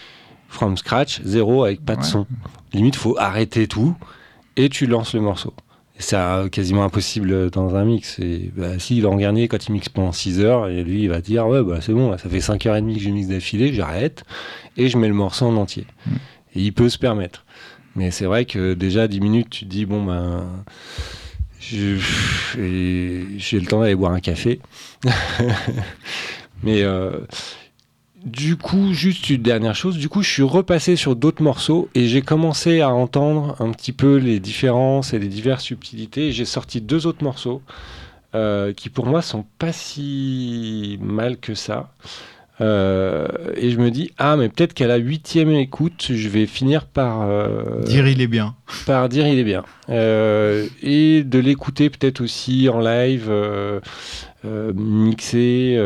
from 0.49 0.77
scratch, 0.77 1.21
zéro, 1.25 1.65
avec 1.65 1.85
pas 1.85 1.97
de 1.97 2.05
son. 2.05 2.27
Limite, 2.73 2.97
il 2.97 2.99
faut 2.99 3.17
arrêter 3.19 3.67
tout 3.67 3.95
et 4.57 4.69
tu 4.69 4.87
lances 4.87 5.15
le 5.15 5.21
morceau. 5.21 5.55
C'est 6.01 6.17
quasiment 6.53 6.85
impossible 6.85 7.51
dans 7.51 7.75
un 7.75 7.85
mix. 7.85 8.21
Et 8.21 8.53
bah, 8.57 8.79
si 8.79 9.01
Laurent 9.01 9.17
Garnier, 9.17 9.49
quand 9.49 9.67
il 9.67 9.73
mixe 9.73 9.89
pendant 9.89 10.13
6 10.13 10.41
heures, 10.41 10.69
et 10.69 10.85
lui, 10.85 11.03
il 11.03 11.09
va 11.09 11.21
dire 11.21 11.49
Ouais, 11.49 11.63
bah, 11.63 11.79
c'est 11.81 11.93
bon, 11.93 12.17
ça 12.17 12.29
fait 12.29 12.39
5h30 12.39 12.95
que 12.95 13.01
je 13.01 13.11
mixe 13.11 13.29
d'affilée, 13.29 13.73
j'arrête 13.75 14.25
et 14.77 14.89
je 14.89 14.97
mais 14.97 15.09
le 15.09 15.15
morceau 15.15 15.47
en 15.47 15.57
entier. 15.57 15.87
Mm. 16.07 16.11
Et 16.55 16.63
il 16.63 16.73
peut 16.73 16.89
se 16.89 16.99
permettre. 16.99 17.45
Mais 17.97 18.11
c'est 18.11 18.27
vrai 18.27 18.45
que 18.45 18.75
déjà 18.75 19.09
10 19.09 19.21
minutes, 19.21 19.51
tu 19.51 19.65
te 19.65 19.71
dis, 19.71 19.87
bon, 19.87 20.05
ben. 20.05 20.65
J'ai 21.61 21.99
le 22.57 23.67
temps 23.67 23.81
d'aller 23.81 23.95
boire 23.95 24.13
un 24.13 24.21
café. 24.21 24.61
Mais 26.63 26.83
euh, 26.83 27.21
du 28.25 28.57
coup, 28.57 28.93
juste 28.93 29.31
une 29.31 29.43
dernière 29.43 29.75
chose, 29.75 29.97
du 29.97 30.09
coup, 30.09 30.23
je 30.23 30.31
suis 30.31 30.43
repassé 30.43 30.97
sur 30.97 31.15
d'autres 31.15 31.43
morceaux 31.43 31.89
et 31.95 32.07
j'ai 32.09 32.23
commencé 32.23 32.81
à 32.81 32.91
entendre 32.91 33.57
un 33.61 33.71
petit 33.71 33.93
peu 33.93 34.17
les 34.17 34.41
différences 34.41 35.13
et 35.13 35.19
les 35.19 35.29
diverses 35.29 35.65
subtilités. 35.65 36.33
J'ai 36.33 36.45
sorti 36.45 36.81
deux 36.81 37.07
autres 37.07 37.23
morceaux 37.23 37.63
euh, 38.35 38.73
qui, 38.73 38.89
pour 38.89 39.07
moi, 39.07 39.23
sont 39.23 39.45
pas 39.59 39.73
si 39.73 40.99
mal 41.01 41.39
que 41.39 41.55
ça. 41.55 41.93
Euh, 42.61 43.29
et 43.55 43.71
je 43.71 43.79
me 43.79 43.91
dis, 43.91 44.11
ah, 44.19 44.37
mais 44.37 44.49
peut-être 44.49 44.75
qu'à 44.75 44.87
la 44.87 44.97
huitième 44.97 45.51
écoute, 45.51 46.09
je 46.11 46.29
vais 46.29 46.47
finir 46.47 46.87
par. 46.87 47.23
Euh, 47.23 47.83
dire 47.85 48.09
il 48.09 48.21
est 48.21 48.27
bien. 48.27 48.57
Par 48.87 49.09
dire 49.09 49.27
il 49.27 49.39
est 49.39 49.45
bien. 49.45 49.65
Euh, 49.89 50.67
et 50.83 51.23
de 51.23 51.39
l'écouter 51.39 51.89
peut-être 51.89 52.21
aussi 52.21 52.69
en 52.69 52.81
live, 52.81 53.31
mixé. 54.75 55.77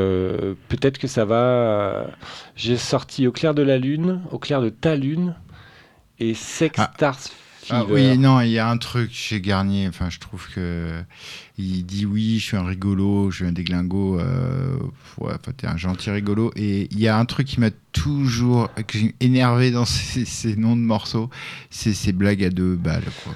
peut-être 0.68 0.98
que 0.98 1.08
ça 1.08 1.24
va. 1.24 2.06
J'ai 2.56 2.76
sorti 2.76 3.26
Au 3.26 3.32
clair 3.32 3.54
de 3.54 3.62
la 3.62 3.78
lune, 3.78 4.22
Au 4.30 4.38
clair 4.38 4.62
de 4.62 4.70
ta 4.70 4.96
lune 4.96 5.34
et 6.18 6.34
Sex 6.34 6.78
ah. 6.78 6.90
Stars 6.94 7.18
ah 7.70 7.84
oui, 7.88 8.18
non, 8.18 8.40
il 8.40 8.50
y 8.50 8.58
a 8.58 8.68
un 8.68 8.76
truc 8.76 9.10
chez 9.12 9.40
Garnier. 9.40 9.86
Enfin, 9.88 10.10
je 10.10 10.18
trouve 10.18 10.48
que 10.52 11.02
il 11.62 11.84
dit 11.84 12.06
oui, 12.06 12.38
je 12.38 12.44
suis 12.44 12.56
un 12.56 12.64
rigolo, 12.64 13.30
je 13.30 13.36
suis 13.36 13.46
un 13.46 13.52
déglingo. 13.52 14.18
Euh, 14.18 14.76
ouais, 15.18 15.32
t'es 15.56 15.66
un 15.66 15.76
gentil 15.76 16.10
rigolo. 16.10 16.52
Et 16.56 16.88
il 16.90 17.00
y 17.00 17.08
a 17.08 17.18
un 17.18 17.24
truc 17.24 17.46
qui 17.46 17.60
m'a 17.60 17.70
toujours 17.92 18.70
énervé 19.20 19.70
dans 19.70 19.84
ces, 19.86 20.56
noms 20.56 20.76
de 20.76 20.80
morceaux, 20.80 21.30
c'est 21.70 21.94
ces 21.94 22.12
blagues 22.12 22.44
à 22.44 22.50
deux 22.50 22.76
balles, 22.76 23.04
quoi. 23.24 23.34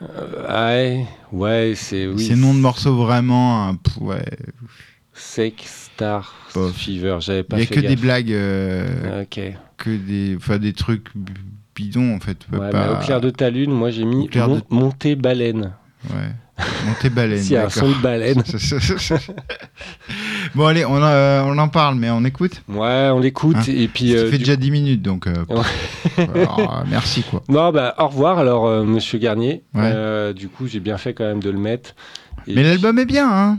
Euh, 0.00 0.68
ouais, 0.68 1.06
ouais, 1.32 1.72
c'est 1.74 2.06
oui. 2.06 2.24
Ces 2.24 2.36
noms 2.36 2.54
de 2.54 2.60
morceaux 2.60 2.96
vraiment, 2.96 3.74
ouais. 4.00 4.24
Sex 5.12 5.90
Star 5.94 6.32
Fever, 6.74 7.18
j'avais 7.20 7.42
pas. 7.42 7.56
Il 7.56 7.60
y 7.60 7.62
a 7.64 7.66
que 7.66 7.80
des 7.80 7.96
blagues. 7.96 8.32
Euh, 8.32 9.22
ok. 9.22 9.40
Que 9.76 9.90
des, 9.96 10.36
enfin 10.36 10.58
des 10.58 10.72
trucs 10.72 11.08
bidon 11.74 12.14
en 12.14 12.20
fait. 12.20 12.46
au 12.52 13.04
clair 13.04 13.20
de 13.20 13.30
ta 13.30 13.50
lune, 13.50 13.72
moi 13.72 13.90
j'ai 13.90 14.04
mis 14.04 14.28
montée 14.70 15.16
baleine. 15.16 15.72
Ouais. 16.10 16.32
Montée 16.86 17.10
baleine. 17.10 17.42
Si, 17.42 17.56
un 17.56 17.68
son 17.68 17.88
de 17.88 18.02
baleine. 18.02 18.42
bon, 20.54 20.66
allez, 20.66 20.84
on, 20.84 21.02
euh, 21.02 21.42
on, 21.44 21.58
en 21.58 21.68
parle, 21.68 21.96
mais 21.96 22.10
on 22.10 22.24
écoute 22.24 22.62
Ouais, 22.68 23.10
on 23.12 23.20
l'écoute. 23.20 23.56
Hein 23.56 23.62
et 23.68 23.88
puis, 23.88 24.10
Ça 24.10 24.18
euh, 24.18 24.30
fait 24.30 24.38
déjà 24.38 24.56
10 24.56 24.70
minutes, 24.70 25.02
donc 25.02 25.26
euh, 25.26 25.34
merci. 26.88 27.22
quoi. 27.22 27.42
Non, 27.48 27.72
bah, 27.72 27.94
au 27.98 28.08
revoir, 28.08 28.38
alors, 28.38 28.84
monsieur 28.84 29.18
Garnier. 29.18 29.64
du 30.34 30.48
coup, 30.48 30.66
j'ai 30.66 30.80
bien 30.80 30.98
fait 30.98 31.14
quand 31.14 31.24
même 31.24 31.42
de 31.42 31.50
le 31.50 31.58
mettre. 31.58 31.94
mais 32.46 32.62
l'album 32.62 32.98
est 32.98 33.06
bien, 33.06 33.30
hein 33.30 33.58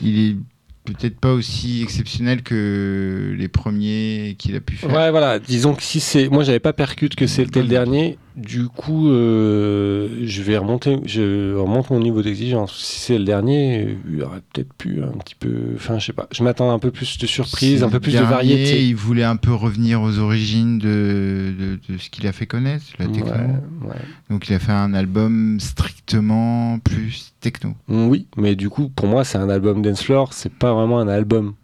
Il 0.00 0.18
est 0.18 0.36
peut-être 0.84 1.18
pas 1.18 1.32
aussi 1.32 1.82
exceptionnel 1.82 2.42
que 2.42 3.34
les 3.38 3.48
premiers 3.48 4.36
qu'il 4.38 4.56
a 4.56 4.60
pu 4.60 4.76
faire. 4.76 4.92
Ouais, 4.92 5.10
voilà. 5.10 5.38
Disons 5.38 5.74
que 5.74 5.82
si 5.82 6.00
c'est, 6.00 6.28
moi, 6.28 6.44
j'avais 6.44 6.60
pas 6.60 6.72
percute 6.72 7.14
que 7.14 7.26
c'était 7.26 7.62
le 7.62 7.68
dernier. 7.68 8.18
Du 8.36 8.66
coup, 8.66 9.10
euh, 9.10 10.08
je 10.24 10.42
vais 10.42 10.58
remonter, 10.58 10.98
je 11.04 11.54
remonte 11.54 11.90
mon 11.90 12.00
niveau 12.00 12.20
d'exigence. 12.20 12.76
Si 12.76 12.98
c'est 12.98 13.18
le 13.18 13.24
dernier, 13.24 13.96
il 14.10 14.22
aurait 14.22 14.40
peut-être 14.52 14.72
pu 14.74 15.02
un 15.04 15.16
petit 15.18 15.36
peu, 15.36 15.72
enfin, 15.76 16.00
je 16.00 16.06
sais 16.06 16.12
pas. 16.12 16.26
Je 16.32 16.42
m'attends 16.42 16.72
un 16.72 16.80
peu 16.80 16.90
plus 16.90 17.16
de 17.18 17.26
surprise, 17.28 17.84
un 17.84 17.88
peu 17.88 18.00
plus 18.00 18.14
de 18.14 18.18
variété. 18.18 18.84
Il 18.84 18.96
voulait 18.96 19.22
un 19.22 19.36
peu 19.36 19.52
revenir 19.54 20.02
aux 20.02 20.18
origines 20.18 20.78
de, 20.78 21.78
de, 21.88 21.98
ce 21.98 22.10
qu'il 22.10 22.26
a 22.26 22.32
fait 22.32 22.46
connaître, 22.46 22.84
la 22.98 23.06
techno. 23.06 23.32
Donc, 24.30 24.48
il 24.48 24.54
a 24.54 24.58
fait 24.58 24.72
un 24.72 24.94
album 24.94 25.60
strictement 25.60 26.80
plus 26.80 27.34
techno. 27.40 27.74
Oui, 27.88 28.26
mais 28.36 28.56
du 28.56 28.68
coup, 28.68 28.88
pour 28.88 29.06
moi, 29.06 29.22
c'est 29.22 29.38
un 29.38 29.48
album 29.48 29.80
dance 29.80 30.02
floor. 30.02 30.32
C'est 30.32 30.52
pas 30.52 30.72
vraiment 30.72 30.98
un 30.98 31.08
album 31.08 31.54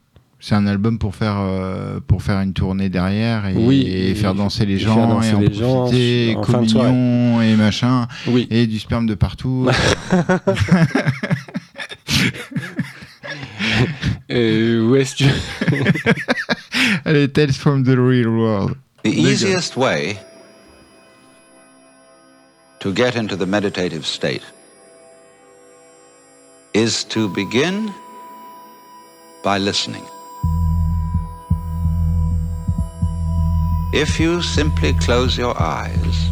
c'est 0.40 0.54
un 0.54 0.66
album 0.66 0.98
pour 0.98 1.14
faire 1.14 1.36
euh, 1.38 2.00
pour 2.06 2.22
faire 2.22 2.40
une 2.40 2.54
tournée 2.54 2.88
derrière 2.88 3.46
et, 3.46 4.14
faire 4.14 4.34
danser 4.34 4.64
les 4.66 4.78
gens 4.78 5.22
et 5.22 5.32
en 5.32 5.40
les 5.40 5.50
profiter, 5.50 6.32
gens, 6.32 6.40
communion 6.40 7.42
et 7.42 7.54
machin 7.56 8.08
oui. 8.26 8.46
et 8.50 8.66
du 8.66 8.78
sperme 8.78 9.06
de 9.06 9.14
partout. 9.14 9.68
euh, 14.30 14.88
où 14.88 14.96
est-ce 14.96 15.16
que 15.16 15.24
Allez, 17.04 17.28
tales 17.28 17.52
from 17.52 17.84
the 17.84 17.94
real 17.96 18.28
world. 18.28 18.74
The 19.04 19.10
easiest 19.10 19.76
way 19.76 20.18
to 22.80 22.92
get 22.92 23.14
into 23.16 23.36
the 23.36 23.46
meditative 23.46 24.04
state 24.06 24.42
is 26.74 27.04
to 27.04 27.28
begin 27.28 27.92
by 29.42 29.58
listening. 29.58 30.04
If 33.92 34.20
you 34.20 34.40
simply 34.40 34.92
close 34.94 35.36
your 35.36 35.60
eyes 35.60 36.30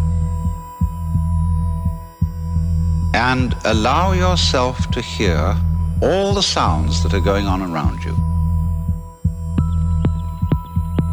and 3.14 3.56
allow 3.64 4.12
yourself 4.12 4.90
to 4.92 5.00
hear 5.00 5.56
all 6.00 6.34
the 6.34 6.42
sounds 6.42 7.02
that 7.02 7.12
are 7.14 7.20
going 7.20 7.46
on 7.46 7.62
around 7.62 8.04
you. 8.04 8.14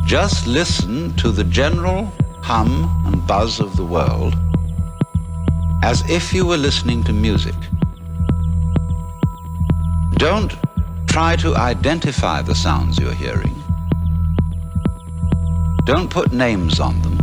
Just 0.05 0.45
listen 0.45 1.15
to 1.15 1.31
the 1.31 1.43
general 1.45 2.11
hum 2.43 3.03
and 3.07 3.25
buzz 3.25 3.59
of 3.59 3.75
the 3.75 3.85
world 3.85 4.35
as 5.81 6.07
if 6.07 6.31
you 6.31 6.45
were 6.45 6.57
listening 6.57 7.03
to 7.03 7.13
music. 7.13 7.55
Don't 10.17 10.53
try 11.07 11.35
to 11.37 11.55
identify 11.55 12.43
the 12.43 12.53
sounds 12.53 12.99
you're 12.99 13.13
hearing. 13.13 13.64
Don't 15.83 16.09
put 16.09 16.31
names 16.31 16.79
on 16.79 17.01
them. 17.01 17.19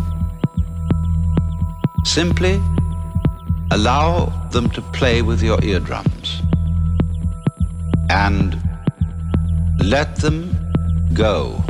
Simply 2.05 2.61
allow 3.71 4.27
them 4.51 4.69
to 4.71 4.83
play 4.93 5.23
with 5.23 5.43
your 5.43 5.63
eardrums 5.65 6.43
and 8.11 8.61
let 9.83 10.17
them 10.17 10.55
go. 11.15 11.65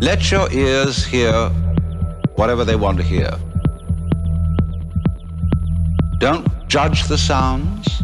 Let 0.00 0.30
your 0.30 0.50
ears 0.52 1.04
hear 1.04 1.48
whatever 2.36 2.64
they 2.64 2.76
want 2.76 2.98
to 2.98 3.02
hear. 3.02 3.30
Don't 6.18 6.46
judge 6.68 7.08
the 7.08 7.18
sounds. 7.18 8.02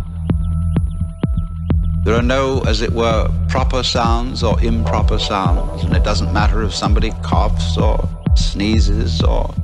There 2.05 2.17
are 2.17 2.23
no, 2.23 2.63
as 2.63 2.83
it 2.83 2.93
were, 2.93 3.31
proper 3.49 3.85
sounds 3.85 4.43
or 4.43 4.61
improper 4.61 5.21
sounds, 5.21 5.85
and 5.85 5.95
it 5.95 6.03
doesn't 6.03 6.33
matter 6.33 6.65
if 6.65 6.75
somebody 6.75 7.13
coughs 7.23 7.79
or 7.79 8.09
sneezes 8.35 9.23
or 9.23 9.55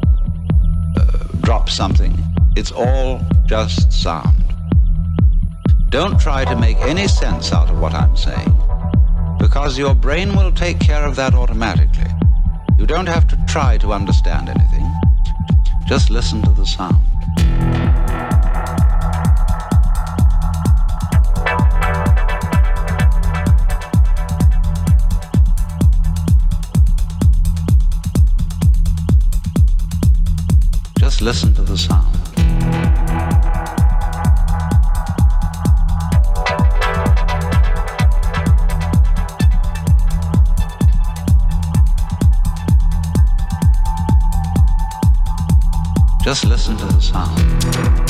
uh, 0.96 1.02
drops 1.40 1.72
something. 1.72 2.16
It's 2.54 2.70
all 2.70 3.20
just 3.46 3.92
sound. 3.92 4.36
Don't 5.88 6.20
try 6.20 6.44
to 6.44 6.54
make 6.56 6.76
any 6.78 7.08
sense 7.08 7.52
out 7.52 7.70
of 7.70 7.80
what 7.80 7.92
I'm 7.92 8.16
saying, 8.16 8.54
because 9.40 9.76
your 9.76 9.96
brain 9.96 10.36
will 10.36 10.52
take 10.52 10.78
care 10.78 11.04
of 11.04 11.16
that 11.16 11.34
automatically. 11.34 12.12
You 12.78 12.86
don't 12.86 13.06
have 13.06 13.26
to 13.28 13.44
try 13.48 13.78
to 13.78 13.92
understand 13.92 14.48
anything. 14.48 14.88
Just 15.88 16.08
listen 16.08 16.40
to 16.42 16.52
the 16.52 16.66
sound. 16.66 17.04
Listen 31.28 31.52
to 31.52 31.60
the 31.60 31.76
sound. 31.76 32.14
Just 46.24 46.46
listen 46.46 46.78
to 46.78 46.86
the 46.86 46.98
sound. 46.98 48.07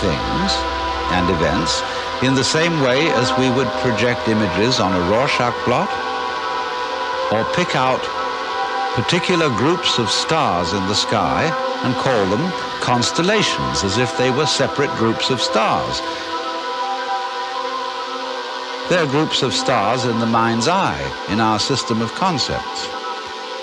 Things 0.00 0.50
and 1.12 1.28
events 1.28 1.82
in 2.22 2.34
the 2.34 2.44
same 2.44 2.80
way 2.80 3.08
as 3.20 3.32
we 3.38 3.50
would 3.50 3.68
project 3.84 4.28
images 4.28 4.80
on 4.80 4.92
a 4.92 5.10
Rorschach 5.10 5.54
plot 5.64 5.90
or 7.32 7.44
pick 7.54 7.76
out 7.76 8.02
particular 8.94 9.48
groups 9.56 9.98
of 9.98 10.10
stars 10.10 10.72
in 10.72 10.84
the 10.88 10.94
sky 10.94 11.44
and 11.84 11.94
call 11.94 12.26
them 12.26 12.50
constellations 12.82 13.84
as 13.84 13.98
if 13.98 14.16
they 14.18 14.30
were 14.30 14.46
separate 14.46 14.90
groups 14.96 15.30
of 15.30 15.40
stars. 15.40 16.00
They're 18.90 19.06
groups 19.06 19.42
of 19.42 19.54
stars 19.54 20.04
in 20.04 20.18
the 20.18 20.26
mind's 20.26 20.66
eye, 20.66 21.00
in 21.30 21.40
our 21.40 21.58
system 21.58 22.02
of 22.02 22.12
concepts. 22.14 22.88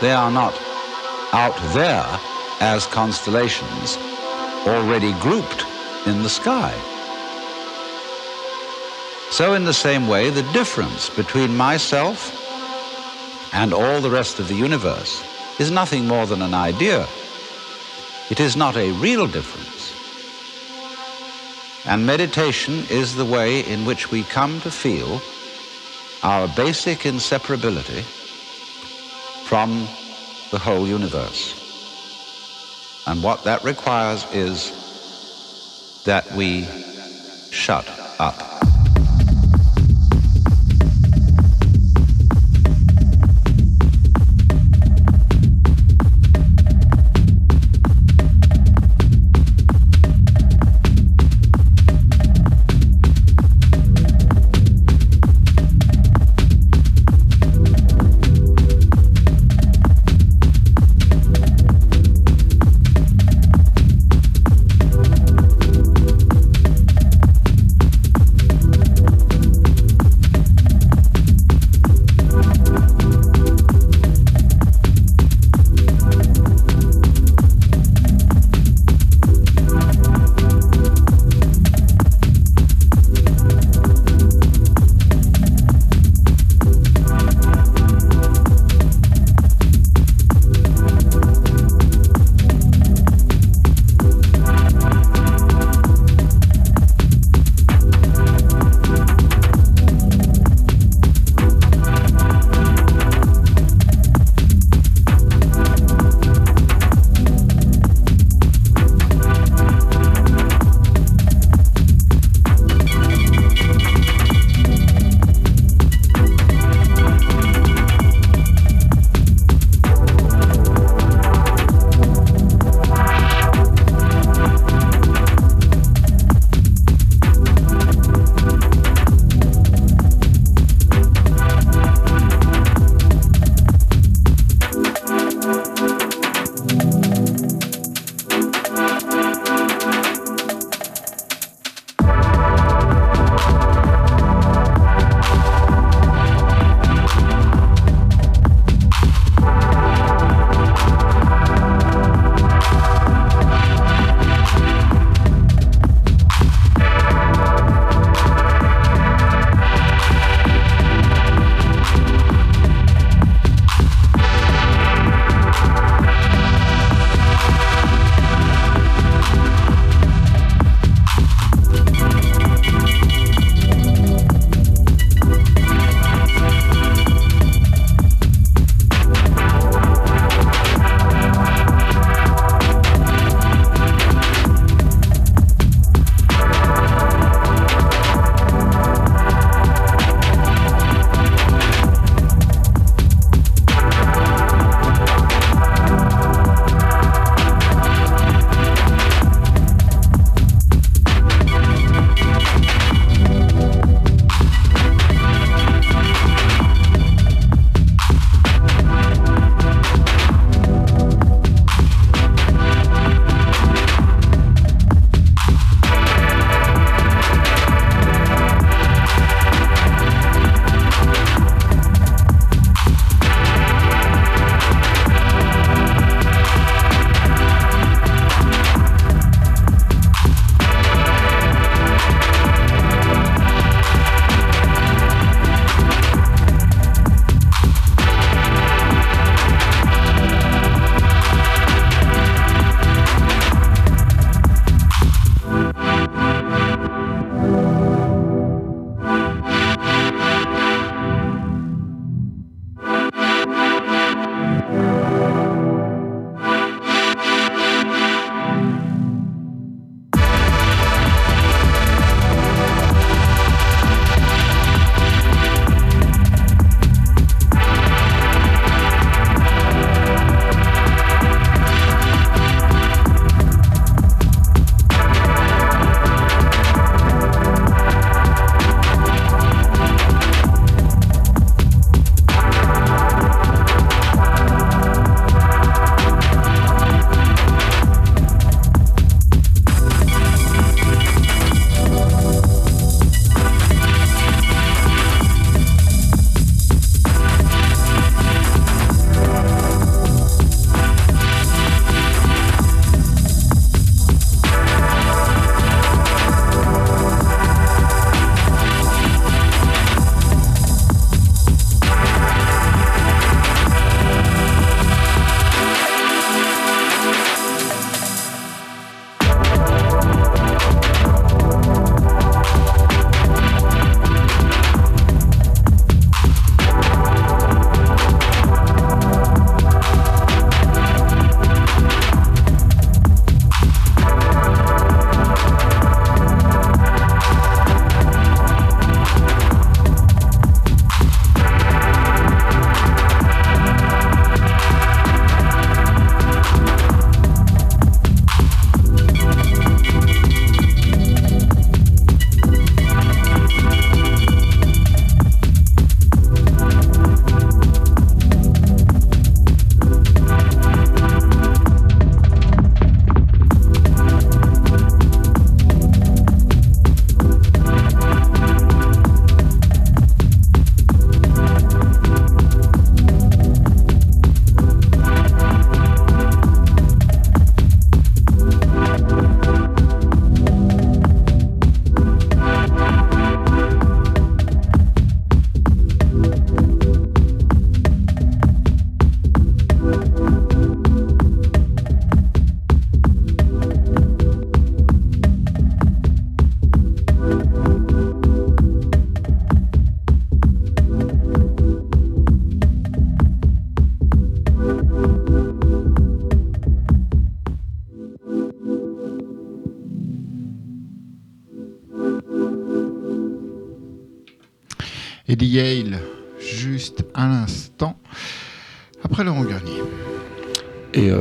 They 0.02 0.12
are 0.12 0.32
not 0.32 0.56
out 1.34 1.58
there 1.74 2.08
as 2.62 2.88
constellations 2.88 3.98
already 4.66 5.14
grouped 5.20 5.67
in 6.08 6.24
the 6.24 6.30
sky. 6.30 6.74
So, 9.30 9.54
in 9.54 9.66
the 9.66 9.74
same 9.74 10.08
way, 10.08 10.30
the 10.30 10.50
difference 10.54 11.10
between 11.10 11.56
myself 11.56 12.34
and 13.54 13.74
all 13.74 14.00
the 14.00 14.10
rest 14.10 14.40
of 14.40 14.48
the 14.48 14.56
universe 14.56 15.22
is 15.60 15.70
nothing 15.70 16.08
more 16.08 16.26
than 16.26 16.42
an 16.42 16.54
idea. 16.54 17.06
It 18.30 18.40
is 18.40 18.56
not 18.56 18.78
a 18.78 18.92
real 18.94 19.28
difference. 19.28 19.94
And 21.86 22.06
meditation 22.06 22.86
is 22.90 23.16
the 23.16 23.26
way 23.26 23.62
in 23.62 23.86
which 23.86 24.12
we 24.12 24.24
come 24.24 24.62
to 24.62 24.72
feel 24.72 25.22
our 26.24 26.48
basic 26.48 27.00
inseparability 27.00 28.04
from 29.46 29.88
the 30.52 30.60
whole 30.60 30.88
universe. 30.88 31.54
And 33.08 33.24
what 33.24 33.44
that 33.46 33.64
requires 33.64 34.26
is 34.34 34.87
that 36.06 36.32
we 36.34 36.66
shut 37.52 37.88
up. 38.20 38.57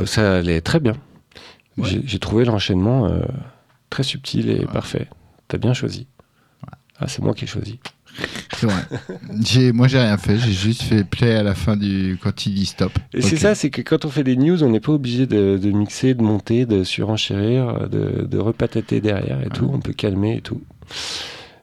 Et 0.01 0.05
ça 0.05 0.37
allait 0.37 0.61
très 0.61 0.79
bien. 0.79 0.93
J'ai 1.83 2.19
trouvé 2.19 2.45
l'enchaînement 2.45 3.09
très 3.89 4.03
subtil 4.03 4.49
et 4.49 4.65
parfait. 4.65 5.07
T'as 5.47 5.57
bien 5.57 5.73
choisi. 5.73 6.07
Ah, 6.99 7.07
c'est 7.07 7.21
moi 7.21 7.33
qui 7.33 7.43
ai 7.45 7.47
choisi. 7.47 7.79
C'est 8.55 8.65
vrai. 8.65 8.81
j'ai, 9.43 9.71
moi, 9.71 9.87
j'ai 9.87 9.99
rien 9.99 10.17
fait. 10.17 10.37
J'ai 10.37 10.51
juste 10.51 10.81
fait 10.81 11.03
play 11.03 11.35
à 11.35 11.43
la 11.43 11.53
fin 11.53 11.77
du 11.77 12.17
quand 12.21 12.45
il 12.45 12.55
dit 12.55 12.65
stop. 12.65 12.91
Et 13.13 13.21
c'est 13.21 13.37
ça, 13.37 13.53
c'est 13.53 13.69
que 13.69 13.81
quand 13.81 14.05
on 14.05 14.09
fait 14.09 14.23
des 14.23 14.35
news, 14.35 14.63
on 14.63 14.69
n'est 14.69 14.79
pas 14.79 14.91
obligé 14.91 15.27
de, 15.27 15.71
mixer, 15.71 16.15
de 16.15 16.23
monter, 16.23 16.65
de 16.65 16.83
surenchérir, 16.83 17.87
de, 17.89 18.25
de 18.25 18.37
repatater 18.37 18.99
derrière 19.01 19.41
et 19.45 19.49
tout. 19.49 19.69
On 19.71 19.79
peut 19.79 19.93
calmer 19.93 20.37
et 20.37 20.41
tout. 20.41 20.61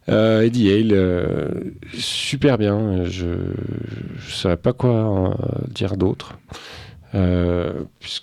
Euh, 0.08 0.42
Eddie 0.42 0.70
Hale, 0.70 0.92
euh, 0.92 1.48
super 1.94 2.58
bien. 2.58 3.04
Je 3.04 3.26
ne 3.26 4.28
saurais 4.28 4.56
pas 4.56 4.72
quoi 4.72 5.36
dire 5.68 5.96
d'autre. 5.96 6.38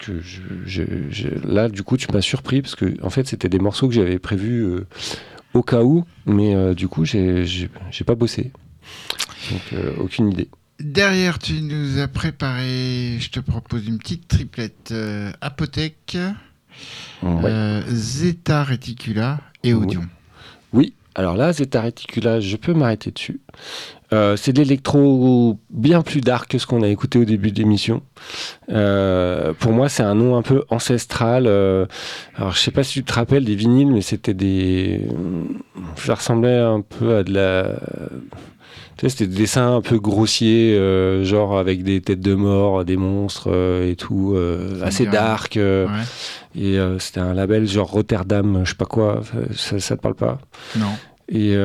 Euh, 0.10 0.20
puisque 0.20 0.22
je, 0.66 1.48
là, 1.48 1.70
du 1.70 1.84
coup, 1.84 1.98
tu 1.98 2.08
m'as 2.12 2.22
surpris 2.22 2.62
parce 2.62 2.76
que 2.76 2.94
en 3.04 3.10
fait, 3.10 3.28
c'était 3.28 3.50
des 3.50 3.60
morceaux 3.60 3.88
que 3.88 3.94
j'avais 3.94 4.20
prévus 4.20 4.84
au 5.54 5.64
cas 5.64 5.82
où, 5.84 6.06
mais 6.26 6.56
euh, 6.56 6.74
du 6.74 6.88
coup, 6.88 7.06
j'ai 7.06 7.48
pas 8.06 8.16
bossé. 8.16 8.52
Donc, 9.52 9.62
euh, 9.74 9.94
aucune 10.00 10.32
idée. 10.32 10.50
Derrière, 10.80 11.38
tu 11.38 11.62
nous 11.62 12.00
as 12.00 12.08
préparé, 12.08 13.18
je 13.20 13.30
te 13.30 13.40
propose 13.40 13.88
une 13.88 14.00
petite 14.00 14.28
triplette 14.28 14.90
euh, 14.92 15.32
Apothèque, 15.42 16.18
Zeta 17.88 18.64
Reticula 18.64 19.40
et 19.64 19.74
Audion. 19.74 20.08
Oui, 20.74 20.94
alors 21.14 21.36
là, 21.36 21.54
Zeta 21.54 21.82
Reticula, 21.82 22.40
je 22.40 22.56
peux 22.56 22.74
m'arrêter 22.74 23.12
dessus. 23.12 23.42
Euh, 24.14 24.36
c'est 24.36 24.52
de 24.52 24.58
l'électro 24.58 25.58
bien 25.70 26.02
plus 26.02 26.20
dark 26.20 26.52
que 26.52 26.58
ce 26.58 26.68
qu'on 26.68 26.84
a 26.84 26.90
écouté 26.90 27.20
au 27.20 27.24
début 27.24 27.52
de 27.52 27.60
l'émission. 27.60 28.02
Euh, 28.70 29.54
pour 29.58 29.72
moi, 29.72 29.88
c'est 29.88 30.04
un 30.04 30.16
nom 30.16 30.36
un 30.36 30.42
peu 30.42 30.66
ancestral. 30.70 31.46
Euh, 31.48 31.86
alors, 32.36 32.52
je 32.52 32.60
sais 32.60 32.72
pas 32.72 32.84
si 32.84 32.94
tu 32.94 33.04
te 33.06 33.14
rappelles 33.14 33.46
des 33.46 33.56
vinyles, 33.56 33.88
mais 33.88 34.02
c'était 34.02 34.34
des. 34.34 35.08
Ça 35.96 36.16
ressemblait 36.16 36.58
un 36.58 36.82
peu 36.82 37.16
à 37.16 37.24
de 37.24 37.34
la. 37.34 37.80
Tu 38.98 39.08
sais, 39.08 39.10
c'était 39.10 39.28
des 39.28 39.38
dessins 39.38 39.78
un 39.78 39.82
peu 39.82 39.98
grossiers, 39.98 40.78
genre 41.24 41.58
avec 41.58 41.84
des 41.84 42.02
têtes 42.02 42.20
de 42.20 42.36
mort, 42.36 42.84
des 42.84 42.98
monstres 42.98 43.50
et 43.88 43.96
tout, 43.96 44.38
assez 44.84 45.06
dark. 45.06 45.58
Et 45.58 46.78
c'était 47.00 47.22
un 47.22 47.34
label 47.34 47.66
genre 47.66 47.90
Rotterdam, 47.90 48.64
je 48.66 48.72
sais 48.72 48.76
pas 48.76 48.86
quoi. 48.86 49.22
Ça, 49.56 49.80
ça 49.80 49.96
te 49.96 50.02
parle 50.02 50.16
pas? 50.16 50.38
Non. 50.76 50.92
Et 51.30 51.56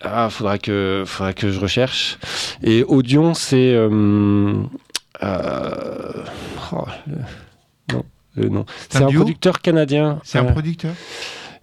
ah, 0.00 0.30
faudra 0.30 0.58
que, 0.58 1.04
faudra 1.06 1.32
que 1.32 1.50
je 1.50 1.58
recherche. 1.58 2.18
Et 2.62 2.84
Audion, 2.84 3.34
c'est. 3.34 3.74
Euh, 3.74 4.62
euh, 5.22 6.24
oh, 6.72 6.84
non, 7.92 8.04
non. 8.36 8.66
C'est 8.88 9.02
un, 9.02 9.10
producteur 9.10 9.60
canadien. 9.60 10.20
C'est 10.22 10.38
un 10.38 10.44
producteur 10.44 10.94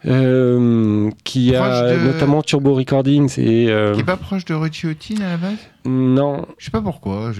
euh, 0.06 1.10
qui 1.24 1.56
a 1.56 1.96
notamment 1.98 2.44
Turbo 2.44 2.76
Recordings 2.76 3.40
et 3.40 3.72
euh... 3.72 3.94
qui 3.94 4.02
est 4.02 4.04
pas 4.04 4.18
proche 4.18 4.46
de 4.46 4.54
Richie 4.54 4.86
Houghton 4.86 5.16
à 5.22 5.30
la 5.30 5.38
base? 5.38 5.58
Non 5.86 6.46
je 6.60 6.66
sais 6.66 6.72
pas 6.72 6.82
pourquoi 6.82 7.32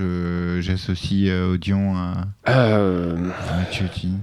j'associe 0.62 1.32
Audion 1.32 1.96
à, 1.96 2.26
euh... 2.50 3.30
à 3.52 3.66
Richie 3.66 3.84
Houghton 3.84 4.20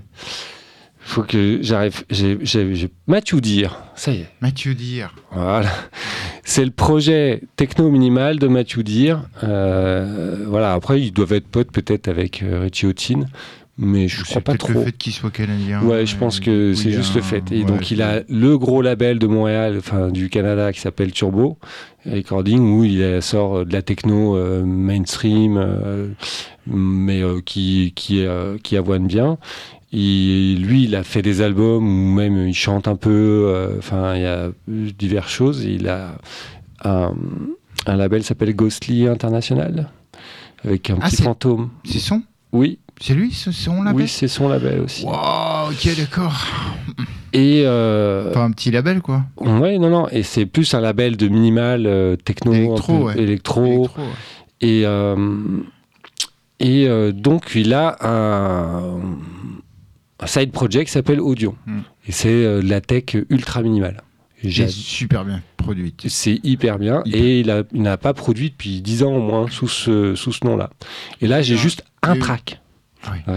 faut 1.05 1.23
que 1.23 1.59
j'arrive. 1.63 2.05
J'ai 2.11 2.91
Mathieu 3.07 3.41
Dire, 3.41 3.83
ça 3.95 4.13
y 4.13 4.21
est. 4.21 4.29
Mathieu 4.41 4.75
Dire. 4.75 5.15
Voilà. 5.33 5.71
C'est 6.45 6.65
le 6.65 6.71
projet 6.71 7.43
techno 7.57 7.91
minimal 7.91 8.39
de 8.39 8.49
Mathieu 8.49 8.83
Dire. 8.83 9.23
Euh, 9.45 10.45
voilà. 10.49 10.73
Après, 10.73 11.01
ils 11.01 11.13
doivent 11.13 11.33
être 11.33 11.49
potes 11.49 11.71
peut-être 11.73 12.09
avec 12.09 12.43
euh, 12.43 12.61
Richie 12.61 12.87
Houghton, 12.87 13.27
mais 13.79 14.09
je 14.09 14.25
crois 14.25 14.41
pas 14.41 14.57
trop. 14.57 14.73
le 14.73 14.85
fait 14.85 14.97
qu'il 14.97 15.13
soit 15.13 15.31
canadien. 15.31 15.83
Ouais, 15.83 16.07
je 16.07 16.17
pense 16.17 16.41
que 16.41 16.73
c'est 16.75 16.93
juste 16.93 17.15
le 17.15 17.23
fait. 17.23 17.51
Et 17.53 17.65
donc, 17.65 17.91
il 17.91 18.01
a 18.01 18.23
le 18.29 18.57
gros 18.57 18.81
label 18.81 19.19
de 19.19 19.27
Montréal, 19.27 19.77
enfin 19.79 20.09
du 20.09 20.31
Canada, 20.31 20.73
qui 20.73 20.81
s'appelle 20.81 21.13
Turbo 21.13 21.59
Recording, 22.07 22.61
où 22.61 22.85
il 22.85 23.23
sort 23.23 23.65
de 23.65 23.73
la 23.73 23.83
techno 23.83 24.37
euh, 24.37 24.65
mainstream, 24.65 26.15
mais 26.67 27.23
qui 27.45 27.93
qui 27.95 28.25
qui 28.63 28.77
avoine 28.77 29.07
bien. 29.07 29.39
Il, 29.95 30.63
lui, 30.65 30.85
il 30.85 30.97
a 30.97 31.05
fait 31.05 31.21
des 31.21 31.43
albums 31.43 31.85
où 31.87 32.15
même 32.15 32.49
il 32.49 32.55
chante 32.55 32.89
un 32.89 32.97
peu. 32.97 33.45
Euh, 33.47 33.77
enfin, 33.79 34.15
il 34.17 34.23
y 34.23 34.27
a 34.27 34.49
diverses 34.67 35.31
choses. 35.31 35.65
Il 35.65 35.87
a 35.87 36.17
un, 36.83 37.13
un 37.87 37.97
label 37.97 38.23
s'appelle 38.23 38.57
Ghostly 38.57 39.07
International 39.07 39.91
avec 40.65 40.89
un 40.89 40.97
ah, 41.03 41.11
petit 41.11 41.23
fantôme. 41.23 41.69
C'est 41.85 41.99
son? 41.99 42.23
Oui. 42.53 42.79
C'est 43.01 43.13
lui, 43.13 43.33
c'est 43.33 43.53
son 43.53 43.83
label? 43.83 44.03
Oui, 44.03 44.09
c'est 44.09 44.29
son 44.29 44.49
label 44.49 44.81
aussi. 44.81 45.05
Wow, 45.05 45.71
ok, 45.73 45.97
d'accord. 45.97 46.47
Et 47.35 47.63
euh, 47.67 48.33
Pas 48.33 48.45
un 48.45 48.51
petit 48.53 48.71
label, 48.71 49.03
quoi. 49.03 49.25
Ouais, 49.37 49.79
non, 49.79 49.91
non. 49.91 50.09
Et 50.09 50.23
c'est 50.23 50.47
plus 50.47 50.73
un 50.73 50.81
label 50.81 51.19
de 51.19 51.29
minimal 51.29 51.87
euh, 51.87 52.17
techno, 52.17 52.53
électro, 52.55 53.11
électro. 53.11 53.91
Et, 54.63 54.85
et 56.61 57.13
donc, 57.13 57.51
il 57.57 57.75
a 57.75 57.97
un 58.01 59.01
un 60.23 60.27
side 60.27 60.53
project 60.53 60.87
qui 60.87 60.93
s'appelle 60.93 61.21
Audion. 61.21 61.57
Hmm. 61.67 61.81
Et 62.07 62.13
c'est 62.13 62.29
euh, 62.29 62.63
la 62.63 62.81
tech 62.81 63.17
ultra 63.29 63.63
minimale. 63.63 64.03
C'est 64.43 64.69
super 64.69 65.25
bien 65.25 65.41
produit. 65.57 65.95
C'est 66.09 66.41
hyper 66.43 66.79
bien. 66.79 67.03
Et 67.07 67.41
il 67.41 67.65
n'a 67.75 67.97
pas 67.97 68.13
produit 68.13 68.51
depuis 68.51 68.81
10 68.81 69.05
ans 69.05 69.15
au 69.15 69.21
moins 69.21 69.49
sous 69.49 69.69
ce, 69.69 70.17
sous 70.17 70.33
ce 70.33 70.45
nom-là. 70.45 70.71
Et 71.21 71.29
là, 71.29 71.43
j'ai 71.43 71.57
juste 71.57 71.85
un 72.03 72.17
track. 72.17 72.61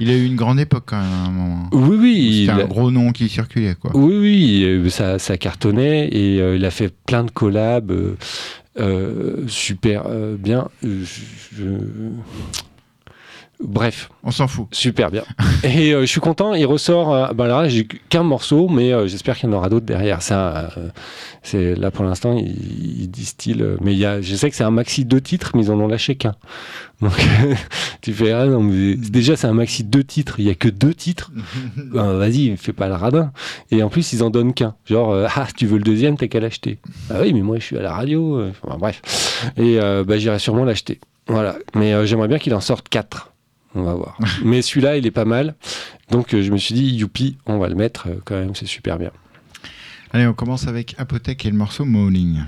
il 0.00 0.10
a 0.10 0.14
eu 0.14 0.24
une 0.24 0.36
grande 0.36 0.58
époque 0.58 0.84
quand 0.86 1.00
même 1.00 1.12
à 1.12 1.26
un 1.26 1.30
moment. 1.30 1.68
Oui, 1.72 1.96
oui. 1.98 2.46
C'était 2.46 2.62
un 2.62 2.66
gros 2.66 2.90
nom 2.90 3.12
qui 3.12 3.30
circulait. 3.30 3.74
Quoi. 3.74 3.92
Oui, 3.94 4.16
oui, 4.18 4.64
euh, 4.64 4.90
ça, 4.90 5.18
ça 5.18 5.38
cartonnait 5.38 6.08
et 6.08 6.40
euh, 6.40 6.56
il 6.56 6.64
a 6.64 6.70
fait 6.70 6.94
plein 7.06 7.24
de 7.24 7.30
collabs 7.30 7.92
super 9.48 10.04
bien. 10.38 10.68
Je, 10.82 11.64
Bref. 13.60 14.10
On 14.22 14.30
s'en 14.30 14.48
fout. 14.48 14.66
Super 14.70 15.10
bien. 15.10 15.22
et 15.64 15.94
euh, 15.94 16.02
je 16.02 16.06
suis 16.06 16.20
content, 16.20 16.52
il 16.52 16.66
ressort. 16.66 17.14
Euh, 17.14 17.32
bah 17.32 17.46
là, 17.46 17.68
j'ai 17.68 17.86
qu'un 17.86 18.22
morceau, 18.22 18.68
mais 18.68 18.92
euh, 18.92 19.06
j'espère 19.06 19.38
qu'il 19.38 19.48
y 19.48 19.52
en 19.52 19.56
aura 19.56 19.70
d'autres 19.70 19.86
derrière. 19.86 20.20
Ça, 20.20 20.70
c'est 21.42 21.74
là 21.74 21.90
pour 21.90 22.04
l'instant, 22.04 22.36
il, 22.36 23.10
distille. 23.10 23.64
Mais 23.80 23.92
il 23.92 23.98
y 23.98 24.04
a, 24.04 24.20
je 24.20 24.34
sais 24.34 24.50
que 24.50 24.56
c'est 24.56 24.64
un 24.64 24.70
maxi 24.70 25.04
deux 25.04 25.22
titres, 25.22 25.52
mais 25.54 25.64
ils 25.64 25.70
en 25.70 25.80
ont 25.80 25.88
lâché 25.88 26.16
qu'un. 26.16 26.34
Donc 27.00 27.12
tu 28.00 28.12
fais 28.14 28.32
ah 28.32 28.46
non, 28.46 28.64
déjà 28.64 29.36
c'est 29.36 29.46
un 29.46 29.52
maxi 29.52 29.84
deux 29.84 30.02
titres, 30.02 30.40
il 30.40 30.46
y 30.46 30.50
a 30.50 30.54
que 30.54 30.68
deux 30.68 30.94
titres. 30.94 31.30
ben, 31.76 32.14
Vas-y, 32.14 32.56
fais 32.56 32.72
pas 32.72 32.88
le 32.88 32.94
radin. 32.94 33.32
Et 33.70 33.82
en 33.82 33.90
plus 33.90 34.14
ils 34.14 34.22
en 34.22 34.30
donnent 34.30 34.54
qu'un. 34.54 34.74
Genre 34.86 35.14
ah 35.34 35.46
tu 35.54 35.66
veux 35.66 35.76
le 35.76 35.84
deuxième, 35.84 36.16
t'as 36.16 36.26
qu'à 36.26 36.40
l'acheter. 36.40 36.78
Ah 37.10 37.18
oui, 37.20 37.34
mais 37.34 37.42
moi 37.42 37.58
je 37.58 37.64
suis 37.64 37.76
à 37.76 37.82
la 37.82 37.92
radio. 37.92 38.46
bref. 38.78 39.02
Et 39.58 39.78
bah 39.78 40.16
j'irai 40.16 40.38
sûrement 40.38 40.64
l'acheter. 40.64 41.00
Voilà. 41.26 41.56
Mais 41.74 42.06
j'aimerais 42.06 42.28
bien 42.28 42.38
qu'il 42.38 42.54
en 42.54 42.60
sorte 42.60 42.88
quatre. 42.88 43.30
On 43.76 43.82
va 43.82 43.94
voir. 43.94 44.18
Mais 44.44 44.62
celui-là, 44.62 44.96
il 44.96 45.06
est 45.06 45.12
pas 45.12 45.26
mal. 45.26 45.54
Donc 46.10 46.34
euh, 46.34 46.42
je 46.42 46.50
me 46.50 46.56
suis 46.56 46.74
dit, 46.74 46.96
youpi, 46.96 47.36
on 47.46 47.58
va 47.58 47.68
le 47.68 47.74
mettre 47.74 48.08
euh, 48.08 48.20
quand 48.24 48.34
même, 48.34 48.54
c'est 48.54 48.66
super 48.66 48.98
bien. 48.98 49.10
Allez, 50.12 50.26
on 50.26 50.34
commence 50.34 50.66
avec 50.66 50.94
Apothèque 50.98 51.44
et 51.44 51.50
le 51.50 51.56
morceau 51.56 51.84
Morning. 51.84 52.40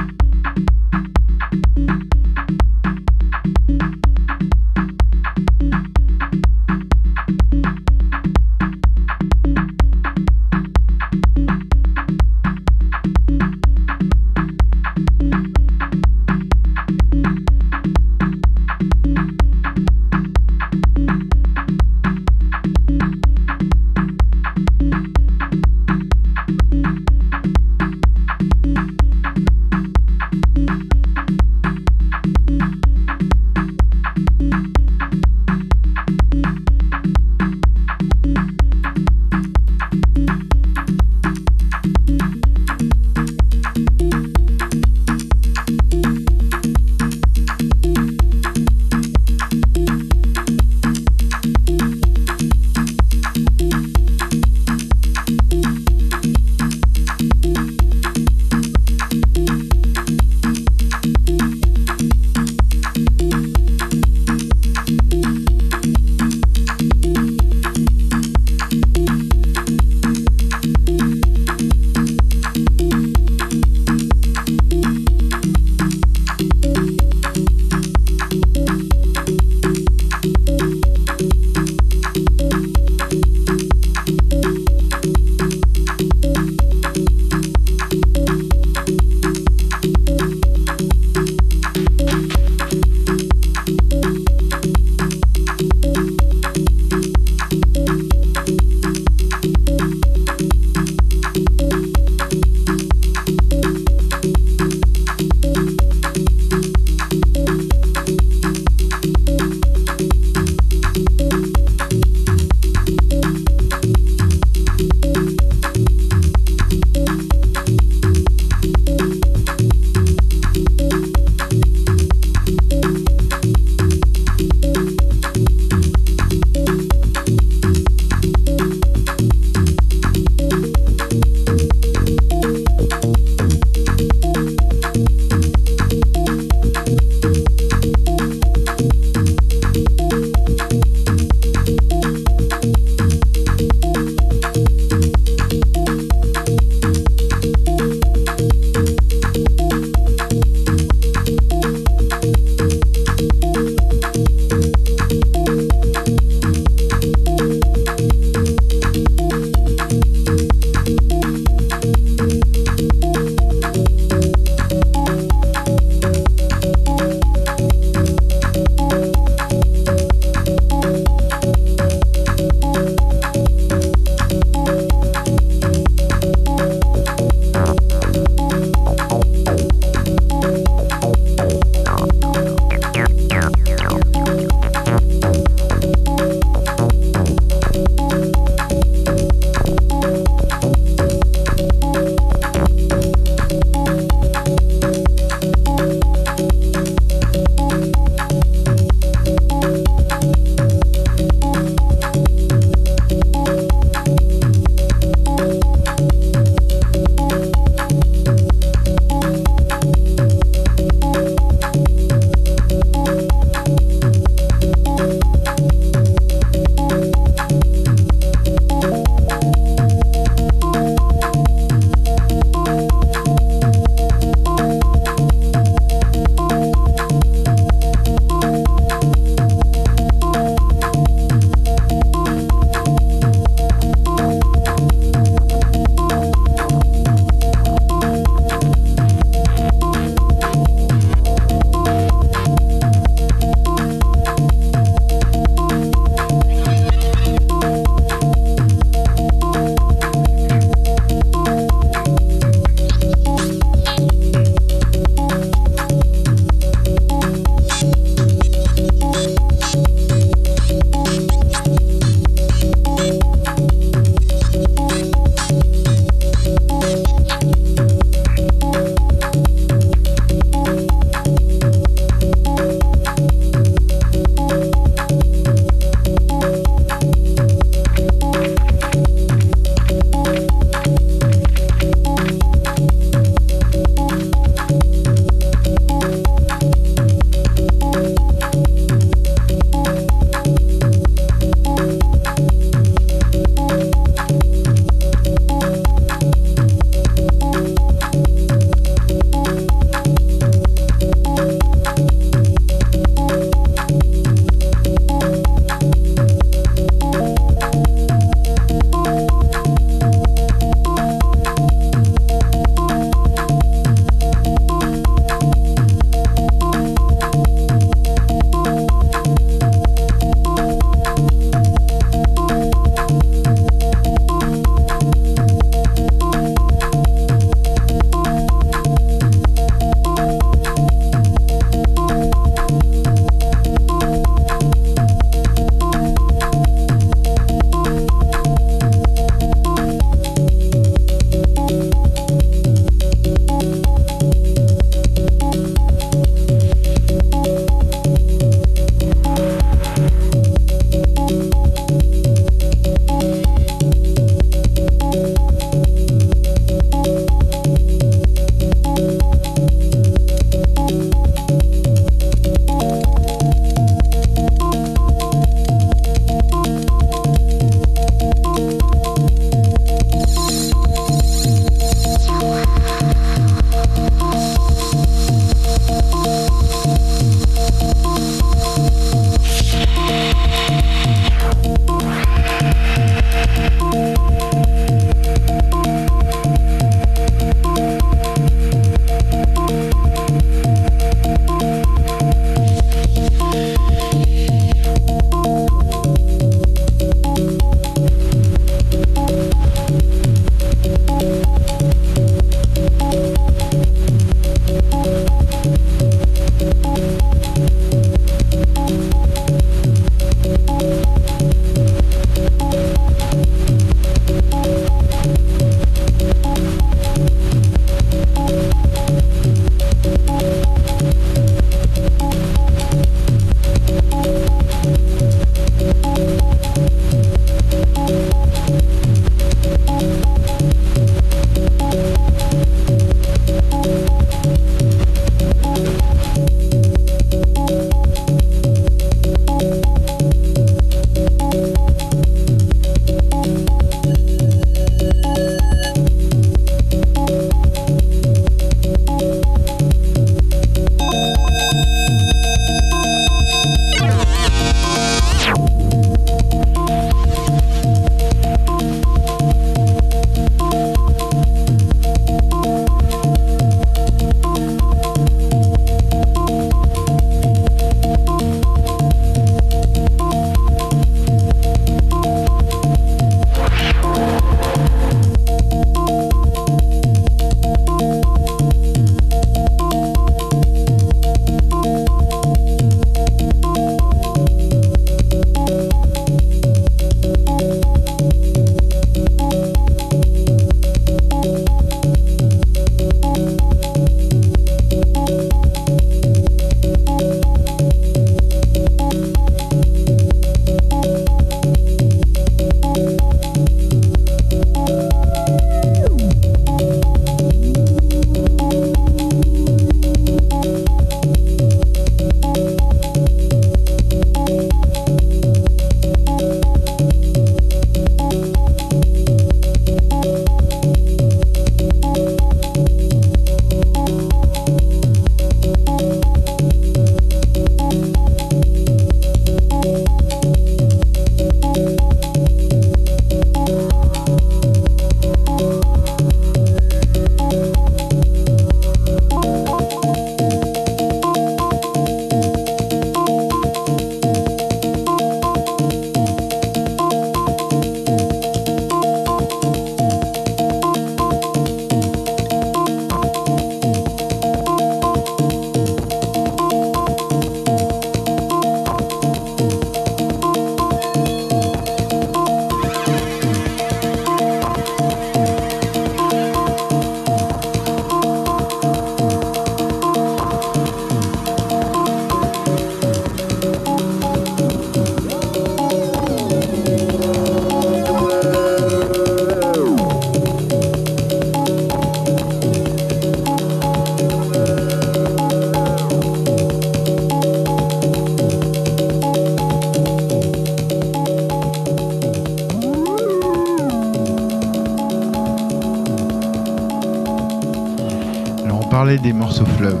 Des 599.22 599.32
morceaux 599.32 599.66
fleuves. 599.78 600.00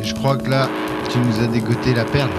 Et 0.00 0.04
je 0.04 0.14
crois 0.14 0.36
que 0.36 0.48
là, 0.50 0.68
tu 1.10 1.18
nous 1.18 1.44
as 1.44 1.46
dégoté 1.46 1.94
la 1.94 2.04
perle. 2.04 2.30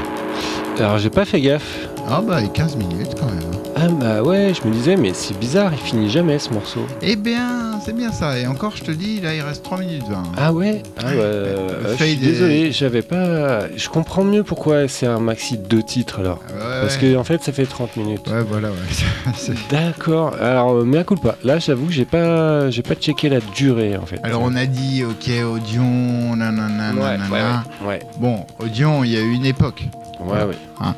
Alors 0.79 0.97
j'ai 0.99 1.09
pas 1.09 1.25
fait 1.25 1.41
gaffe. 1.41 1.87
Ah 2.09 2.21
bah 2.25 2.41
15 2.41 2.75
minutes 2.77 3.15
quand 3.19 3.25
même. 3.27 3.43
Ah 3.75 3.87
bah 3.89 4.23
ouais, 4.23 4.53
je 4.53 4.67
me 4.67 4.73
disais, 4.73 4.95
mais 4.95 5.11
c'est 5.13 5.37
bizarre, 5.37 5.71
il 5.73 5.77
finit 5.79 6.09
jamais 6.09 6.39
ce 6.39 6.51
morceau. 6.51 6.81
Eh 7.01 7.15
bien, 7.15 7.79
c'est 7.83 7.95
bien 7.95 8.11
ça. 8.11 8.39
Et 8.39 8.47
encore, 8.47 8.75
je 8.75 8.83
te 8.83 8.91
dis, 8.91 9.21
là, 9.21 9.35
il 9.35 9.41
reste 9.41 9.63
3 9.63 9.77
minutes 9.79 10.05
20. 10.09 10.23
Ah 10.37 10.51
ouais 10.53 10.81
Ah. 10.97 11.09
Euh, 11.09 11.95
je 11.97 12.03
suis 12.03 12.15
désolé, 12.15 12.71
j'avais 12.71 13.03
pas. 13.03 13.67
Je 13.75 13.89
comprends 13.89 14.23
mieux 14.23 14.43
pourquoi 14.43 14.87
c'est 14.87 15.05
un 15.05 15.19
maxi 15.19 15.57
de 15.57 15.67
deux 15.67 15.83
titres 15.83 16.19
alors. 16.21 16.39
Parce 16.81 16.97
que 16.97 17.15
en 17.17 17.23
fait, 17.23 17.43
ça 17.43 17.51
fait 17.51 17.65
30 17.65 17.97
minutes. 17.97 18.27
Ouais, 18.29 18.41
voilà, 18.41 18.69
ouais. 18.69 19.53
D'accord. 19.69 20.35
Alors, 20.41 20.71
euh, 20.71 20.83
mais 20.85 20.99
à 20.99 21.03
coup 21.03 21.15
pas. 21.15 21.35
Là, 21.43 21.59
j'avoue 21.59 21.89
j'ai 21.89 22.05
pas, 22.05 22.69
j'ai 22.69 22.83
pas 22.83 22.95
checké 22.95 23.29
la 23.29 23.39
durée 23.55 23.97
en 23.97 24.05
fait. 24.05 24.19
Alors, 24.23 24.41
on 24.43 24.55
a 24.55 24.65
dit, 24.65 25.03
ok, 25.03 25.29
Audion, 25.45 26.35
nanana, 26.35 26.93
ouais, 26.93 27.17
ouais, 27.31 27.87
ouais, 27.87 27.99
Bon, 28.19 28.45
Audion, 28.59 29.03
il 29.03 29.11
y 29.11 29.17
a 29.17 29.21
eu 29.21 29.33
une 29.33 29.45
époque. 29.45 29.83
Ouais, 30.19 30.43
ouais. 30.43 30.57
Hein, 30.81 30.95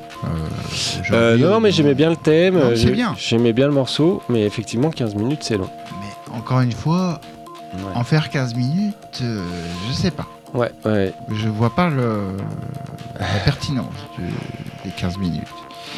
euh, 1.12 1.38
non, 1.38 1.60
mais 1.60 1.72
j'aimais 1.72 1.94
bien 1.94 2.10
le 2.10 2.16
thème. 2.16 2.60
C'est 2.76 2.92
bien. 2.92 3.16
J'aimais 3.18 3.54
bien 3.54 3.68
le 3.68 3.74
morceau, 3.74 4.22
mais 4.30 4.44
effectivement, 4.44 4.90
15 4.92 5.16
minutes, 5.16 5.44
c'est 5.44 5.58
long. 5.58 5.70
Mais 6.02 6.38
encore 6.38 6.62
une 6.62 6.72
fois, 6.72 7.20
en 7.96 8.04
faire 8.04 8.30
15 8.30 8.56
minutes, 8.56 9.20
euh, 9.22 9.44
je 9.88 9.94
sais 9.94 10.12
pas. 10.12 10.28
Ouais, 10.54 10.72
ouais. 10.86 11.14
Je 11.32 11.48
vois 11.48 11.70
pas 11.70 11.90
le, 11.90 12.38
la 13.20 13.26
pertinence 13.46 13.94
des 14.84 14.92
15 14.92 15.18
minutes. 15.18 15.44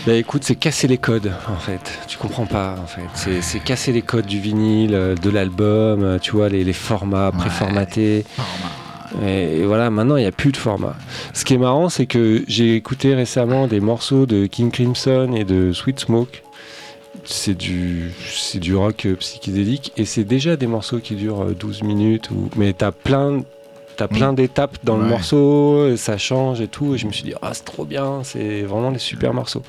Bah 0.07 0.13
écoute, 0.13 0.43
c'est 0.43 0.55
casser 0.55 0.87
les 0.87 0.97
codes 0.97 1.31
en 1.47 1.57
fait. 1.57 1.99
Tu 2.07 2.17
comprends 2.17 2.47
pas 2.47 2.75
en 2.81 2.87
fait. 2.87 3.41
C'est 3.41 3.59
casser 3.59 3.91
les 3.91 4.01
codes 4.01 4.25
du 4.25 4.39
vinyle, 4.39 4.95
euh, 4.95 5.15
de 5.15 5.29
l'album, 5.29 6.17
tu 6.19 6.31
vois, 6.31 6.49
les, 6.49 6.73
formats 6.73 7.31
préformatés. 7.31 8.25
Et, 9.23 9.63
voilà, 9.63 9.91
maintenant 9.91 10.17
il 10.17 10.21
n'y 10.21 10.27
a 10.27 10.31
plus 10.31 10.51
de 10.51 10.57
format. 10.57 10.95
Ce 11.33 11.45
qui 11.45 11.53
est 11.53 11.59
marrant, 11.59 11.89
c'est 11.89 12.07
que 12.07 12.43
j'ai 12.47 12.75
écouté 12.75 13.13
récemment 13.13 13.67
des 13.67 13.79
morceaux 13.79 14.25
de 14.25 14.47
King 14.47 14.71
Crimson 14.71 15.33
et 15.35 15.43
de 15.43 15.71
Sweet 15.71 15.99
Smoke. 15.99 16.41
C'est 17.23 17.53
du, 17.53 18.11
du 18.55 18.75
rock 18.75 19.07
psychédélique 19.19 19.93
et 19.97 20.05
c'est 20.05 20.23
déjà 20.23 20.55
des 20.55 20.65
morceaux 20.65 20.97
qui 20.97 21.13
durent 21.13 21.45
12 21.53 21.83
minutes. 21.83 22.31
Ou, 22.31 22.49
mais 22.55 22.73
t'as 22.73 22.91
plein, 22.91 23.43
plein 24.07 24.33
d'étapes 24.33 24.77
dans 24.83 24.97
le 24.97 25.05
morceau, 25.05 25.95
ça 25.97 26.17
change 26.17 26.61
et 26.61 26.67
tout. 26.67 26.95
Et 26.95 26.97
je 26.97 27.07
me 27.07 27.11
suis 27.11 27.23
dit, 27.23 27.33
ah, 27.41 27.51
c'est 27.53 27.65
trop 27.65 27.85
bien, 27.85 28.21
c'est 28.23 28.61
vraiment 28.63 28.91
des 28.91 28.99
super 28.99 29.33
morceaux. 29.33 29.63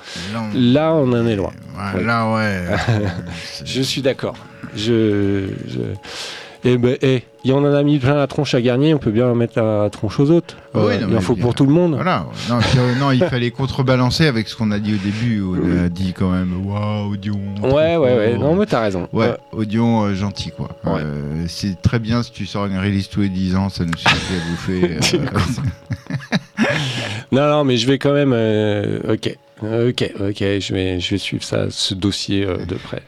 Là, 0.54 0.94
on, 0.94 1.12
en 1.12 1.26
est 1.26 1.36
loin. 1.36 1.52
Là, 2.00 2.32
ouais. 2.34 2.64
je 3.64 3.82
suis 3.82 4.02
d'accord. 4.02 4.36
je, 4.76 5.48
et 6.64 6.78
ben, 6.78 6.96
eh, 7.02 7.22
il 7.44 7.52
en 7.52 7.64
a 7.64 7.82
mis 7.82 7.98
plein 7.98 8.14
la 8.14 8.28
tronche 8.28 8.54
à 8.54 8.60
Garnier, 8.60 8.94
on 8.94 8.98
peut 8.98 9.10
bien 9.10 9.34
mettre 9.34 9.60
la 9.60 9.90
tronche 9.90 10.20
aux 10.20 10.30
autres. 10.30 10.56
Euh, 10.76 10.96
il 11.08 11.16
en 11.16 11.20
faut 11.20 11.34
pour 11.34 11.54
tout 11.54 11.66
le 11.66 11.72
monde. 11.72 11.94
Voilà. 11.94 12.26
Euh, 12.50 12.94
non, 13.00 13.10
il 13.10 13.24
fallait 13.24 13.50
contrebalancer 13.50 14.26
avec 14.26 14.48
ce 14.48 14.54
qu'on 14.54 14.70
a 14.70 14.78
dit 14.78 14.94
au 14.94 14.98
début. 14.98 15.42
On 15.42 15.84
a 15.84 15.88
dit 15.88 16.12
quand 16.12 16.30
même, 16.30 16.64
waouh, 16.64 17.12
Audion. 17.12 17.40
Ouais, 17.62 17.96
ouais, 17.96 18.16
ouais. 18.16 18.38
Non, 18.38 18.54
mais 18.54 18.66
t'as 18.66 18.80
raison. 18.80 19.08
Ouais, 19.12 19.34
Audion 19.50 20.04
euh, 20.04 20.14
gentil, 20.14 20.52
quoi. 20.52 20.68
c'est 21.48 21.82
très 21.82 21.98
bien 21.98 22.22
si 22.22 22.30
tu 22.30 22.46
sors 22.46 22.66
une 22.66 22.78
release 22.78 23.08
tous 23.08 23.22
les 23.22 23.28
10 23.28 23.56
ans, 23.56 23.68
ça 23.68 23.84
nous 23.84 23.96
suffit 23.96 24.34
à 24.34 24.50
bouffer. 24.50 24.98
non, 27.32 27.48
non, 27.48 27.64
mais 27.64 27.76
je 27.76 27.86
vais 27.88 27.98
quand 27.98 28.12
même. 28.12 28.32
ok. 29.08 29.36
Ok, 29.62 30.12
ok, 30.18 30.38
je 30.38 30.74
vais, 30.74 30.98
je 30.98 31.10
vais 31.10 31.18
suivre 31.18 31.44
ça, 31.44 31.66
ce 31.70 31.94
dossier 31.94 32.44
de 32.44 32.74
près. 32.74 33.02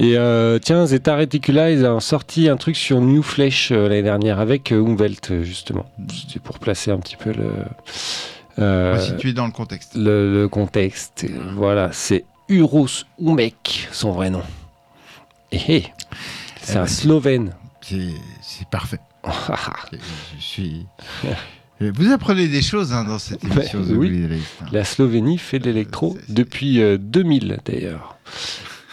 Et 0.00 0.16
euh, 0.16 0.58
tiens, 0.60 0.86
Zeta 0.86 1.16
Reticula, 1.16 1.72
ils 1.72 1.84
ont 1.84 1.98
sorti 1.98 2.48
un 2.48 2.56
truc 2.56 2.76
sur 2.76 3.00
New 3.00 3.22
Flesh 3.22 3.72
euh, 3.72 3.88
l'année 3.88 4.02
dernière 4.02 4.38
avec 4.38 4.70
euh, 4.70 4.80
Umwelt, 4.80 5.42
justement. 5.42 5.90
C'est 6.30 6.40
pour 6.40 6.60
placer 6.60 6.92
un 6.92 6.98
petit 6.98 7.16
peu 7.16 7.32
le. 7.32 7.50
Euh, 8.60 8.98
situer 8.98 9.32
dans 9.32 9.46
le 9.46 9.52
contexte. 9.52 9.92
Le, 9.96 10.46
contexte. 10.46 11.26
Voilà, 11.54 11.90
c'est 11.92 12.24
Uros 12.48 12.86
Umek, 13.20 13.88
son 13.90 14.12
vrai 14.12 14.30
nom. 14.30 14.42
Et 15.50 15.58
eh, 15.68 15.76
eh, 15.76 15.84
c'est 16.60 16.76
un 16.76 16.86
Slovène. 16.86 17.54
C'est 18.40 18.68
parfait. 18.70 19.00
je 19.92 20.42
suis. 20.42 20.86
Vous 21.80 22.12
apprenez 22.12 22.46
des 22.46 22.62
choses 22.62 22.92
hein, 22.92 23.04
dans 23.04 23.18
cette 23.18 23.42
émission. 23.44 23.80
oui. 23.88 24.28
La 24.70 24.84
Slovénie 24.84 25.38
fait 25.38 25.58
de 25.58 25.64
l'électro 25.64 26.16
depuis 26.28 26.80
2000 26.98 27.58
d'ailleurs. 27.64 28.16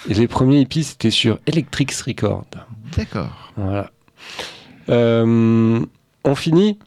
Et 0.08 0.14
les 0.14 0.28
premiers 0.28 0.62
hippies, 0.62 0.84
c'était 0.84 1.10
sur 1.10 1.40
Electrics 1.48 1.96
Record. 2.06 2.46
D'accord. 2.96 3.52
Voilà. 3.56 3.92
Euh, 4.90 5.84
on 6.24 6.36
finit 6.36 6.78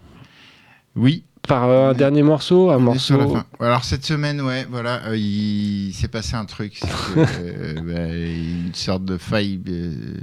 Oui. 0.94 1.24
Par 1.48 1.64
un 1.64 1.94
dernier 1.94 2.22
morceau, 2.22 2.70
un 2.70 2.78
morceau. 2.78 3.38
Alors 3.58 3.82
cette 3.82 4.04
semaine, 4.04 4.42
ouais, 4.42 4.66
voilà, 4.70 5.06
euh, 5.06 5.16
il 5.16 5.92
s'est 5.94 6.08
passé 6.08 6.34
un 6.34 6.44
truc, 6.44 6.78
euh, 7.16 7.74
bah, 7.80 8.14
une 8.14 8.74
sorte 8.74 9.02
de 9.06 9.16
faille 9.16 9.58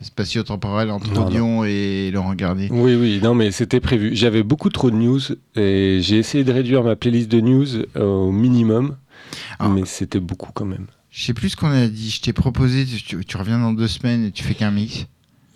spatio-temporelle 0.04 0.92
entre 0.92 1.20
Audion 1.20 1.66
et 1.66 2.12
Laurent 2.14 2.36
Garnier. 2.36 2.70
Oui, 2.72 2.94
oui, 2.94 3.20
non, 3.24 3.34
mais 3.34 3.50
c'était 3.50 3.80
prévu. 3.80 4.16
J'avais 4.16 4.44
beaucoup 4.44 4.70
trop 4.70 4.92
de 4.92 4.98
news 4.98 5.20
et 5.56 5.98
j'ai 6.00 6.20
essayé 6.20 6.44
de 6.44 6.54
réduire 6.54 6.84
ma 6.84 6.96
playlist 6.96 7.32
de 7.32 7.42
news 7.42 7.68
au 7.96 8.32
minimum, 8.32 8.96
ah. 9.58 9.68
mais 9.68 9.82
c'était 9.86 10.20
beaucoup 10.20 10.52
quand 10.54 10.66
même. 10.66 10.86
Je 11.16 11.24
sais 11.24 11.34
plus 11.34 11.52
ce 11.52 11.56
qu'on 11.56 11.72
a 11.72 11.88
dit. 11.88 12.10
Je 12.10 12.20
t'ai 12.20 12.34
proposé, 12.34 12.86
tu, 12.86 13.38
reviens 13.38 13.58
dans 13.58 13.72
deux 13.72 13.88
semaines 13.88 14.26
et 14.26 14.32
tu 14.32 14.44
fais 14.44 14.54
qu'un 14.54 14.70
mix. 14.70 15.08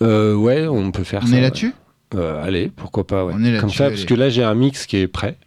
Euh, 0.02 0.34
ouais, 0.34 0.68
on 0.68 0.91
peut 0.91 1.03
faire 1.03 1.22
ça. 1.22 1.27
On 1.30 1.34
est 1.34 1.41
là-dessus? 1.41 1.73
Euh, 2.15 2.41
Allez, 2.41 2.72
pourquoi 2.73 3.06
pas. 3.06 3.26
Ouais. 3.26 3.34
On 3.36 3.44
est 3.44 3.60
Comme 3.60 3.69
ça, 3.69 3.90
parce 3.90 4.06
que 4.06 4.14
là 4.14 4.30
j'ai 4.30 4.41
un 4.41 4.56
mix 4.56 4.86
qui 4.86 4.95
est 4.95 5.10
prêt. 5.10 5.38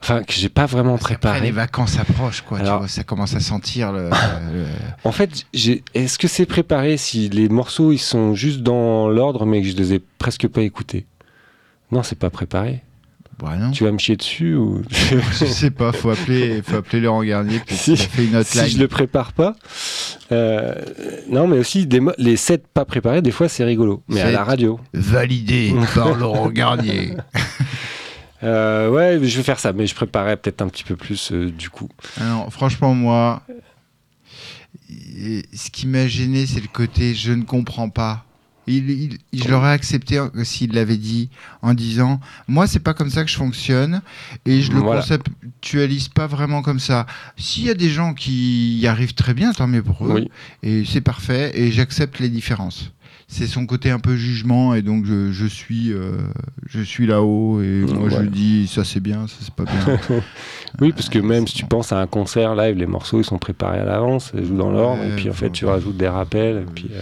Enfin, 0.00 0.22
que 0.22 0.32
j'ai 0.32 0.48
pas 0.48 0.66
vraiment 0.66 0.96
préparé. 0.96 1.40
les 1.40 1.50
vacances 1.50 1.98
approchent, 1.98 2.42
quoi. 2.42 2.60
tu 2.60 2.64
vois, 2.64 2.86
ça 2.86 3.02
commence 3.02 3.34
à 3.34 3.40
sentir 3.40 3.92
le. 3.92 4.08
En 5.04 5.10
fait, 5.10 5.44
est-ce 5.52 6.16
que 6.16 6.28
c'est 6.28 6.46
préparé 6.46 6.96
si 6.96 7.28
les 7.28 7.48
morceaux 7.48 7.90
ils 7.90 7.98
sont 7.98 8.34
juste 8.34 8.60
dans 8.60 9.08
l'ordre, 9.08 9.46
mais 9.46 9.62
que 9.62 9.68
je 9.68 9.76
les 9.76 9.94
ai 9.94 9.98
presque 9.98 10.46
pas 10.46 10.62
écoutés? 10.62 11.06
Non, 11.90 12.04
c'est 12.04 12.18
pas 12.18 12.30
préparé. 12.30 12.82
Bah 13.38 13.52
tu 13.70 13.84
vas 13.84 13.92
me 13.92 13.98
chier 13.98 14.16
dessus 14.16 14.54
ou 14.54 14.82
Je 14.90 15.44
sais 15.44 15.70
pas, 15.70 15.92
faut 15.92 16.08
appeler, 16.10 16.62
faut 16.62 16.76
appeler 16.76 17.02
Laurent 17.02 17.22
Garnier 17.22 17.60
puis 17.64 17.76
si, 17.76 17.94
fait 17.96 18.24
une 18.24 18.42
si 18.42 18.70
je 18.70 18.78
le 18.78 18.88
prépare 18.88 19.34
pas, 19.34 19.54
euh, 20.32 20.74
non 21.28 21.46
mais 21.46 21.58
aussi 21.58 21.86
des 21.86 22.00
les 22.16 22.36
sets 22.36 22.62
pas 22.72 22.86
préparés, 22.86 23.20
des 23.20 23.32
fois 23.32 23.48
c'est 23.50 23.64
rigolo, 23.64 24.02
mais 24.08 24.22
à 24.22 24.30
la 24.30 24.42
radio. 24.42 24.80
Validé 24.94 25.74
par 25.94 26.14
Laurent 26.18 26.50
Garnier. 26.50 27.14
Euh, 28.42 28.90
ouais, 28.90 29.18
je 29.26 29.36
vais 29.38 29.42
faire 29.42 29.58
ça, 29.58 29.72
mais 29.72 29.86
je 29.86 29.94
préparais 29.94 30.36
peut-être 30.36 30.60
un 30.60 30.68
petit 30.68 30.84
peu 30.84 30.94
plus 30.94 31.32
euh, 31.32 31.50
du 31.50 31.70
coup. 31.70 31.88
Alors, 32.20 32.52
franchement, 32.52 32.94
moi, 32.94 33.42
ce 34.88 35.70
qui 35.70 35.86
m'a 35.86 36.06
gêné, 36.06 36.46
c'est 36.46 36.60
le 36.60 36.68
côté 36.68 37.14
je 37.14 37.32
ne 37.32 37.44
comprends 37.44 37.88
pas. 37.88 38.25
Il, 38.66 39.18
je 39.32 39.48
l'aurais 39.48 39.70
accepté 39.70 40.20
s'il 40.42 40.72
l'avait 40.72 40.96
dit 40.96 41.30
en 41.62 41.74
disant 41.74 42.20
Moi, 42.48 42.66
c'est 42.66 42.80
pas 42.80 42.94
comme 42.94 43.10
ça 43.10 43.24
que 43.24 43.30
je 43.30 43.36
fonctionne 43.36 44.02
et 44.44 44.60
je 44.60 44.72
le 44.72 44.82
conceptualise 44.82 46.08
pas 46.08 46.26
vraiment 46.26 46.62
comme 46.62 46.80
ça. 46.80 47.06
S'il 47.36 47.64
y 47.64 47.70
a 47.70 47.74
des 47.74 47.90
gens 47.90 48.14
qui 48.14 48.78
y 48.78 48.86
arrivent 48.86 49.14
très 49.14 49.34
bien, 49.34 49.52
tant 49.52 49.66
mieux 49.66 49.82
pour 49.82 50.06
eux. 50.06 50.26
Et 50.62 50.84
c'est 50.84 51.00
parfait 51.00 51.52
et 51.54 51.70
j'accepte 51.70 52.18
les 52.18 52.28
différences 52.28 52.90
c'est 53.28 53.46
son 53.46 53.66
côté 53.66 53.90
un 53.90 53.98
peu 53.98 54.14
jugement 54.16 54.74
et 54.74 54.82
donc 54.82 55.04
je, 55.04 55.46
suis 55.46 55.92
euh, 55.92 56.12
je 56.68 56.80
suis 56.80 57.06
là-haut 57.06 57.60
et 57.60 57.84
moi 57.92 58.08
je 58.08 58.22
dis 58.22 58.68
ça 58.68 58.84
c'est 58.84 59.00
bien 59.00 59.26
ça 59.26 59.36
c'est 59.40 59.54
pas 59.54 59.64
bien. 59.64 59.98
Oui 60.80 60.92
parce 60.92 61.08
que 61.08 61.18
même 61.18 61.46
si 61.46 61.54
tu 61.54 61.64
penses 61.64 61.92
à 61.92 62.00
un 62.00 62.06
concert 62.06 62.54
live 62.54 62.76
les 62.76 62.86
morceaux 62.86 63.20
ils 63.20 63.24
sont 63.24 63.38
préparés 63.38 63.80
à 63.80 63.84
l'avance 63.84 64.32
ils 64.36 64.44
jouent 64.44 64.56
dans 64.56 64.70
l'ordre 64.70 65.02
et 65.02 65.16
puis 65.16 65.28
en 65.28 65.32
fait 65.32 65.50
tu 65.50 65.64
rajoutes 65.64 65.96
des 65.96 66.08
rappels 66.08 66.58
et 66.58 66.72
puis 66.72 66.88
euh, 66.92 67.00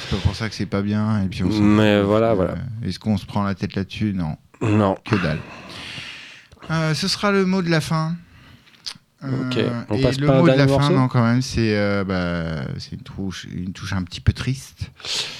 c'est 0.00 0.16
pas 0.16 0.22
pour 0.22 0.34
ça 0.34 0.48
que 0.48 0.54
c'est 0.54 0.66
pas 0.66 0.82
bien 0.82 1.22
et 1.22 1.26
puis 1.26 1.42
on 1.42 1.48
mais 1.60 2.02
voilà 2.02 2.32
voilà. 2.34 2.54
est-ce 2.84 2.98
qu'on 2.98 3.16
se 3.16 3.26
prend 3.26 3.42
la 3.42 3.54
tête 3.54 3.74
là-dessus? 3.74 4.14
Non. 4.14 4.36
Non. 4.62 4.96
Que 5.08 5.16
dalle. 5.16 5.38
Euh, 6.70 6.94
ce 6.94 7.08
sera 7.08 7.30
le 7.30 7.44
mot 7.44 7.62
de 7.62 7.70
la 7.70 7.80
fin 7.80 8.16
Ok, 9.20 9.56
euh, 9.56 9.68
on 9.90 10.00
passe 10.00 10.20
le 10.20 10.28
mot 10.28 10.48
de 10.48 10.52
la 10.52 10.68
fin, 10.68 10.90
non, 10.90 11.08
quand 11.08 11.24
même, 11.24 11.42
c'est 11.42 11.76
euh, 11.76 12.04
bah, 12.04 12.62
une, 12.92 13.00
touche, 13.00 13.48
une 13.52 13.72
touche 13.72 13.92
un 13.92 14.04
petit 14.04 14.20
peu 14.20 14.32
triste. 14.32 14.92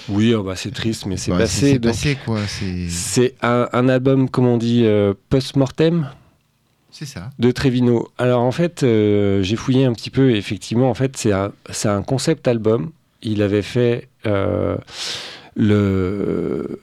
Oui, 0.08 0.34
oh, 0.34 0.42
bah, 0.42 0.56
c'est 0.56 0.72
triste, 0.72 1.06
mais 1.06 1.16
c'est 1.16 1.30
passé. 1.30 1.74
C'est 1.74 1.78
passé, 1.78 2.18
quoi. 2.24 2.40
C'est 2.88 3.36
un, 3.40 3.68
un, 3.72 3.88
album, 3.88 4.28
comme 4.28 4.46
on 4.46 4.56
dit, 4.56 4.82
euh, 4.84 5.14
post-mortem. 5.28 6.10
C'est 6.90 7.06
ça. 7.06 7.30
De 7.38 7.52
Trevino. 7.52 8.08
Alors, 8.18 8.42
en 8.42 8.50
fait, 8.50 8.80
j'ai 8.80 9.56
fouillé 9.56 9.84
un 9.84 9.92
petit 9.92 10.10
peu, 10.10 10.32
et 10.32 10.36
effectivement, 10.36 10.90
en 10.90 10.94
fait, 10.94 11.16
c'est 11.16 11.32
un, 11.32 11.52
un, 11.84 12.02
concept 12.02 12.48
album. 12.48 12.90
Il 13.22 13.42
avait 13.42 13.62
fait 13.62 14.08
le 15.54 16.80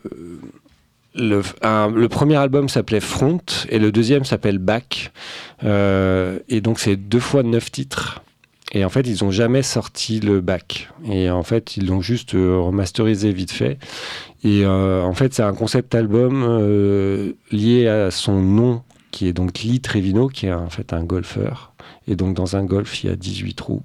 le, 1.15 2.07
premier 2.07 2.35
album 2.35 2.69
s'appelait 2.69 2.99
Front 2.99 3.41
et 3.69 3.79
le 3.79 3.91
deuxième 3.91 4.25
s'appelle 4.25 4.57
Back. 4.57 5.11
Euh, 5.63 6.39
et 6.49 6.61
donc 6.61 6.79
c'est 6.79 6.95
deux 6.95 7.19
fois 7.19 7.43
neuf 7.43 7.71
titres. 7.71 8.21
Et 8.71 8.83
en 8.83 8.89
fait, 8.89 9.07
ils 9.07 9.23
n'ont 9.23 9.31
jamais 9.31 9.61
sorti 9.61 10.19
le 10.19 10.41
bac. 10.41 10.89
Et 11.09 11.29
en 11.29 11.43
fait, 11.43 11.77
ils 11.77 11.87
l'ont 11.87 12.01
juste 12.01 12.31
remasterisé 12.31 13.31
vite 13.31 13.51
fait. 13.51 13.77
Et 14.43 14.65
en 14.65 15.13
fait, 15.13 15.33
c'est 15.33 15.43
un 15.43 15.53
concept 15.53 15.95
album 15.95 17.37
lié 17.51 17.87
à 17.87 18.11
son 18.11 18.41
nom, 18.41 18.81
qui 19.11 19.27
est 19.27 19.33
donc 19.33 19.59
Lee 19.59 19.79
Trevino, 19.79 20.27
qui 20.27 20.47
est 20.47 20.53
en 20.53 20.69
fait 20.69 20.91
un 20.91 21.03
golfeur. 21.03 21.73
Et 22.07 22.15
donc, 22.17 22.35
dans 22.35 22.57
un 22.57 22.65
golf, 22.65 23.03
il 23.03 23.09
y 23.09 23.13
a 23.13 23.15
18 23.15 23.53
trous. 23.53 23.83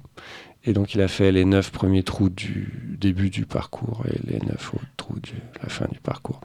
Et 0.63 0.73
donc, 0.73 0.93
il 0.93 1.01
a 1.01 1.07
fait 1.07 1.31
les 1.31 1.43
9 1.43 1.71
premiers 1.71 2.03
trous 2.03 2.29
du 2.29 2.97
début 2.99 3.29
du 3.29 3.45
parcours 3.45 4.03
et 4.07 4.31
les 4.31 4.39
9 4.39 4.73
autres 4.75 4.85
trous 4.95 5.15
de 5.15 5.29
la 5.61 5.69
fin 5.69 5.87
du 5.91 5.99
parcours. 5.99 6.39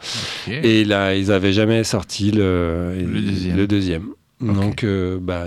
Et 0.48 0.84
là, 0.84 1.14
ils 1.14 1.28
n'avaient 1.28 1.52
jamais 1.52 1.84
sorti 1.84 2.30
le, 2.30 2.94
le 2.96 3.66
deuxième. 3.66 4.08
Donc, 4.40 4.84
euh, 4.84 5.18
bah, 5.20 5.46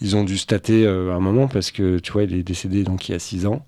ils, 0.00 0.16
ont 0.16 0.24
dû 0.24 0.38
stater 0.38 0.84
euh, 0.86 1.14
un 1.14 1.20
moment 1.20 1.46
parce 1.46 1.70
que, 1.70 1.98
tu 1.98 2.12
vois, 2.12 2.24
il 2.24 2.34
est 2.34 2.42
décédé 2.42 2.82
donc 2.82 3.08
il 3.08 3.12
y 3.12 3.14
a 3.14 3.18
6 3.18 3.46
ans. 3.46 3.64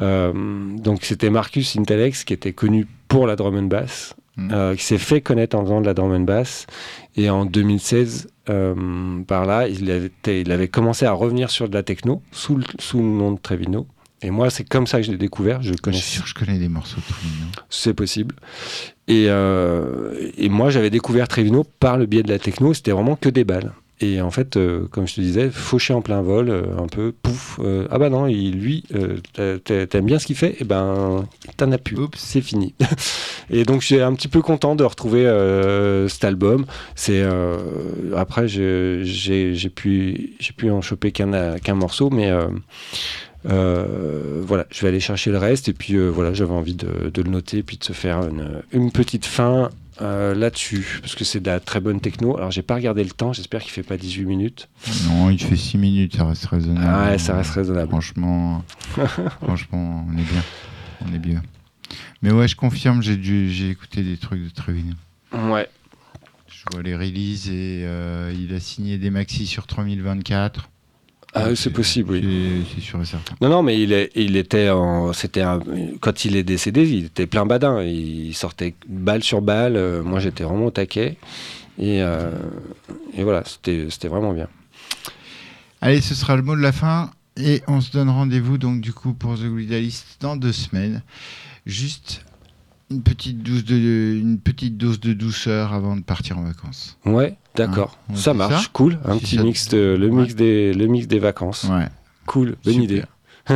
Euh, 0.00 0.32
donc, 0.76 1.04
c'était 1.04 1.30
Marcus 1.30 1.76
Intelex 1.76 2.24
qui 2.24 2.32
était 2.32 2.52
connu 2.52 2.86
pour 3.08 3.26
la 3.26 3.34
drum 3.34 3.56
and 3.56 3.62
bass, 3.62 4.14
hmm. 4.36 4.74
qui 4.76 4.84
s'est 4.84 4.98
fait 4.98 5.20
connaître 5.20 5.56
en 5.56 5.62
faisant 5.64 5.80
de 5.80 5.86
la 5.86 5.94
drum 5.94 6.12
and 6.12 6.20
bass. 6.20 6.66
Et 7.16 7.30
en 7.30 7.44
2016, 7.46 8.28
par 9.26 9.46
là, 9.46 9.68
il 9.68 9.90
avait, 9.90 10.10
il 10.26 10.52
avait 10.52 10.68
commencé 10.68 11.06
à 11.06 11.12
revenir 11.12 11.50
sur 11.50 11.68
de 11.68 11.74
la 11.74 11.82
techno 11.82 12.22
sous 12.32 12.60
sous 12.78 12.98
le 12.98 13.04
nom 13.04 13.32
de 13.32 13.38
Trevino. 13.38 13.86
Et 14.22 14.30
moi, 14.30 14.48
c'est 14.50 14.64
comme 14.64 14.86
ça 14.86 14.98
que 14.98 15.06
je 15.06 15.12
l'ai 15.12 15.18
découvert. 15.18 15.62
Je 15.62 15.74
connais. 15.74 15.96
Je 15.96 16.02
suis 16.02 16.12
sûr 16.14 16.22
que 16.24 16.28
je 16.30 16.34
connais 16.34 16.58
des 16.58 16.68
morceaux 16.68 16.96
de 16.96 17.12
Trevino. 17.12 17.46
C'est 17.68 17.94
possible. 17.94 18.34
Et, 19.08 19.26
euh, 19.28 20.30
et 20.36 20.48
moi, 20.48 20.70
j'avais 20.70 20.90
découvert 20.90 21.28
Trevino 21.28 21.64
par 21.78 21.98
le 21.98 22.06
biais 22.06 22.22
de 22.22 22.30
la 22.30 22.38
techno. 22.38 22.72
C'était 22.72 22.92
vraiment 22.92 23.16
que 23.16 23.28
des 23.28 23.44
balles. 23.44 23.72
Et 24.00 24.20
en 24.20 24.30
fait, 24.30 24.56
euh, 24.56 24.86
comme 24.90 25.06
je 25.06 25.14
te 25.14 25.20
disais, 25.20 25.50
fauché 25.50 25.94
en 25.94 26.02
plein 26.02 26.20
vol, 26.20 26.50
euh, 26.50 26.64
un 26.78 26.86
peu, 26.86 27.12
pouf. 27.12 27.58
ah 27.90 27.98
bah 27.98 28.10
non, 28.10 28.26
il, 28.26 28.52
lui, 28.60 28.84
t'aimes 29.34 30.04
bien 30.04 30.18
ce 30.18 30.26
qu'il 30.26 30.36
fait, 30.36 30.50
et 30.50 30.58
eh 30.60 30.64
ben, 30.64 31.26
t'en 31.56 31.72
as 31.72 31.78
plus. 31.78 31.96
C'est 32.14 32.42
fini. 32.42 32.74
et 33.50 33.64
donc, 33.64 33.80
j'ai 33.80 34.02
un 34.02 34.14
petit 34.14 34.28
peu 34.28 34.42
content 34.42 34.76
de 34.76 34.84
retrouver 34.84 35.24
cet 36.08 36.24
album. 36.24 36.66
C'est 36.94 37.24
après, 38.14 38.48
j'ai 38.48 39.70
pu, 39.74 40.34
j'ai 40.38 40.52
pu 40.52 40.70
en 40.70 40.82
choper 40.82 41.12
qu'un 41.12 41.58
qu'un 41.58 41.74
morceau, 41.74 42.10
mais 42.10 42.30
euh, 43.50 44.42
voilà, 44.44 44.66
je 44.70 44.82
vais 44.82 44.88
aller 44.88 45.00
chercher 45.00 45.30
le 45.30 45.38
reste 45.38 45.68
et 45.68 45.72
puis 45.72 45.94
euh, 45.94 46.08
voilà, 46.08 46.32
j'avais 46.34 46.54
envie 46.54 46.74
de, 46.74 47.10
le 47.14 47.30
noter 47.30 47.58
et 47.58 47.62
puis 47.62 47.76
de 47.76 47.84
se 47.84 47.92
faire 47.92 48.20
une, 48.72 48.90
petite 48.90 49.24
fin 49.24 49.70
euh, 50.00 50.34
là-dessus 50.34 50.98
parce 51.00 51.14
que 51.14 51.24
c'est 51.24 51.40
de 51.40 51.50
la 51.50 51.60
très 51.60 51.80
bonne 51.80 52.00
techno. 52.00 52.36
Alors 52.36 52.50
j'ai 52.50 52.62
pas 52.62 52.74
regardé 52.74 53.02
le 53.02 53.10
temps, 53.10 53.32
j'espère 53.32 53.62
qu'il 53.62 53.70
fait 53.72 53.82
pas 53.82 53.96
18 53.96 54.24
minutes. 54.24 54.68
Non, 55.08 55.30
il 55.30 55.42
fait 55.42 55.56
6 55.56 55.78
minutes, 55.78 56.16
ça 56.16 56.26
reste 56.26 56.46
raisonnable. 56.46 56.86
Ah 56.88 57.10
ouais, 57.10 57.18
ça 57.18 57.36
reste 57.36 57.50
raisonnable. 57.50 57.88
Franchement, 57.88 58.64
franchement, 59.42 60.06
on 60.08 60.12
est 60.12 60.22
bien, 60.22 60.42
on 61.06 61.14
est 61.14 61.18
bien. 61.18 61.42
Mais 62.22 62.30
ouais, 62.32 62.48
je 62.48 62.56
confirme, 62.56 63.02
j'ai 63.02 63.20
j'ai 63.22 63.70
écouté 63.70 64.02
des 64.02 64.16
trucs 64.16 64.42
de 64.42 64.50
Trevino. 64.50 64.94
Ouais. 65.32 65.68
Je 66.48 66.62
vois 66.72 66.82
les 66.82 66.96
releases 66.96 67.48
et 67.48 67.86
il 68.34 68.54
a 68.54 68.60
signé 68.60 68.98
des 68.98 69.10
maxi 69.10 69.46
sur 69.46 69.66
3024. 69.66 70.68
Ah, 71.38 71.54
c'est 71.54 71.70
possible, 71.70 72.12
oui. 72.12 72.64
C'est 72.74 72.80
sûr 72.80 73.00
et 73.00 73.04
certain. 73.04 73.34
Non, 73.42 73.50
non, 73.50 73.62
mais 73.62 73.80
il, 73.80 73.92
est, 73.92 74.10
il 74.14 74.36
était 74.36 74.70
en. 74.70 75.12
C'était 75.12 75.44
quand 76.00 76.24
il 76.24 76.34
est 76.34 76.42
décédé, 76.42 76.88
il 76.88 77.04
était 77.06 77.26
plein 77.26 77.44
badin. 77.44 77.82
Il 77.82 78.34
sortait 78.34 78.74
balle 78.88 79.22
sur 79.22 79.42
balle. 79.42 79.76
Euh, 79.76 80.02
moi, 80.02 80.18
j'étais 80.18 80.44
vraiment 80.44 80.66
au 80.66 80.70
taquet. 80.70 81.16
Et, 81.78 82.00
euh, 82.02 82.30
et 83.14 83.22
voilà, 83.22 83.42
c'était 83.44 84.08
vraiment 84.08 84.32
bien. 84.32 84.48
Allez, 85.82 86.00
ce 86.00 86.14
sera 86.14 86.36
le 86.36 86.42
mot 86.42 86.56
de 86.56 86.62
la 86.62 86.72
fin. 86.72 87.10
Et 87.36 87.62
on 87.68 87.82
se 87.82 87.92
donne 87.92 88.08
rendez-vous, 88.08 88.56
donc, 88.56 88.80
du 88.80 88.94
coup, 88.94 89.12
pour 89.12 89.34
The 89.34 89.44
Glidalist 89.44 90.16
dans 90.20 90.36
deux 90.36 90.52
semaines. 90.52 91.02
Juste 91.66 92.24
une 92.90 93.02
petite, 93.02 93.42
dose 93.42 93.64
de, 93.64 93.74
une 94.20 94.38
petite 94.38 94.76
dose 94.76 95.00
de 95.00 95.12
douceur 95.12 95.72
avant 95.72 95.96
de 95.96 96.02
partir 96.02 96.38
en 96.38 96.42
vacances. 96.42 96.98
Ouais, 97.04 97.36
d'accord. 97.54 97.98
Hein, 98.10 98.16
ça 98.16 98.34
marche, 98.34 98.68
cool. 98.68 98.98
Un 99.04 99.18
petit 99.18 99.38
mix, 99.38 99.68
de, 99.68 99.96
le, 99.98 100.08
mix 100.08 100.34
des, 100.34 100.72
le 100.72 100.86
mix 100.86 101.06
des 101.06 101.18
vacances. 101.18 101.64
Ouais. 101.64 101.88
Cool, 102.26 102.56
bonne 102.64 102.82
idée. 102.82 103.02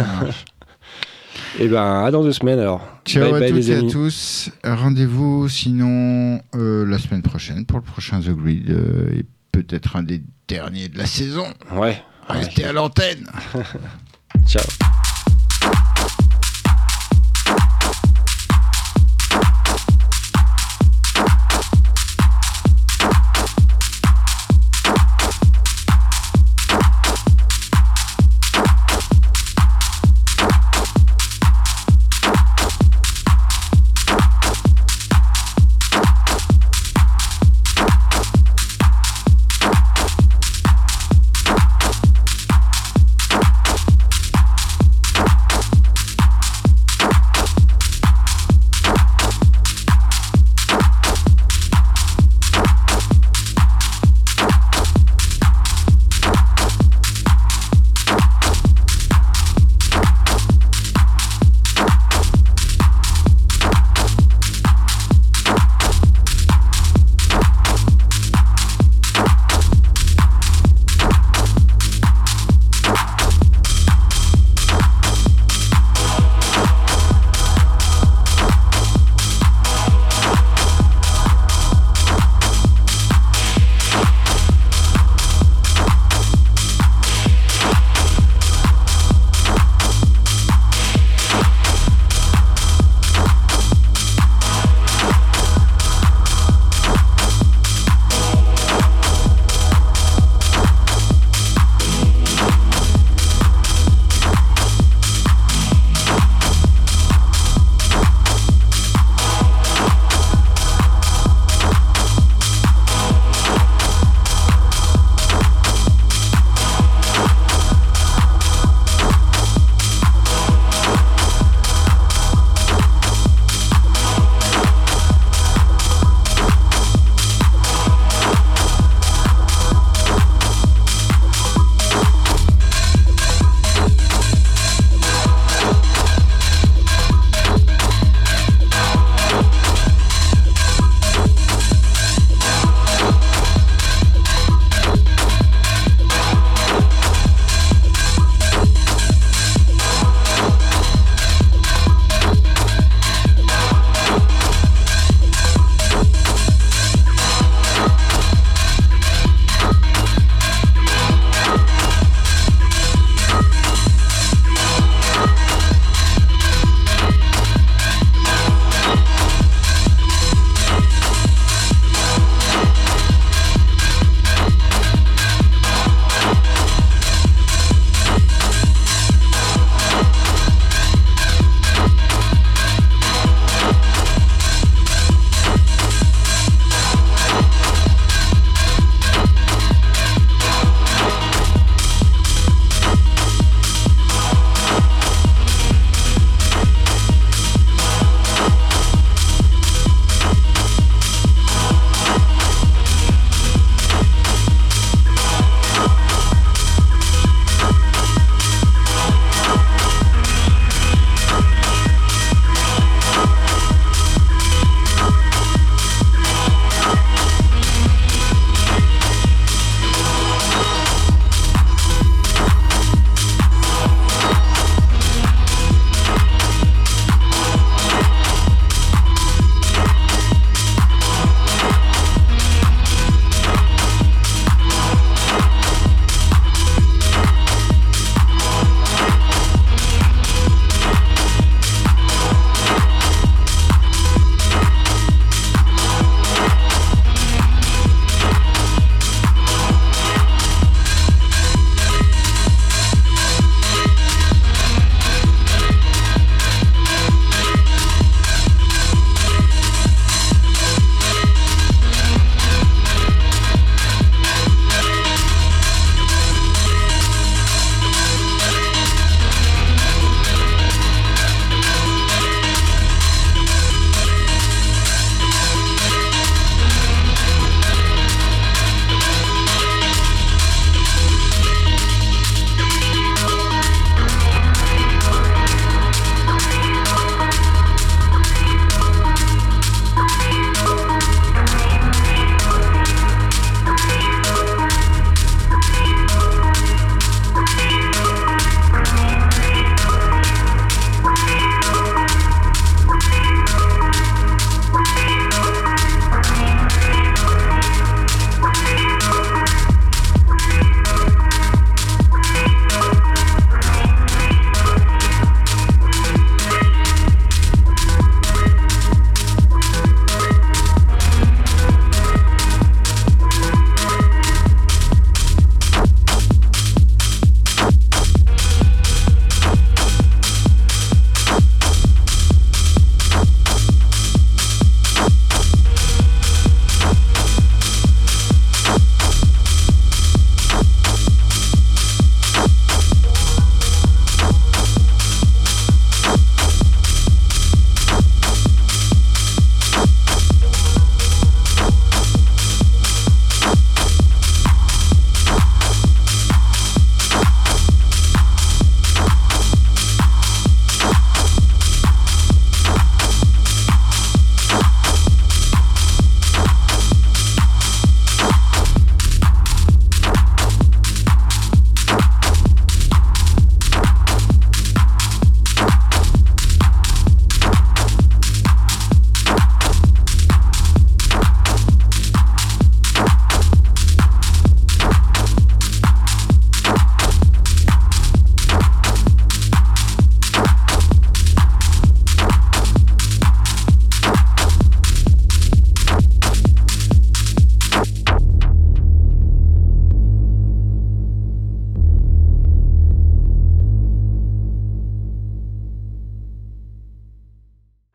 Et 1.59 1.65
eh 1.65 1.69
ben, 1.69 2.05
à 2.05 2.11
dans 2.13 2.23
deux 2.23 2.33
semaines 2.33 2.61
alors. 2.61 2.87
Ciao 3.05 3.35
à 3.35 3.41
toutes 3.41 3.69
et 3.69 3.75
à 3.75 3.83
tous. 3.83 4.51
Rendez-vous 4.63 5.49
sinon 5.49 6.41
euh, 6.55 6.87
la 6.87 6.99
semaine 6.99 7.23
prochaine 7.23 7.67
pour 7.67 7.79
le 7.79 7.85
prochain 7.85 8.21
The 8.21 8.31
Grid 8.31 8.71
euh, 8.71 9.11
et 9.19 9.25
peut-être 9.51 9.97
un 9.97 10.05
des 10.05 10.23
derniers 10.47 10.89
de 10.89 10.97
la 10.97 11.07
saison. 11.07 11.47
Ouais. 11.73 12.01
Restez 12.29 12.65
à 12.65 12.73
l'antenne. 12.73 13.27
Ciao. 14.47 14.63